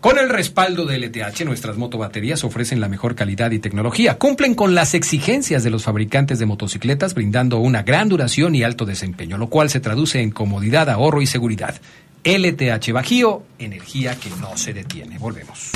Con 0.06 0.20
el 0.20 0.30
respaldo 0.30 0.86
de 0.86 1.00
LTH, 1.00 1.46
nuestras 1.46 1.78
motobaterías 1.78 2.44
ofrecen 2.44 2.80
la 2.80 2.88
mejor 2.88 3.16
calidad 3.16 3.50
y 3.50 3.58
tecnología. 3.58 4.20
Cumplen 4.20 4.54
con 4.54 4.76
las 4.76 4.94
exigencias 4.94 5.64
de 5.64 5.72
los 5.72 5.84
fabricantes 5.84 6.38
de 6.38 6.46
motocicletas, 6.46 7.16
brindando 7.16 7.58
una 7.58 7.82
gran 7.82 8.08
duración 8.08 8.54
y 8.54 8.62
alto 8.62 8.86
desempeño, 8.86 9.40
lo 9.40 9.50
cual 9.50 9.72
se 9.72 9.80
traduce 9.80 10.22
en 10.22 10.30
comodidad, 10.30 10.92
ahorro 10.92 11.24
y 11.24 11.26
seguridad. 11.26 11.82
LTH 12.24 12.92
Bajío, 12.92 13.42
energía 13.58 14.16
que 14.16 14.30
no 14.40 14.56
se 14.58 14.76
detiene. 14.76 15.18
Volvemos. 15.18 15.72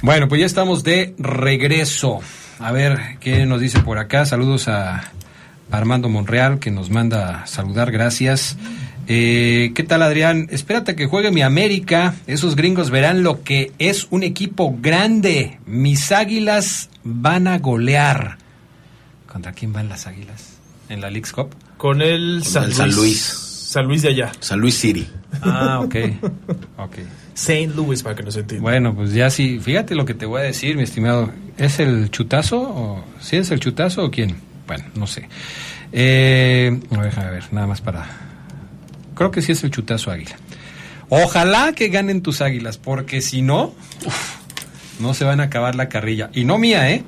Bueno, 0.00 0.26
pues 0.26 0.40
ya 0.40 0.46
estamos 0.46 0.82
de 0.84 1.14
regreso. 1.18 2.22
A 2.60 2.72
ver 2.72 3.18
qué 3.20 3.46
nos 3.46 3.60
dice 3.60 3.80
por 3.80 3.98
acá. 3.98 4.26
Saludos 4.26 4.68
a 4.68 5.12
Armando 5.70 6.08
Monreal 6.08 6.58
que 6.58 6.70
nos 6.70 6.90
manda 6.90 7.46
saludar, 7.46 7.92
gracias. 7.92 8.56
Eh, 9.06 9.72
¿Qué 9.74 9.84
tal 9.84 10.02
Adrián? 10.02 10.48
Espérate 10.50 10.96
que 10.96 11.06
juegue 11.06 11.30
mi 11.30 11.42
América. 11.42 12.14
Esos 12.26 12.56
gringos 12.56 12.90
verán 12.90 13.22
lo 13.22 13.42
que 13.42 13.72
es 13.78 14.08
un 14.10 14.22
equipo 14.22 14.76
grande. 14.80 15.60
Mis 15.66 16.12
águilas 16.12 16.90
van 17.04 17.46
a 17.46 17.58
golear. 17.58 18.38
¿Contra 19.26 19.52
quién 19.52 19.72
van 19.72 19.88
las 19.88 20.06
águilas? 20.06 20.58
¿En 20.88 21.00
la 21.00 21.10
League's 21.10 21.32
Cup? 21.32 21.54
Con 21.76 22.02
el 22.02 22.40
Con 22.42 22.52
San, 22.52 22.64
el 22.64 22.68
Luis. 22.70 22.76
San 22.76 22.94
Luis. 22.96 23.48
San 23.68 23.86
Luis 23.86 24.02
de 24.02 24.08
allá. 24.08 24.32
San 24.40 24.60
Luis 24.60 24.74
City. 24.78 25.06
Ah, 25.42 25.80
ok. 25.80 25.94
ok. 26.78 26.98
Saint 27.38 27.76
Louis, 27.76 28.02
para 28.02 28.16
que 28.16 28.24
nos 28.24 28.36
entiendan. 28.36 28.62
Bueno, 28.62 28.94
pues 28.96 29.12
ya 29.12 29.30
sí, 29.30 29.60
fíjate 29.60 29.94
lo 29.94 30.04
que 30.04 30.14
te 30.14 30.26
voy 30.26 30.40
a 30.40 30.44
decir, 30.44 30.76
mi 30.76 30.82
estimado. 30.82 31.30
¿Es 31.56 31.78
el 31.78 32.10
chutazo? 32.10 32.60
O, 32.60 33.04
¿Sí 33.20 33.36
es 33.36 33.50
el 33.52 33.60
chutazo 33.60 34.04
o 34.04 34.10
quién? 34.10 34.36
Bueno, 34.66 34.84
no 34.96 35.06
sé. 35.06 35.28
Eh, 35.92 36.80
no, 36.90 37.02
déjame 37.02 37.30
ver, 37.30 37.44
nada 37.52 37.66
más 37.68 37.80
para... 37.80 38.06
Creo 39.14 39.30
que 39.30 39.40
sí 39.42 39.52
es 39.52 39.62
el 39.62 39.70
chutazo 39.70 40.10
águila. 40.10 40.36
Ojalá 41.10 41.72
que 41.74 41.88
ganen 41.88 42.22
tus 42.22 42.40
águilas, 42.40 42.76
porque 42.76 43.20
si 43.20 43.40
no, 43.40 43.72
uf, 44.04 44.36
no 45.00 45.14
se 45.14 45.24
van 45.24 45.38
a 45.40 45.44
acabar 45.44 45.76
la 45.76 45.88
carrilla. 45.88 46.30
Y 46.34 46.44
no 46.44 46.58
mía, 46.58 46.90
¿eh? 46.90 47.04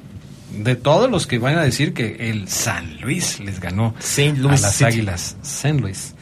De 0.57 0.77
todos 0.77 1.11
los 1.11 1.27
que 1.27 1.39
van 1.39 1.59
a 1.59 1.63
decir 1.63 1.93
que 1.93 2.31
el 2.31 2.47
San 2.49 3.01
Luis 3.01 3.41
les 3.41 3.59
ganó 3.61 3.95
Saint 3.99 4.39
Louis 4.39 4.61
a 4.63 4.67
las 4.69 4.77
City. 4.77 4.85
águilas. 4.85 5.37
San 5.43 5.79
Luis. 5.81 6.15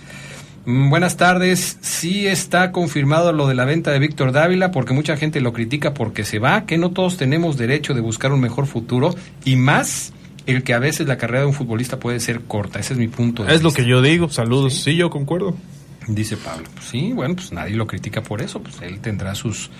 Mm, 0.68 0.90
Buenas 0.90 1.16
tardes. 1.16 1.78
Sí 1.80 2.26
está 2.26 2.72
confirmado 2.72 3.32
lo 3.32 3.46
de 3.46 3.54
la 3.54 3.64
venta 3.64 3.90
de 3.90 3.98
Víctor 3.98 4.32
Dávila 4.32 4.70
porque 4.70 4.92
mucha 4.92 5.16
gente 5.16 5.40
lo 5.40 5.54
critica 5.54 5.94
porque 5.94 6.26
se 6.26 6.38
va, 6.38 6.66
que 6.66 6.76
no 6.76 6.90
todos 6.90 7.16
tenemos 7.16 7.56
derecho 7.56 7.94
de 7.94 8.02
buscar 8.02 8.32
un 8.32 8.40
mejor 8.40 8.66
futuro 8.66 9.14
y 9.46 9.56
más 9.56 10.12
el 10.44 10.62
que 10.64 10.74
a 10.74 10.78
veces 10.78 11.06
la 11.06 11.16
carrera 11.16 11.40
de 11.40 11.46
un 11.46 11.54
futbolista 11.54 11.98
puede 11.98 12.20
ser 12.20 12.42
corta. 12.42 12.80
Ese 12.80 12.92
es 12.92 12.98
mi 12.98 13.08
punto 13.08 13.44
de 13.44 13.54
Es 13.54 13.62
lo 13.62 13.72
que 13.72 13.86
yo 13.86 14.02
digo. 14.02 14.28
Saludos. 14.28 14.74
Sí, 14.74 14.94
yo 14.94 15.08
concuerdo. 15.08 15.56
Dice 16.06 16.36
Pablo. 16.36 16.68
Pues 16.74 16.86
sí, 16.86 17.12
bueno, 17.14 17.36
pues 17.36 17.50
nadie 17.50 17.74
lo 17.74 17.86
critica 17.86 18.22
por 18.22 18.42
eso. 18.42 18.60
Pues 18.60 18.76
él 18.82 19.00
tendrá 19.00 19.34
sus 19.34 19.70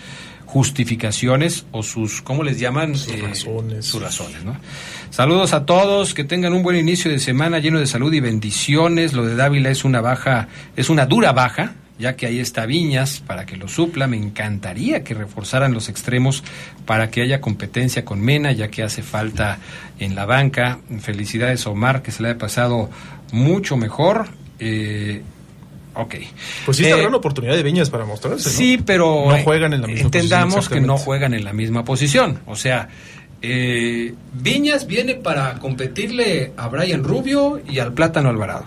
justificaciones 0.49 1.67
o 1.73 1.83
sus, 1.83 2.23
¿cómo 2.23 2.43
les 2.43 2.59
llaman? 2.59 2.97
Sus 2.97 3.21
razones. 3.21 3.85
Sus 3.85 4.01
razones, 4.01 4.45
¿no? 4.45 4.57
Saludos 5.11 5.53
a 5.53 5.67
todos, 5.67 6.15
que 6.15 6.25
tengan 6.25 6.55
un 6.55 6.63
buen 6.63 6.77
inicio 6.77 7.11
de 7.11 7.19
semana 7.19 7.59
lleno 7.59 7.79
de 7.79 7.87
salud 7.87 8.11
y 8.15 8.21
bendiciones. 8.21 9.13
Lo 9.13 9.27
de 9.27 9.37
Dávila 9.37 9.69
es 9.69 9.85
una 9.85 10.01
baja, 10.01 10.49
es 10.75 10.89
una 10.89 11.05
dura 11.05 11.33
baja, 11.33 11.75
ya 11.99 12.17
que 12.17 12.25
ahí 12.25 12.41
está 12.41 12.65
Viñas 12.65 13.21
para 13.21 13.45
que 13.45 13.59
lo 13.59 13.69
supla. 13.69 14.07
Me 14.07 14.17
encantaría 14.17 15.05
que 15.05 15.13
reforzaran 15.13 15.75
los 15.75 15.91
extremos 15.91 16.43
para 16.87 17.11
que 17.11 17.21
haya 17.21 17.43
competencia 17.43 18.07
con 18.07 18.23
Mena, 18.23 18.51
ya 18.53 18.69
que 18.69 18.83
hace 18.83 19.03
falta 19.03 19.59
en 19.99 20.15
la 20.15 20.25
banca. 20.25 20.79
Felicidades 21.01 21.67
a 21.67 21.71
Omar, 21.71 22.01
que 22.01 22.11
se 22.11 22.23
le 22.23 22.31
ha 22.31 22.39
pasado 22.39 22.89
mucho 23.33 23.77
mejor. 23.77 24.29
Eh, 24.61 25.23
ok. 25.99 26.15
Pues 26.65 26.77
sí, 26.77 26.85
está 26.85 26.97
Eh, 26.97 27.01
gran 27.03 27.15
oportunidad 27.15 27.55
de 27.55 27.63
Viñas 27.63 27.91
para 27.91 28.05
mostrarse. 28.05 28.49
¿no? 28.49 28.57
Sí, 28.57 28.79
pero 28.85 29.27
No 29.27 29.37
eh, 29.37 29.43
juegan 29.45 29.73
en 29.73 29.83
la 29.83 29.87
misma 29.89 30.05
entendamos 30.07 30.55
posición, 30.55 30.81
que 30.81 30.87
no 30.87 30.97
juegan 30.97 31.35
en 31.35 31.45
la 31.45 31.53
misma 31.53 31.85
posición. 31.85 32.41
O 32.47 32.57
sea, 32.57 32.89
eh, 33.43 34.15
Viñas 34.35 34.87
viene 34.87 35.15
para 35.15 35.55
competirle 35.59 36.53
a 36.57 36.69
Brian 36.69 37.05
Rubio 37.05 37.61
y 37.69 37.79
al 37.79 37.93
Plátano 37.93 38.29
Alvarado. 38.29 38.67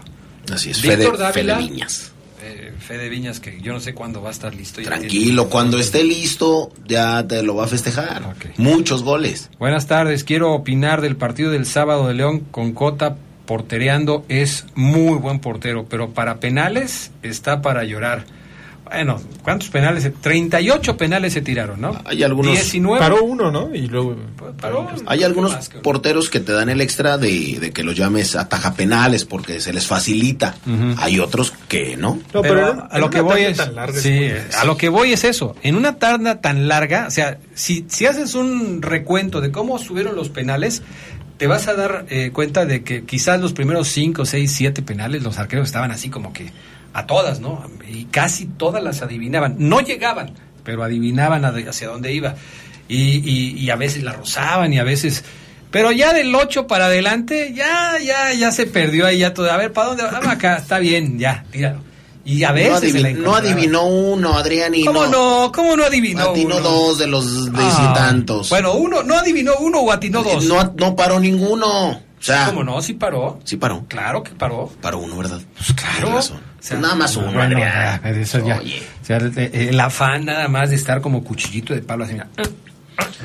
Así 0.51 0.71
es, 0.71 0.82
Víctor 0.82 1.17
Fede, 1.17 1.23
Dávila. 1.23 1.55
Fede 1.57 1.67
Viñas. 1.67 2.11
Eh, 2.43 2.73
Fede 2.79 3.09
Viñas, 3.09 3.39
que 3.39 3.61
yo 3.61 3.71
no 3.71 3.79
sé 3.79 3.93
cuándo 3.93 4.21
va 4.21 4.29
a 4.29 4.32
estar 4.32 4.53
listo. 4.55 4.82
Tranquilo, 4.82 5.47
cuando 5.49 5.77
esté 5.77 6.03
listo 6.03 6.71
ya 6.88 7.25
te 7.27 7.43
lo 7.43 7.55
va 7.55 7.65
a 7.65 7.67
festejar. 7.67 8.36
Muchos 8.57 9.03
goles. 9.03 9.49
Buenas 9.59 9.88
tardes, 9.88 10.23
quiero 10.23 10.53
opinar 10.53 11.01
del 11.01 11.15
partido 11.15 11.51
del 11.51 11.65
sábado 11.65 12.07
de 12.07 12.15
León 12.15 12.39
con 12.51 12.71
Cota 12.73 13.15
portereando. 13.56 14.24
Es 14.30 14.66
muy 14.76 15.18
buen 15.18 15.39
portero, 15.39 15.86
pero 15.89 16.12
para 16.12 16.39
penales 16.39 17.12
está 17.22 17.62
para 17.62 17.84
llorar. 17.84 18.24
Bueno, 18.86 19.22
¿cuántos 19.43 19.70
penales? 19.70 20.04
se- 20.04 20.10
38 20.10 20.97
penales 20.97 21.32
se 21.32 21.41
tiraron, 21.41 21.80
¿no? 21.80 21.97
Hay 22.04 22.24
algunos- 22.24 22.52
19. 22.52 22.99
Paró 22.99 23.24
uno, 23.24 23.49
¿no? 23.49 23.74
Y 23.74 23.88
luego. 23.88 24.18
Paró. 24.60 24.89
Hay 25.06 25.24
algunos 25.24 25.70
porteros 25.82 26.30
que 26.30 26.41
te 26.41 26.52
dan 26.52 26.68
el 26.68 26.82
extra 26.82 27.18
de, 27.18 27.58
de 27.62 27.72
que 27.72 27.84
los 27.84 27.95
llames 27.95 28.36
ataja 28.36 28.74
penales 28.74 29.24
porque 29.24 29.62
se 29.62 29.72
les 29.72 29.88
facilita. 29.88 30.56
hay 30.97 31.20
otros 31.20 31.54
que 31.70 31.95
no. 31.95 32.20
No, 32.34 32.41
pero, 32.41 32.54
pero 32.56 32.72
en- 32.72 32.80
a 32.82 32.89
en 32.95 32.99
lo 33.02 33.08
una 33.08 33.10
que 33.16 33.22
voy 33.22 33.41
es 33.43 33.58
tan 33.58 33.76
larga 33.76 33.97
es 33.97 34.04
sí, 34.04 34.30
a 34.60 34.66
lo 34.66 34.76
que 34.78 34.89
voy 34.89 35.14
es 35.14 35.24
eso 35.26 35.56
en 35.64 35.76
una 35.76 35.95
tanda 35.97 36.41
tan 36.41 36.68
larga 36.68 37.06
o 37.08 37.12
sea 37.12 37.38
si, 37.54 37.86
si 37.88 38.06
haces 38.08 38.36
un 38.36 38.82
recuento 38.82 39.39
de 39.41 39.52
cómo 39.52 39.78
subieron 39.80 40.16
los 40.16 40.28
penales 40.30 40.84
te 41.42 41.48
vas 41.48 41.68
a 41.68 41.74
dar 41.74 42.06
eh, 42.12 42.30
cuenta 42.32 42.68
de 42.68 42.84
que 42.84 43.04
quizás 43.04 43.42
los 43.42 43.54
primeros 43.54 43.88
5, 43.88 44.26
6, 44.26 44.54
7 44.58 44.84
penales 44.84 45.24
los 45.24 45.39
arqueros 45.39 45.70
estaban 45.70 45.89
así 45.89 46.08
como 46.08 46.34
que 46.34 46.52
a 46.94 47.08
todas 47.08 47.39
no 47.39 47.66
y 47.89 48.06
casi 48.06 48.46
todas 48.46 48.84
las 48.84 49.02
adivinaban 49.02 49.56
no 49.58 49.80
llegaban 49.80 50.36
pero 50.64 50.84
adivinaban 50.84 51.44
hacia 51.44 51.88
dónde 51.88 52.14
iba 52.14 52.36
y, 52.88 53.28
y, 53.28 53.58
y 53.58 53.72
a 53.72 53.76
veces 53.76 54.04
la 54.04 54.14
rozaban 54.14 54.72
y 54.72 54.78
a 54.78 54.84
veces 54.84 55.24
pero 55.72 55.92
ya 55.92 56.14
del 56.14 56.36
8 56.36 56.68
para 56.68 56.86
adelante, 56.86 57.54
ya, 57.56 57.98
ya, 57.98 58.34
ya 58.34 58.52
se 58.52 58.68
perdió 58.68 59.08
ahí 59.08 59.20
ya 59.20 59.34
todo. 59.34 59.50
A 59.50 59.56
ver, 59.56 59.72
¿para 59.72 59.88
dónde 59.88 60.04
va? 60.04 60.20
Acá, 60.30 60.58
está 60.58 60.80
bien, 60.80 61.18
ya, 61.18 61.46
tíralo. 61.50 61.82
Y 62.24 62.43
a 62.43 62.49
No, 62.49 62.53
veces 62.55 62.80
se 62.91 62.99
adivi- 62.99 63.01
la 63.17 63.24
no 63.24 63.36
adivinó 63.36 63.86
uno, 63.86 64.34
Adrián, 64.38 64.76
y 64.76 64.86
¿Cómo 64.86 65.07
no? 65.07 65.51
¿Cómo 65.53 65.76
no 65.76 65.84
adivinó? 65.86 66.30
Atinó 66.30 66.57
uno? 66.57 66.69
dos 66.69 66.97
de 66.99 67.07
los 67.07 67.49
Ah, 67.55 67.89
y 67.91 67.97
tantos. 67.97 68.49
Bueno, 68.49 68.74
uno, 68.76 69.01
no 69.03 69.15
adivinó 69.17 69.53
uno 69.59 69.80
o 69.80 69.91
atinó 69.91 70.22
dos. 70.24 70.43
No, 70.45 70.74
no 70.78 70.95
paró 70.95 71.19
ninguno. 71.19 71.89
O 71.89 72.24
sea, 72.24 72.45
¿Cómo 72.45 72.63
no? 72.63 72.80
Sí 72.84 72.93
paró. 72.93 73.39
sí 73.43 73.57
paró. 73.57 73.86
Claro 73.88 74.22
que 74.22 74.32
paró. 74.32 74.72
Paró 74.82 74.99
uno, 74.99 75.17
¿verdad? 75.17 75.41
Pues 75.57 75.74
claro. 75.74 76.15
O 76.17 76.22
sea, 76.63 76.78
nada 76.78 76.93
más 76.93 77.15
no, 77.17 77.24
uno, 77.24 77.32
bueno, 77.34 77.55
Adrián. 77.57 78.01
ya, 78.03 78.09
eso 78.11 78.45
ya. 78.45 78.59
Oye. 78.59 78.84
O 79.01 79.05
sea, 79.05 79.17
el, 79.17 79.36
el 79.38 79.80
afán 79.80 80.26
nada 80.26 80.47
más 80.47 80.69
de 80.69 80.76
estar 80.76 81.01
como 81.01 81.24
cuchillito 81.24 81.74
de 81.74 81.82
palo 81.82 82.03
así. 82.03 82.13
mira. 82.13 82.28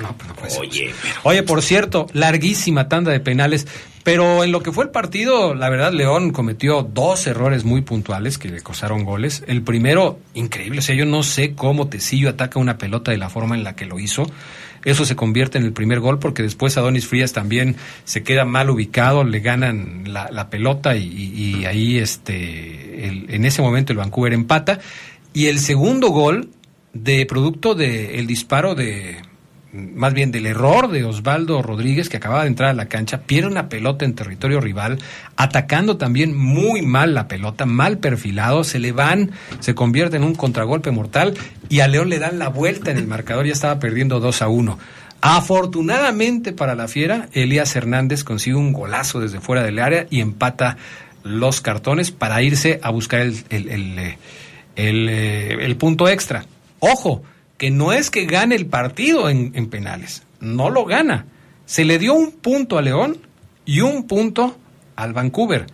No, 0.03 0.17
pues 0.17 0.29
no 0.29 0.35
puede 0.35 0.51
ser. 0.51 0.61
Oye, 0.61 0.95
pero- 1.03 1.15
Oye, 1.25 1.43
por 1.43 1.63
cierto, 1.63 2.07
larguísima 2.13 2.89
tanda 2.89 3.13
de 3.13 3.21
penales, 3.21 3.67
pero 4.03 4.45
en 4.45 4.53
lo 4.53 4.63
que 4.63 4.71
fue 4.73 4.85
el 4.85 4.91
partido, 4.91 5.55
la 5.55 5.69
verdad, 5.69 5.93
León 5.93 6.31
cometió 6.31 6.83
dos 6.83 7.27
errores 7.27 7.65
muy 7.65 7.81
puntuales 7.83 8.39
que 8.39 8.49
le 8.49 8.61
costaron 8.61 9.05
goles. 9.05 9.43
El 9.47 9.63
primero, 9.63 10.19
increíble, 10.35 10.79
o 10.79 10.83
sea, 10.83 10.95
yo 10.95 11.07
no 11.07 11.23
sé 11.23 11.55
cómo 11.55 11.89
Tecillo 11.89 12.29
ataca 12.31 12.59
una 12.59 12.79
pelota 12.79 13.11
de 13.11 13.17
la 13.19 13.29
forma 13.31 13.55
en 13.57 13.65
la 13.65 13.75
que 13.75 13.87
lo 13.87 13.99
hizo. 13.99 14.31
Eso 14.85 15.05
se 15.05 15.17
convierte 15.17 15.59
en 15.59 15.65
el 15.65 15.73
primer 15.73 15.99
gol 15.99 16.21
porque 16.21 16.45
después 16.45 16.77
Adonis 16.77 17.09
Frías 17.09 17.33
también 17.33 17.75
se 18.05 18.23
queda 18.23 18.45
mal 18.45 18.71
ubicado, 18.71 19.25
le 19.25 19.41
ganan 19.41 20.05
la, 20.07 20.29
la 20.31 20.49
pelota 20.49 20.95
y, 20.97 21.03
y- 21.09 21.57
y 21.61 21.65
ahí 21.65 21.99
este, 21.99 23.09
el- 23.09 23.27
en 23.31 23.45
ese 23.45 23.63
momento 23.63 23.93
el 23.93 23.99
Vancouver 23.99 24.33
empata. 24.33 24.79
Y 25.33 25.47
el 25.47 25.59
segundo 25.59 26.11
gol 26.11 26.51
de 26.93 27.27
producto 27.27 27.75
del 27.75 28.27
disparo 28.29 28.77
de, 28.77 29.17
más 29.73 30.15
bien 30.15 30.33
del 30.33 30.47
error 30.47 30.91
de 30.91 31.05
Osvaldo 31.05 31.61
Rodríguez, 31.63 32.09
que 32.09 32.17
acababa 32.17 32.43
de 32.43 32.49
entrar 32.49 32.71
a 32.71 32.75
la 32.75 32.87
cancha, 32.87 33.23
pierde 33.23 33.49
una 33.49 33.69
pelota 33.69 34.05
en 34.05 34.15
territorio 34.15 34.61
rival, 34.61 34.99
atacando 35.37 35.97
también 35.97 36.37
muy 36.37 36.83
mal 36.83 37.15
la 37.15 37.29
pelota, 37.29 37.67
mal 37.67 37.99
perfilado, 37.99 38.65
se 38.65 38.79
le 38.79 38.93
van, 38.93 39.33
se 39.61 39.75
convierte 39.75 40.17
en 40.17 40.25
un 40.25 40.35
contragolpe 40.35 40.91
mortal 40.91 41.35
y 41.69 41.81
a 41.81 41.89
León 41.89 42.09
le 42.09 42.19
dan 42.19 42.39
la 42.39 42.49
vuelta 42.49 42.91
en 42.91 42.99
el 42.99 43.07
marcador, 43.07 43.47
ya 43.47 43.53
estaba 43.53 43.79
perdiendo 43.79 44.21
2 44.21 44.43
a 44.43 44.49
1. 44.49 44.79
Afortunadamente 45.21 46.53
para 46.53 46.75
la 46.75 46.89
Fiera, 46.89 47.29
Elías 47.33 47.75
Hernández 47.75 48.23
consigue 48.23 48.57
un 48.57 48.73
golazo 48.73 49.21
desde 49.21 49.41
fuera 49.41 49.63
del 49.63 49.79
área 49.79 50.07
y 50.11 50.21
empata 50.21 50.77
los 51.25 51.61
cartones 51.61 52.13
para 52.13 52.41
irse 52.43 52.79
a 52.83 52.91
buscar 52.91 53.21
el, 53.21 53.45
el, 53.51 53.69
el, 53.69 53.99
eh, 53.99 54.19
eh, 54.77 55.57
el 55.61 55.77
punto 55.77 56.09
extra. 56.09 56.45
Ojo, 56.79 57.23
que 57.59 57.71
no 57.71 57.93
es 57.93 58.11
que 58.11 58.27
gane 58.27 58.55
el 58.55 58.67
partido 58.67 59.29
en, 59.29 59.53
en, 59.55 59.69
penales, 59.69 60.23
no 60.41 60.71
lo 60.71 60.85
gana. 60.85 61.27
Se 61.65 61.85
le 61.85 61.99
dio 61.99 62.15
un 62.15 62.33
punto 62.33 62.79
a 62.79 62.83
León 62.83 63.19
y 63.65 63.81
un 63.81 64.07
punto 64.07 64.57
al 64.95 65.13
Vancouver. 65.13 65.67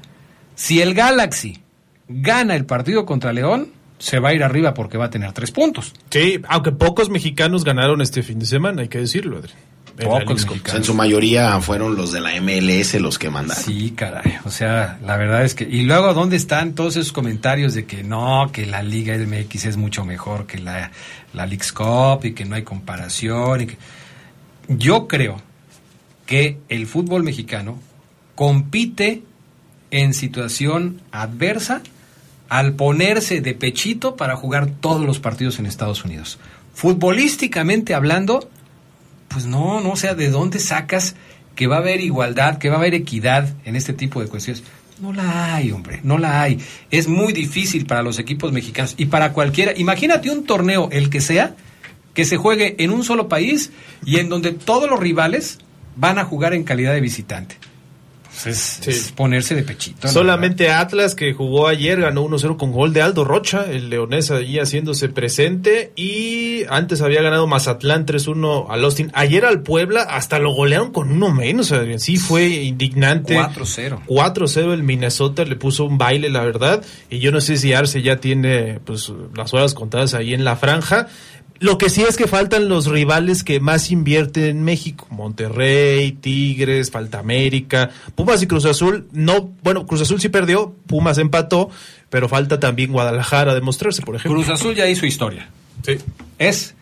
Si 0.54 0.80
el 0.80 0.94
Galaxy 0.94 1.58
gana 2.08 2.54
el 2.54 2.66
partido 2.66 3.04
contra 3.04 3.32
León, 3.32 3.72
se 3.98 4.18
va 4.18 4.30
a 4.30 4.34
ir 4.34 4.42
arriba 4.42 4.74
porque 4.74 4.98
va 4.98 5.06
a 5.06 5.10
tener 5.10 5.32
tres 5.32 5.52
puntos. 5.52 5.94
Sí, 6.10 6.40
aunque 6.48 6.72
pocos 6.72 7.08
mexicanos 7.08 7.64
ganaron 7.64 8.00
este 8.00 8.22
fin 8.22 8.38
de 8.38 8.46
semana, 8.46 8.82
hay 8.82 8.88
que 8.88 8.98
decirlo, 8.98 9.38
Adri. 9.38 9.52
En, 9.98 10.08
Pocos 10.08 10.46
su 10.82 10.94
mayoría 10.94 11.60
fueron 11.60 11.96
los 11.96 12.12
de 12.12 12.20
la 12.20 12.40
MLS 12.40 12.94
los 12.94 13.18
que 13.18 13.28
mandaron. 13.30 13.62
Sí, 13.62 13.92
caray. 13.94 14.38
O 14.44 14.50
sea, 14.50 14.98
la 15.04 15.16
verdad 15.16 15.44
es 15.44 15.54
que. 15.54 15.64
Y 15.64 15.82
luego, 15.82 16.14
¿dónde 16.14 16.36
están 16.36 16.74
todos 16.74 16.96
esos 16.96 17.12
comentarios 17.12 17.74
de 17.74 17.84
que 17.84 18.02
no, 18.02 18.50
que 18.52 18.66
la 18.66 18.82
Liga 18.82 19.16
MX 19.16 19.66
es 19.66 19.76
mucho 19.76 20.04
mejor 20.04 20.46
que 20.46 20.58
la, 20.58 20.90
la 21.34 21.46
Leagues 21.46 21.72
Cup 21.72 22.24
y 22.24 22.32
que 22.32 22.44
no 22.44 22.56
hay 22.56 22.62
comparación? 22.62 23.60
Y 23.60 23.66
que... 23.66 23.78
Yo 24.68 25.08
creo 25.08 25.42
que 26.26 26.58
el 26.68 26.86
fútbol 26.86 27.22
mexicano 27.22 27.78
compite 28.34 29.22
en 29.90 30.14
situación 30.14 31.02
adversa 31.10 31.82
al 32.48 32.74
ponerse 32.74 33.40
de 33.40 33.54
pechito 33.54 34.16
para 34.16 34.36
jugar 34.36 34.68
todos 34.80 35.06
los 35.06 35.20
partidos 35.20 35.58
en 35.58 35.66
Estados 35.66 36.04
Unidos. 36.04 36.38
Futbolísticamente 36.74 37.94
hablando, 37.94 38.48
pues 39.32 39.46
no, 39.46 39.80
no, 39.80 39.92
o 39.92 39.96
sea, 39.96 40.14
¿de 40.14 40.30
dónde 40.30 40.58
sacas 40.58 41.14
que 41.54 41.66
va 41.66 41.76
a 41.76 41.80
haber 41.80 42.00
igualdad, 42.00 42.58
que 42.58 42.68
va 42.68 42.76
a 42.76 42.78
haber 42.78 42.94
equidad 42.94 43.54
en 43.64 43.76
este 43.76 43.92
tipo 43.92 44.20
de 44.20 44.28
cuestiones? 44.28 44.62
No 45.00 45.12
la 45.12 45.56
hay, 45.56 45.72
hombre, 45.72 46.00
no 46.04 46.18
la 46.18 46.42
hay. 46.42 46.58
Es 46.90 47.08
muy 47.08 47.32
difícil 47.32 47.86
para 47.86 48.02
los 48.02 48.18
equipos 48.18 48.52
mexicanos 48.52 48.94
y 48.96 49.06
para 49.06 49.32
cualquiera. 49.32 49.72
Imagínate 49.76 50.30
un 50.30 50.44
torneo, 50.44 50.88
el 50.92 51.10
que 51.10 51.20
sea, 51.20 51.56
que 52.14 52.24
se 52.24 52.36
juegue 52.36 52.76
en 52.78 52.90
un 52.90 53.02
solo 53.02 53.28
país 53.28 53.72
y 54.04 54.18
en 54.18 54.28
donde 54.28 54.52
todos 54.52 54.88
los 54.88 55.00
rivales 55.00 55.58
van 55.96 56.18
a 56.18 56.24
jugar 56.24 56.54
en 56.54 56.64
calidad 56.64 56.92
de 56.92 57.00
visitante. 57.00 57.56
Es, 58.46 58.80
sí. 58.80 58.90
es, 58.90 59.12
ponerse 59.12 59.54
de 59.54 59.62
pechito. 59.62 60.08
Solamente 60.08 60.64
verdad. 60.64 60.80
Atlas, 60.80 61.14
que 61.14 61.32
jugó 61.32 61.68
ayer, 61.68 62.00
ganó 62.00 62.24
1-0 62.24 62.56
con 62.56 62.72
gol 62.72 62.92
de 62.92 63.02
Aldo 63.02 63.24
Rocha, 63.24 63.66
el 63.70 63.90
leonés 63.90 64.30
allí 64.30 64.58
haciéndose 64.58 65.08
presente. 65.08 65.92
Y 65.96 66.64
antes 66.68 67.02
había 67.02 67.22
ganado 67.22 67.46
Mazatlán 67.46 68.06
3-1 68.06 68.66
al 68.68 68.84
Austin. 68.84 69.10
Ayer 69.14 69.44
al 69.44 69.62
Puebla 69.62 70.02
hasta 70.02 70.38
lo 70.38 70.52
golearon 70.52 70.92
con 70.92 71.12
uno 71.12 71.30
menos, 71.32 71.72
Adrián. 71.72 72.00
Sí, 72.00 72.16
fue 72.16 72.46
indignante. 72.48 73.36
4-0. 73.36 74.06
4-0 74.06 74.72
el 74.72 74.82
Minnesota, 74.82 75.44
le 75.44 75.56
puso 75.56 75.84
un 75.84 75.98
baile, 75.98 76.30
la 76.30 76.42
verdad. 76.42 76.82
Y 77.10 77.18
yo 77.18 77.30
no 77.30 77.40
sé 77.40 77.56
si 77.56 77.72
Arce 77.72 78.02
ya 78.02 78.16
tiene 78.16 78.80
pues 78.84 79.12
las 79.36 79.54
horas 79.54 79.74
contadas 79.74 80.14
ahí 80.14 80.34
en 80.34 80.44
la 80.44 80.56
franja. 80.56 81.08
Lo 81.62 81.78
que 81.78 81.90
sí 81.90 82.02
es 82.02 82.16
que 82.16 82.26
faltan 82.26 82.68
los 82.68 82.86
rivales 82.86 83.44
que 83.44 83.60
más 83.60 83.92
invierten 83.92 84.44
en 84.46 84.64
México. 84.64 85.06
Monterrey, 85.10 86.10
Tigres, 86.10 86.90
falta 86.90 87.20
América, 87.20 87.88
Pumas 88.16 88.42
y 88.42 88.48
Cruz 88.48 88.64
Azul. 88.64 89.06
No, 89.12 89.52
bueno, 89.62 89.86
Cruz 89.86 90.00
Azul 90.00 90.20
sí 90.20 90.28
perdió, 90.28 90.74
Pumas 90.88 91.18
empató, 91.18 91.70
pero 92.10 92.28
falta 92.28 92.58
también 92.58 92.90
Guadalajara 92.90 93.54
demostrarse, 93.54 94.02
por 94.02 94.16
ejemplo. 94.16 94.40
Cruz 94.40 94.52
Azul 94.52 94.74
ya 94.74 94.88
hizo 94.88 95.06
historia. 95.06 95.50
Sí. 95.86 95.98
Es 96.40 96.74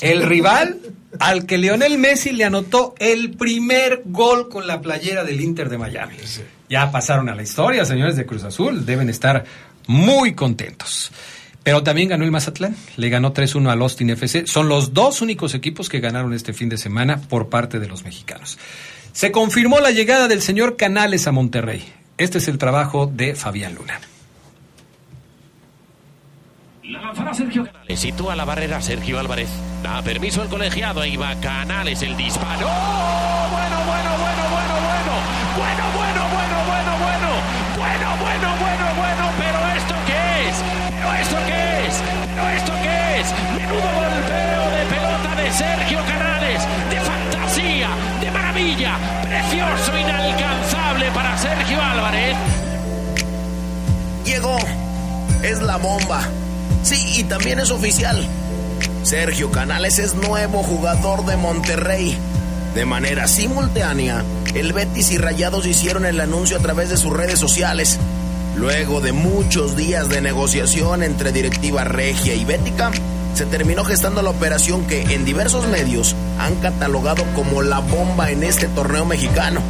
el 0.00 0.22
rival 0.22 0.78
al 1.20 1.44
que 1.44 1.58
Lionel 1.58 1.98
Messi 1.98 2.32
le 2.32 2.44
anotó 2.44 2.94
el 2.98 3.32
primer 3.32 4.04
gol 4.06 4.48
con 4.48 4.66
la 4.66 4.80
playera 4.80 5.22
del 5.22 5.38
Inter 5.42 5.68
de 5.68 5.76
Miami. 5.76 6.16
Sí. 6.24 6.40
Ya 6.70 6.90
pasaron 6.90 7.28
a 7.28 7.34
la 7.34 7.42
historia, 7.42 7.84
señores 7.84 8.16
de 8.16 8.24
Cruz 8.24 8.44
Azul. 8.44 8.86
Deben 8.86 9.10
estar 9.10 9.44
muy 9.86 10.34
contentos. 10.34 11.12
Pero 11.64 11.82
también 11.82 12.08
ganó 12.08 12.24
el 12.24 12.30
Mazatlán, 12.30 12.76
le 12.96 13.08
ganó 13.08 13.32
3-1 13.32 13.70
al 13.70 13.82
Austin 13.82 14.10
FC. 14.10 14.46
Son 14.46 14.68
los 14.68 14.94
dos 14.94 15.22
únicos 15.22 15.54
equipos 15.54 15.88
que 15.88 16.00
ganaron 16.00 16.32
este 16.34 16.52
fin 16.52 16.68
de 16.68 16.78
semana 16.78 17.20
por 17.22 17.48
parte 17.48 17.80
de 17.80 17.88
los 17.88 18.04
mexicanos. 18.04 18.58
Se 19.12 19.32
confirmó 19.32 19.80
la 19.80 19.90
llegada 19.90 20.28
del 20.28 20.42
señor 20.42 20.76
Canales 20.76 21.26
a 21.26 21.32
Monterrey. 21.32 21.82
Este 22.18 22.38
es 22.38 22.48
el 22.48 22.58
trabajo 22.58 23.06
de 23.06 23.34
Fabián 23.34 23.74
Luna. 23.74 24.00
La 26.84 27.34
Sergio 27.34 27.64
Canales. 27.64 27.98
Sitúa 27.98 28.36
la 28.36 28.44
barrera 28.44 28.80
Sergio 28.82 29.18
Álvarez. 29.18 29.48
Da 29.82 30.02
permiso 30.02 30.42
el 30.42 30.48
colegiado. 30.48 31.00
Ahí 31.00 31.16
va 31.16 31.34
Canales 31.40 32.02
el 32.02 32.16
disparo. 32.16 32.66
¡Oh! 32.68 33.48
Bueno, 33.50 33.76
bueno, 33.86 34.10
bueno, 34.18 34.42
bueno, 34.50 34.74
bueno. 34.84 35.12
Bueno, 35.56 35.84
bueno, 35.96 36.22
bueno, 36.34 36.56
bueno, 36.68 36.92
bueno. 36.98 37.30
Bueno, 37.76 38.08
bueno, 38.20 38.48
bueno, 38.60 38.86
bueno. 38.96 39.24
Pero 39.38 39.58
esto 39.76 39.94
qué 40.06 40.48
es? 40.48 40.56
¿Pero 40.90 41.14
esto 41.14 41.36
qué 41.46 41.53
Menudo 43.56 43.80
golpeo 43.80 44.70
de 44.70 44.84
pelota 44.94 45.42
de 45.42 45.52
Sergio 45.52 45.98
Canales. 46.06 46.62
De 46.90 47.00
fantasía, 47.00 47.88
de 48.20 48.30
maravilla. 48.30 48.96
Precioso, 49.22 49.98
inalcanzable 49.98 51.10
para 51.12 51.38
Sergio 51.38 51.82
Álvarez. 51.82 52.36
Llegó. 54.24 54.58
Es 55.42 55.60
la 55.60 55.76
bomba. 55.76 56.22
Sí, 56.82 57.20
y 57.20 57.24
también 57.24 57.58
es 57.58 57.70
oficial. 57.70 58.26
Sergio 59.02 59.50
Canales 59.50 59.98
es 59.98 60.14
nuevo 60.14 60.62
jugador 60.62 61.26
de 61.26 61.36
Monterrey. 61.36 62.16
De 62.74 62.86
manera 62.86 63.28
simultánea, 63.28 64.24
el 64.54 64.72
Betis 64.72 65.10
y 65.12 65.18
Rayados 65.18 65.66
hicieron 65.66 66.06
el 66.06 66.20
anuncio 66.20 66.56
a 66.56 66.60
través 66.60 66.88
de 66.88 66.96
sus 66.96 67.12
redes 67.12 67.38
sociales. 67.38 67.98
Luego 68.56 69.00
de 69.00 69.12
muchos 69.12 69.76
días 69.76 70.08
de 70.08 70.20
negociación 70.20 71.02
entre 71.02 71.32
directiva 71.32 71.84
regia 71.84 72.34
y 72.34 72.44
bética, 72.44 72.90
se 73.34 73.46
terminó 73.46 73.84
gestando 73.84 74.22
la 74.22 74.30
operación 74.30 74.86
que 74.86 75.02
en 75.02 75.24
diversos 75.24 75.66
medios 75.66 76.14
han 76.38 76.54
catalogado 76.56 77.24
como 77.34 77.62
la 77.62 77.80
bomba 77.80 78.30
en 78.30 78.42
este 78.42 78.68
torneo 78.68 79.04
mexicano. 79.04 79.60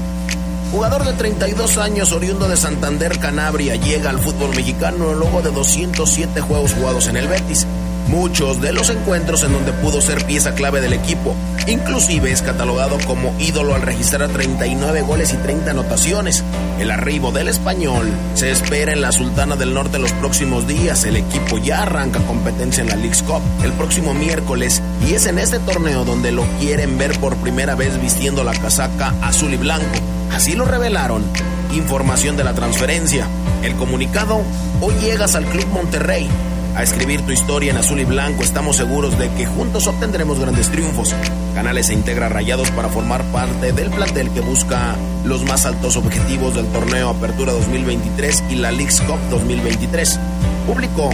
Jugador 0.71 1.05
de 1.05 1.13
32 1.13 1.79
años, 1.79 2.13
oriundo 2.13 2.49
de 2.49 2.57
Santander, 2.57 3.19
Canabria, 3.19 3.77
llega 3.77 4.11
al 4.11 4.19
fútbol 4.19 4.55
mexicano 4.57 5.15
luego 5.15 5.41
de 5.41 5.51
207 5.51 6.41
juegos 6.41 6.75
jugados 6.75 7.07
en 7.07 7.17
el 7.17 7.29
Betis. 7.29 7.67
Muchos 8.09 8.61
de 8.61 8.73
los 8.73 8.91
encuentros 8.91 9.43
en 9.45 9.53
donde 9.53 9.73
pudo 9.73 10.01
ser 10.01 10.25
pieza 10.27 10.55
clave 10.55 10.81
del 10.81 10.93
equipo. 10.93 11.35
Inclusive 11.67 12.31
es 12.31 12.43
catalogado 12.43 12.99
como 13.07 13.35
ídolo 13.39 13.75
al 13.75 13.83
registrar 13.83 14.29
39 14.29 15.03
goles 15.03 15.33
y 15.33 15.37
30 15.37 15.71
anotaciones. 15.71 16.45
El 16.79 16.91
arribo 16.91 17.33
del 17.33 17.49
español 17.49 18.07
se 18.35 18.51
espera 18.51 18.93
en 18.93 19.01
la 19.01 19.13
Sultana 19.13 19.57
del 19.57 19.73
Norte 19.73 19.99
los 19.99 20.13
próximos 20.13 20.67
días. 20.67 21.05
El 21.05 21.17
equipo 21.17 21.59
ya 21.59 21.83
arranca 21.83 22.21
competencia 22.21 22.83
en 22.83 22.91
la 22.91 22.97
League's 22.97 23.23
Cup 23.23 23.43
el 23.65 23.73
próximo 23.73 24.13
miércoles 24.13 24.83
y 25.09 25.15
es 25.15 25.27
en 25.27 25.39
este 25.39 25.59
torneo 25.59 26.05
donde 26.05 26.33
lo 26.33 26.45
quieren 26.61 26.99
ver 26.99 27.19
por 27.19 27.37
primera 27.37 27.75
vez 27.75 28.01
vistiendo 28.01 28.45
la 28.45 28.53
casaca 28.53 29.15
azul 29.23 29.55
y 29.55 29.57
blanco. 29.57 29.95
Así 30.33 30.55
lo 30.55 30.67
revelaron. 30.67 31.25
Información 31.73 32.37
de 32.37 32.45
la 32.45 32.55
transferencia. 32.55 33.27
El 33.63 33.75
comunicado, 33.77 34.43
hoy 34.81 34.95
llegas 35.01 35.35
al 35.35 35.47
Club 35.47 35.67
Monterrey. 35.69 36.29
A 36.77 36.83
escribir 36.83 37.25
tu 37.25 37.31
historia 37.31 37.71
en 37.71 37.77
azul 37.77 38.01
y 38.01 38.05
blanco, 38.05 38.43
estamos 38.43 38.77
seguros 38.77 39.17
de 39.17 39.31
que 39.31 39.47
juntos 39.47 39.87
obtendremos 39.87 40.41
grandes 40.41 40.71
triunfos. 40.71 41.15
Canales 41.55 41.87
se 41.87 41.95
integra 41.95 42.29
Rayados 42.29 42.71
para 42.73 42.89
formar 42.89 43.23
parte 43.31 43.73
del 43.73 43.91
plantel 43.91 44.31
que 44.31 44.41
busca 44.41 44.97
los 45.25 45.45
más 45.45 45.67
altos 45.67 45.97
objetivos 45.97 46.57
del 46.57 46.67
torneo 46.67 47.11
Apertura 47.11 47.53
2023 47.53 48.45
y 48.51 48.57
la 48.57 48.73
League's 48.73 49.01
Cup 49.03 49.19
2023. 49.31 50.19
Publicó 50.67 51.11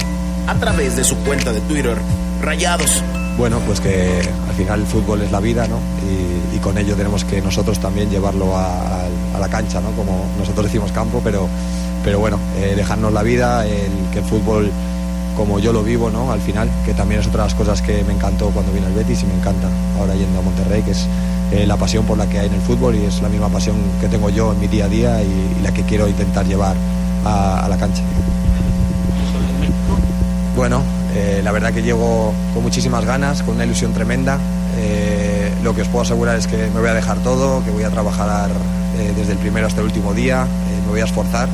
a 0.46 0.54
través 0.54 0.96
de 0.96 1.04
su 1.04 1.16
cuenta 1.18 1.52
de 1.52 1.60
Twitter, 1.60 1.98
Rayados, 2.40 3.02
bueno, 3.36 3.58
pues 3.60 3.80
que 3.80 4.20
al 4.48 4.54
final 4.54 4.80
el 4.80 4.86
fútbol 4.86 5.22
es 5.22 5.30
la 5.32 5.40
vida, 5.40 5.66
¿no? 5.66 5.78
Y, 6.06 6.56
y 6.56 6.58
con 6.58 6.76
ello 6.76 6.94
tenemos 6.94 7.24
que 7.24 7.40
nosotros 7.40 7.78
también 7.78 8.10
llevarlo 8.10 8.54
a, 8.54 9.04
a, 9.34 9.38
la 9.38 9.48
cancha, 9.48 9.80
¿no? 9.80 9.92
Como 9.92 10.26
nosotros 10.38 10.66
decimos 10.66 10.92
campo, 10.92 11.22
pero, 11.24 11.48
pero 12.04 12.18
bueno, 12.18 12.38
eh, 12.56 12.74
dejarnos 12.76 13.12
la 13.14 13.22
vida, 13.22 13.66
el, 13.66 13.92
que 14.12 14.18
el 14.18 14.24
fútbol 14.26 14.70
como 15.36 15.58
yo 15.58 15.72
lo 15.72 15.82
vivo, 15.82 16.10
¿no? 16.10 16.32
Al 16.32 16.40
final, 16.40 16.70
que 16.84 16.94
también 16.94 17.20
es 17.20 17.26
otra 17.26 17.44
de 17.44 17.48
las 17.48 17.54
cosas 17.54 17.82
que 17.82 18.04
me 18.04 18.12
encantó 18.12 18.50
cuando 18.50 18.72
vine 18.72 18.86
al 18.86 18.92
Betis 18.92 19.22
y 19.22 19.26
me 19.26 19.34
encanta 19.34 19.68
ahora 19.98 20.14
yendo 20.14 20.38
a 20.38 20.42
Monterrey, 20.42 20.82
que 20.82 20.90
es 20.92 21.06
eh, 21.52 21.66
la 21.66 21.76
pasión 21.76 22.04
por 22.04 22.18
la 22.18 22.26
que 22.26 22.38
hay 22.38 22.46
en 22.46 22.54
el 22.54 22.60
fútbol 22.60 22.94
y 22.94 23.04
es 23.04 23.22
la 23.22 23.28
misma 23.28 23.48
pasión 23.48 23.76
que 24.00 24.08
tengo 24.08 24.30
yo 24.30 24.52
en 24.52 24.60
mi 24.60 24.68
día 24.68 24.84
a 24.84 24.88
día 24.88 25.22
y, 25.22 25.26
y 25.58 25.62
la 25.62 25.72
que 25.72 25.82
quiero 25.82 26.08
intentar 26.08 26.46
llevar 26.46 26.76
a, 27.24 27.64
a 27.64 27.68
la 27.68 27.76
cancha. 27.76 28.02
Bueno, 30.56 30.82
eh, 31.14 31.40
la 31.42 31.52
verdad 31.52 31.72
que 31.72 31.82
llego 31.82 32.32
con 32.52 32.62
muchísimas 32.62 33.04
ganas, 33.04 33.42
con 33.42 33.54
una 33.54 33.64
ilusión 33.64 33.92
tremenda. 33.92 34.38
Eh, 34.76 35.52
lo 35.62 35.74
que 35.74 35.82
os 35.82 35.88
puedo 35.88 36.02
asegurar 36.02 36.36
es 36.36 36.46
que 36.46 36.56
me 36.72 36.80
voy 36.80 36.88
a 36.88 36.94
dejar 36.94 37.18
todo, 37.18 37.62
que 37.64 37.70
voy 37.70 37.82
a 37.82 37.90
trabajar 37.90 38.50
eh, 38.98 39.12
desde 39.16 39.32
el 39.32 39.38
primero 39.38 39.66
hasta 39.66 39.80
el 39.80 39.86
último 39.86 40.14
día, 40.14 40.44
eh, 40.44 40.80
me 40.84 40.90
voy 40.90 41.00
a 41.00 41.04
esforzar 41.04 41.48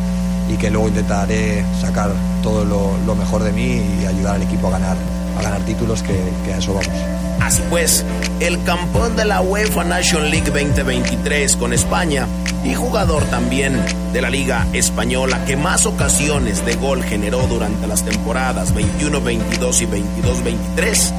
y 0.52 0.56
que 0.56 0.70
luego 0.70 0.88
intentaré 0.88 1.64
sacar 1.80 2.10
todo 2.46 2.64
lo, 2.64 2.96
lo 3.04 3.16
mejor 3.16 3.42
de 3.42 3.50
mí 3.50 3.82
y 4.00 4.06
ayudar 4.06 4.36
al 4.36 4.42
equipo 4.42 4.68
a 4.68 4.70
ganar, 4.70 4.96
a 5.36 5.42
ganar 5.42 5.60
títulos, 5.62 6.00
que, 6.04 6.16
que 6.44 6.54
a 6.54 6.58
eso 6.58 6.74
vamos. 6.74 6.92
Así 7.40 7.60
pues, 7.68 8.04
el 8.38 8.62
campeón 8.62 9.16
de 9.16 9.24
la 9.24 9.40
UEFA 9.40 9.82
Nation 9.82 10.30
League 10.30 10.48
2023 10.52 11.56
con 11.56 11.72
España 11.72 12.28
y 12.62 12.72
jugador 12.74 13.24
también 13.24 13.84
de 14.12 14.22
la 14.22 14.30
Liga 14.30 14.64
Española 14.72 15.44
que 15.44 15.56
más 15.56 15.86
ocasiones 15.86 16.64
de 16.64 16.76
gol 16.76 17.02
generó 17.02 17.48
durante 17.48 17.88
las 17.88 18.04
temporadas 18.04 18.72
21-22 18.72 19.82
y 19.82 19.86
22-23, 19.86 21.12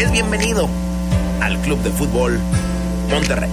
es 0.00 0.12
bienvenido 0.12 0.68
al 1.40 1.56
Club 1.62 1.78
de 1.82 1.90
Fútbol 1.92 2.38
Monterrey. 3.10 3.50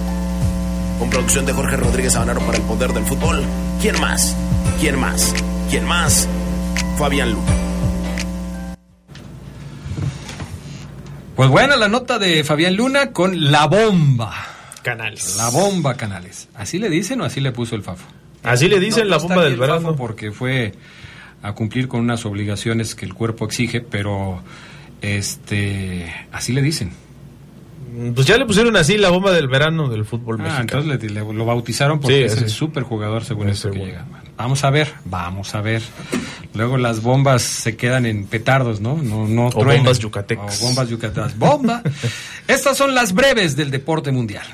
Con 0.98 1.08
producción 1.08 1.46
de 1.46 1.54
Jorge 1.54 1.78
Rodríguez 1.78 2.14
Habanero 2.14 2.40
para 2.40 2.58
el 2.58 2.64
Poder 2.64 2.92
del 2.92 3.06
Fútbol. 3.06 3.42
¿Quién 3.80 3.98
más? 4.02 4.36
¿Quién 4.78 5.00
más? 5.00 5.34
¿Quién 5.70 5.86
más? 5.86 6.28
Fabián 7.00 7.32
Luna. 7.32 7.52
Pues 11.34 11.48
buena 11.48 11.76
la 11.76 11.88
nota 11.88 12.18
de 12.18 12.44
Fabián 12.44 12.76
Luna 12.76 13.12
con 13.12 13.50
la 13.50 13.66
bomba. 13.66 14.34
Canales. 14.82 15.36
La 15.38 15.48
bomba 15.48 15.94
Canales. 15.96 16.48
¿Así 16.54 16.78
le 16.78 16.90
dicen 16.90 17.20
o 17.22 17.24
así 17.24 17.40
le 17.40 17.52
puso 17.52 17.74
el 17.74 17.82
Fafo? 17.82 18.06
Así 18.42 18.68
le 18.68 18.78
dicen 18.78 19.04
No, 19.04 19.10
la 19.10 19.16
bomba 19.16 19.42
del 19.44 19.56
verano. 19.56 19.96
Porque 19.96 20.30
fue 20.30 20.74
a 21.42 21.54
cumplir 21.54 21.88
con 21.88 22.00
unas 22.00 22.26
obligaciones 22.26 22.94
que 22.94 23.06
el 23.06 23.14
cuerpo 23.14 23.46
exige, 23.46 23.80
pero 23.80 24.42
este 25.00 26.12
así 26.32 26.52
le 26.52 26.60
dicen. 26.60 26.92
Pues 28.14 28.26
ya 28.26 28.36
le 28.36 28.44
pusieron 28.44 28.76
así 28.76 28.98
la 28.98 29.08
bomba 29.08 29.32
del 29.32 29.48
verano 29.48 29.88
del 29.88 30.04
fútbol 30.04 30.36
Ah, 30.40 30.44
mexicano. 30.44 30.82
entonces 30.82 31.10
le- 31.14 31.20
le- 31.24 31.32
lo 31.32 31.44
bautizaron 31.46 31.98
porque 31.98 32.18
Sí, 32.18 32.24
es 32.24 32.32
sí. 32.34 32.44
el 32.44 32.50
superjugador 32.50 33.24
según 33.24 33.48
Es 33.48 33.56
esto 33.56 33.70
que 33.70 33.78
llega. 33.78 34.04
Vamos 34.40 34.64
a 34.64 34.70
ver, 34.70 34.90
vamos 35.04 35.54
a 35.54 35.60
ver. 35.60 35.82
Luego 36.54 36.78
las 36.78 37.02
bombas 37.02 37.42
se 37.42 37.76
quedan 37.76 38.06
en 38.06 38.24
petardos, 38.24 38.80
¿no? 38.80 38.96
No, 38.96 39.28
no 39.28 39.48
O 39.48 39.50
truenan. 39.50 39.84
bombas 39.84 39.98
yucatecas. 39.98 40.62
O 40.62 40.64
bombas 40.64 40.88
yucatecas. 40.88 41.38
¡Bomba! 41.38 41.82
Estas 42.48 42.78
son 42.78 42.94
las 42.94 43.12
breves 43.12 43.54
del 43.54 43.70
deporte 43.70 44.10
mundial. 44.12 44.46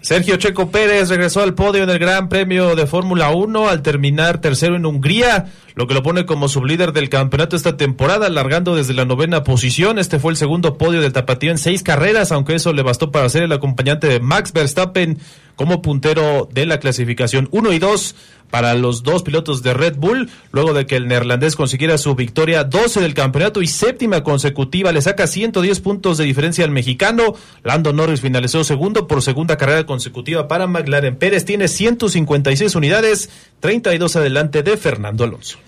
Sergio 0.00 0.36
Checo 0.36 0.70
Pérez 0.70 1.10
regresó 1.10 1.42
al 1.42 1.54
podio 1.54 1.82
en 1.82 1.90
el 1.90 1.98
Gran 1.98 2.30
Premio 2.30 2.74
de 2.74 2.86
Fórmula 2.86 3.30
1 3.30 3.68
al 3.68 3.82
terminar 3.82 4.38
tercero 4.40 4.76
en 4.76 4.84
Hungría, 4.84 5.52
lo 5.74 5.86
que 5.86 5.94
lo 5.94 6.02
pone 6.02 6.24
como 6.26 6.48
sublíder 6.48 6.92
del 6.92 7.08
campeonato 7.08 7.54
esta 7.56 7.76
temporada, 7.78 8.28
largando 8.30 8.74
desde 8.76 8.92
la 8.92 9.04
novena 9.06 9.44
posición. 9.44 9.98
Este 9.98 10.18
fue 10.18 10.32
el 10.32 10.36
segundo 10.38 10.76
podio 10.78 11.00
del 11.02 11.12
Tapatío 11.14 11.50
en 11.50 11.58
seis 11.58 11.82
carreras, 11.82 12.32
aunque 12.32 12.54
eso 12.54 12.72
le 12.72 12.82
bastó 12.82 13.10
para 13.10 13.28
ser 13.30 13.42
el 13.44 13.52
acompañante 13.52 14.06
de 14.06 14.20
Max 14.20 14.52
Verstappen 14.52 15.18
como 15.56 15.80
puntero 15.80 16.48
de 16.52 16.66
la 16.66 16.80
clasificación 16.80 17.48
1 17.52 17.72
y 17.72 17.78
2 17.78 18.14
para 18.54 18.74
los 18.74 19.02
dos 19.02 19.24
pilotos 19.24 19.64
de 19.64 19.74
Red 19.74 19.96
Bull, 19.96 20.30
luego 20.52 20.74
de 20.74 20.86
que 20.86 20.94
el 20.94 21.08
neerlandés 21.08 21.56
consiguiera 21.56 21.98
su 21.98 22.14
victoria 22.14 22.62
12 22.62 23.00
del 23.00 23.12
campeonato 23.12 23.62
y 23.62 23.66
séptima 23.66 24.22
consecutiva, 24.22 24.92
le 24.92 25.02
saca 25.02 25.26
110 25.26 25.80
puntos 25.80 26.18
de 26.18 26.24
diferencia 26.24 26.64
al 26.64 26.70
mexicano. 26.70 27.34
Lando 27.64 27.92
Norris 27.92 28.20
finalizó 28.20 28.62
segundo 28.62 29.08
por 29.08 29.22
segunda 29.22 29.56
carrera 29.56 29.86
consecutiva 29.86 30.46
para 30.46 30.68
McLaren. 30.68 31.16
Pérez 31.16 31.44
tiene 31.44 31.66
156 31.66 32.76
unidades, 32.76 33.28
32 33.58 34.14
adelante 34.14 34.62
de 34.62 34.76
Fernando 34.76 35.24
Alonso. 35.24 35.58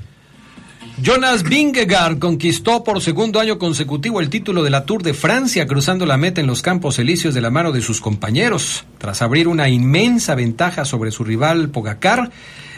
Jonas 1.02 1.42
Vingegaard 1.42 2.20
conquistó 2.20 2.84
por 2.84 3.02
segundo 3.02 3.40
año 3.40 3.58
consecutivo 3.58 4.20
el 4.20 4.30
título 4.30 4.62
de 4.62 4.70
la 4.70 4.86
Tour 4.86 5.02
de 5.02 5.12
Francia, 5.12 5.66
cruzando 5.66 6.06
la 6.06 6.16
meta 6.18 6.40
en 6.40 6.46
los 6.46 6.62
Campos 6.62 7.00
Elíseos 7.00 7.34
de 7.34 7.40
la 7.40 7.50
mano 7.50 7.72
de 7.72 7.82
sus 7.82 8.00
compañeros. 8.00 8.84
Tras 8.98 9.22
abrir 9.22 9.48
una 9.48 9.68
inmensa 9.68 10.36
ventaja 10.36 10.84
sobre 10.84 11.10
su 11.10 11.24
rival 11.24 11.68
Pogacar, 11.68 12.30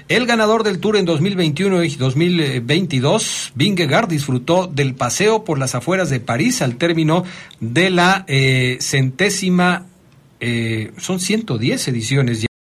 el 0.08 0.26
ganador 0.26 0.64
del 0.64 0.78
Tour 0.78 0.96
en 0.96 1.04
2021 1.04 1.84
y 1.84 1.96
2022, 1.96 3.52
Vingegaard, 3.54 4.08
disfrutó 4.08 4.66
del 4.66 4.94
paseo 4.94 5.44
por 5.44 5.58
las 5.58 5.74
afueras 5.74 6.08
de 6.08 6.18
París 6.18 6.62
al 6.62 6.76
término 6.76 7.24
de 7.60 7.90
la 7.90 8.24
eh, 8.26 8.78
centésima, 8.80 9.86
eh, 10.40 10.92
son 10.96 11.20
110 11.20 11.88
ediciones 11.88 12.40
ya 12.42 12.47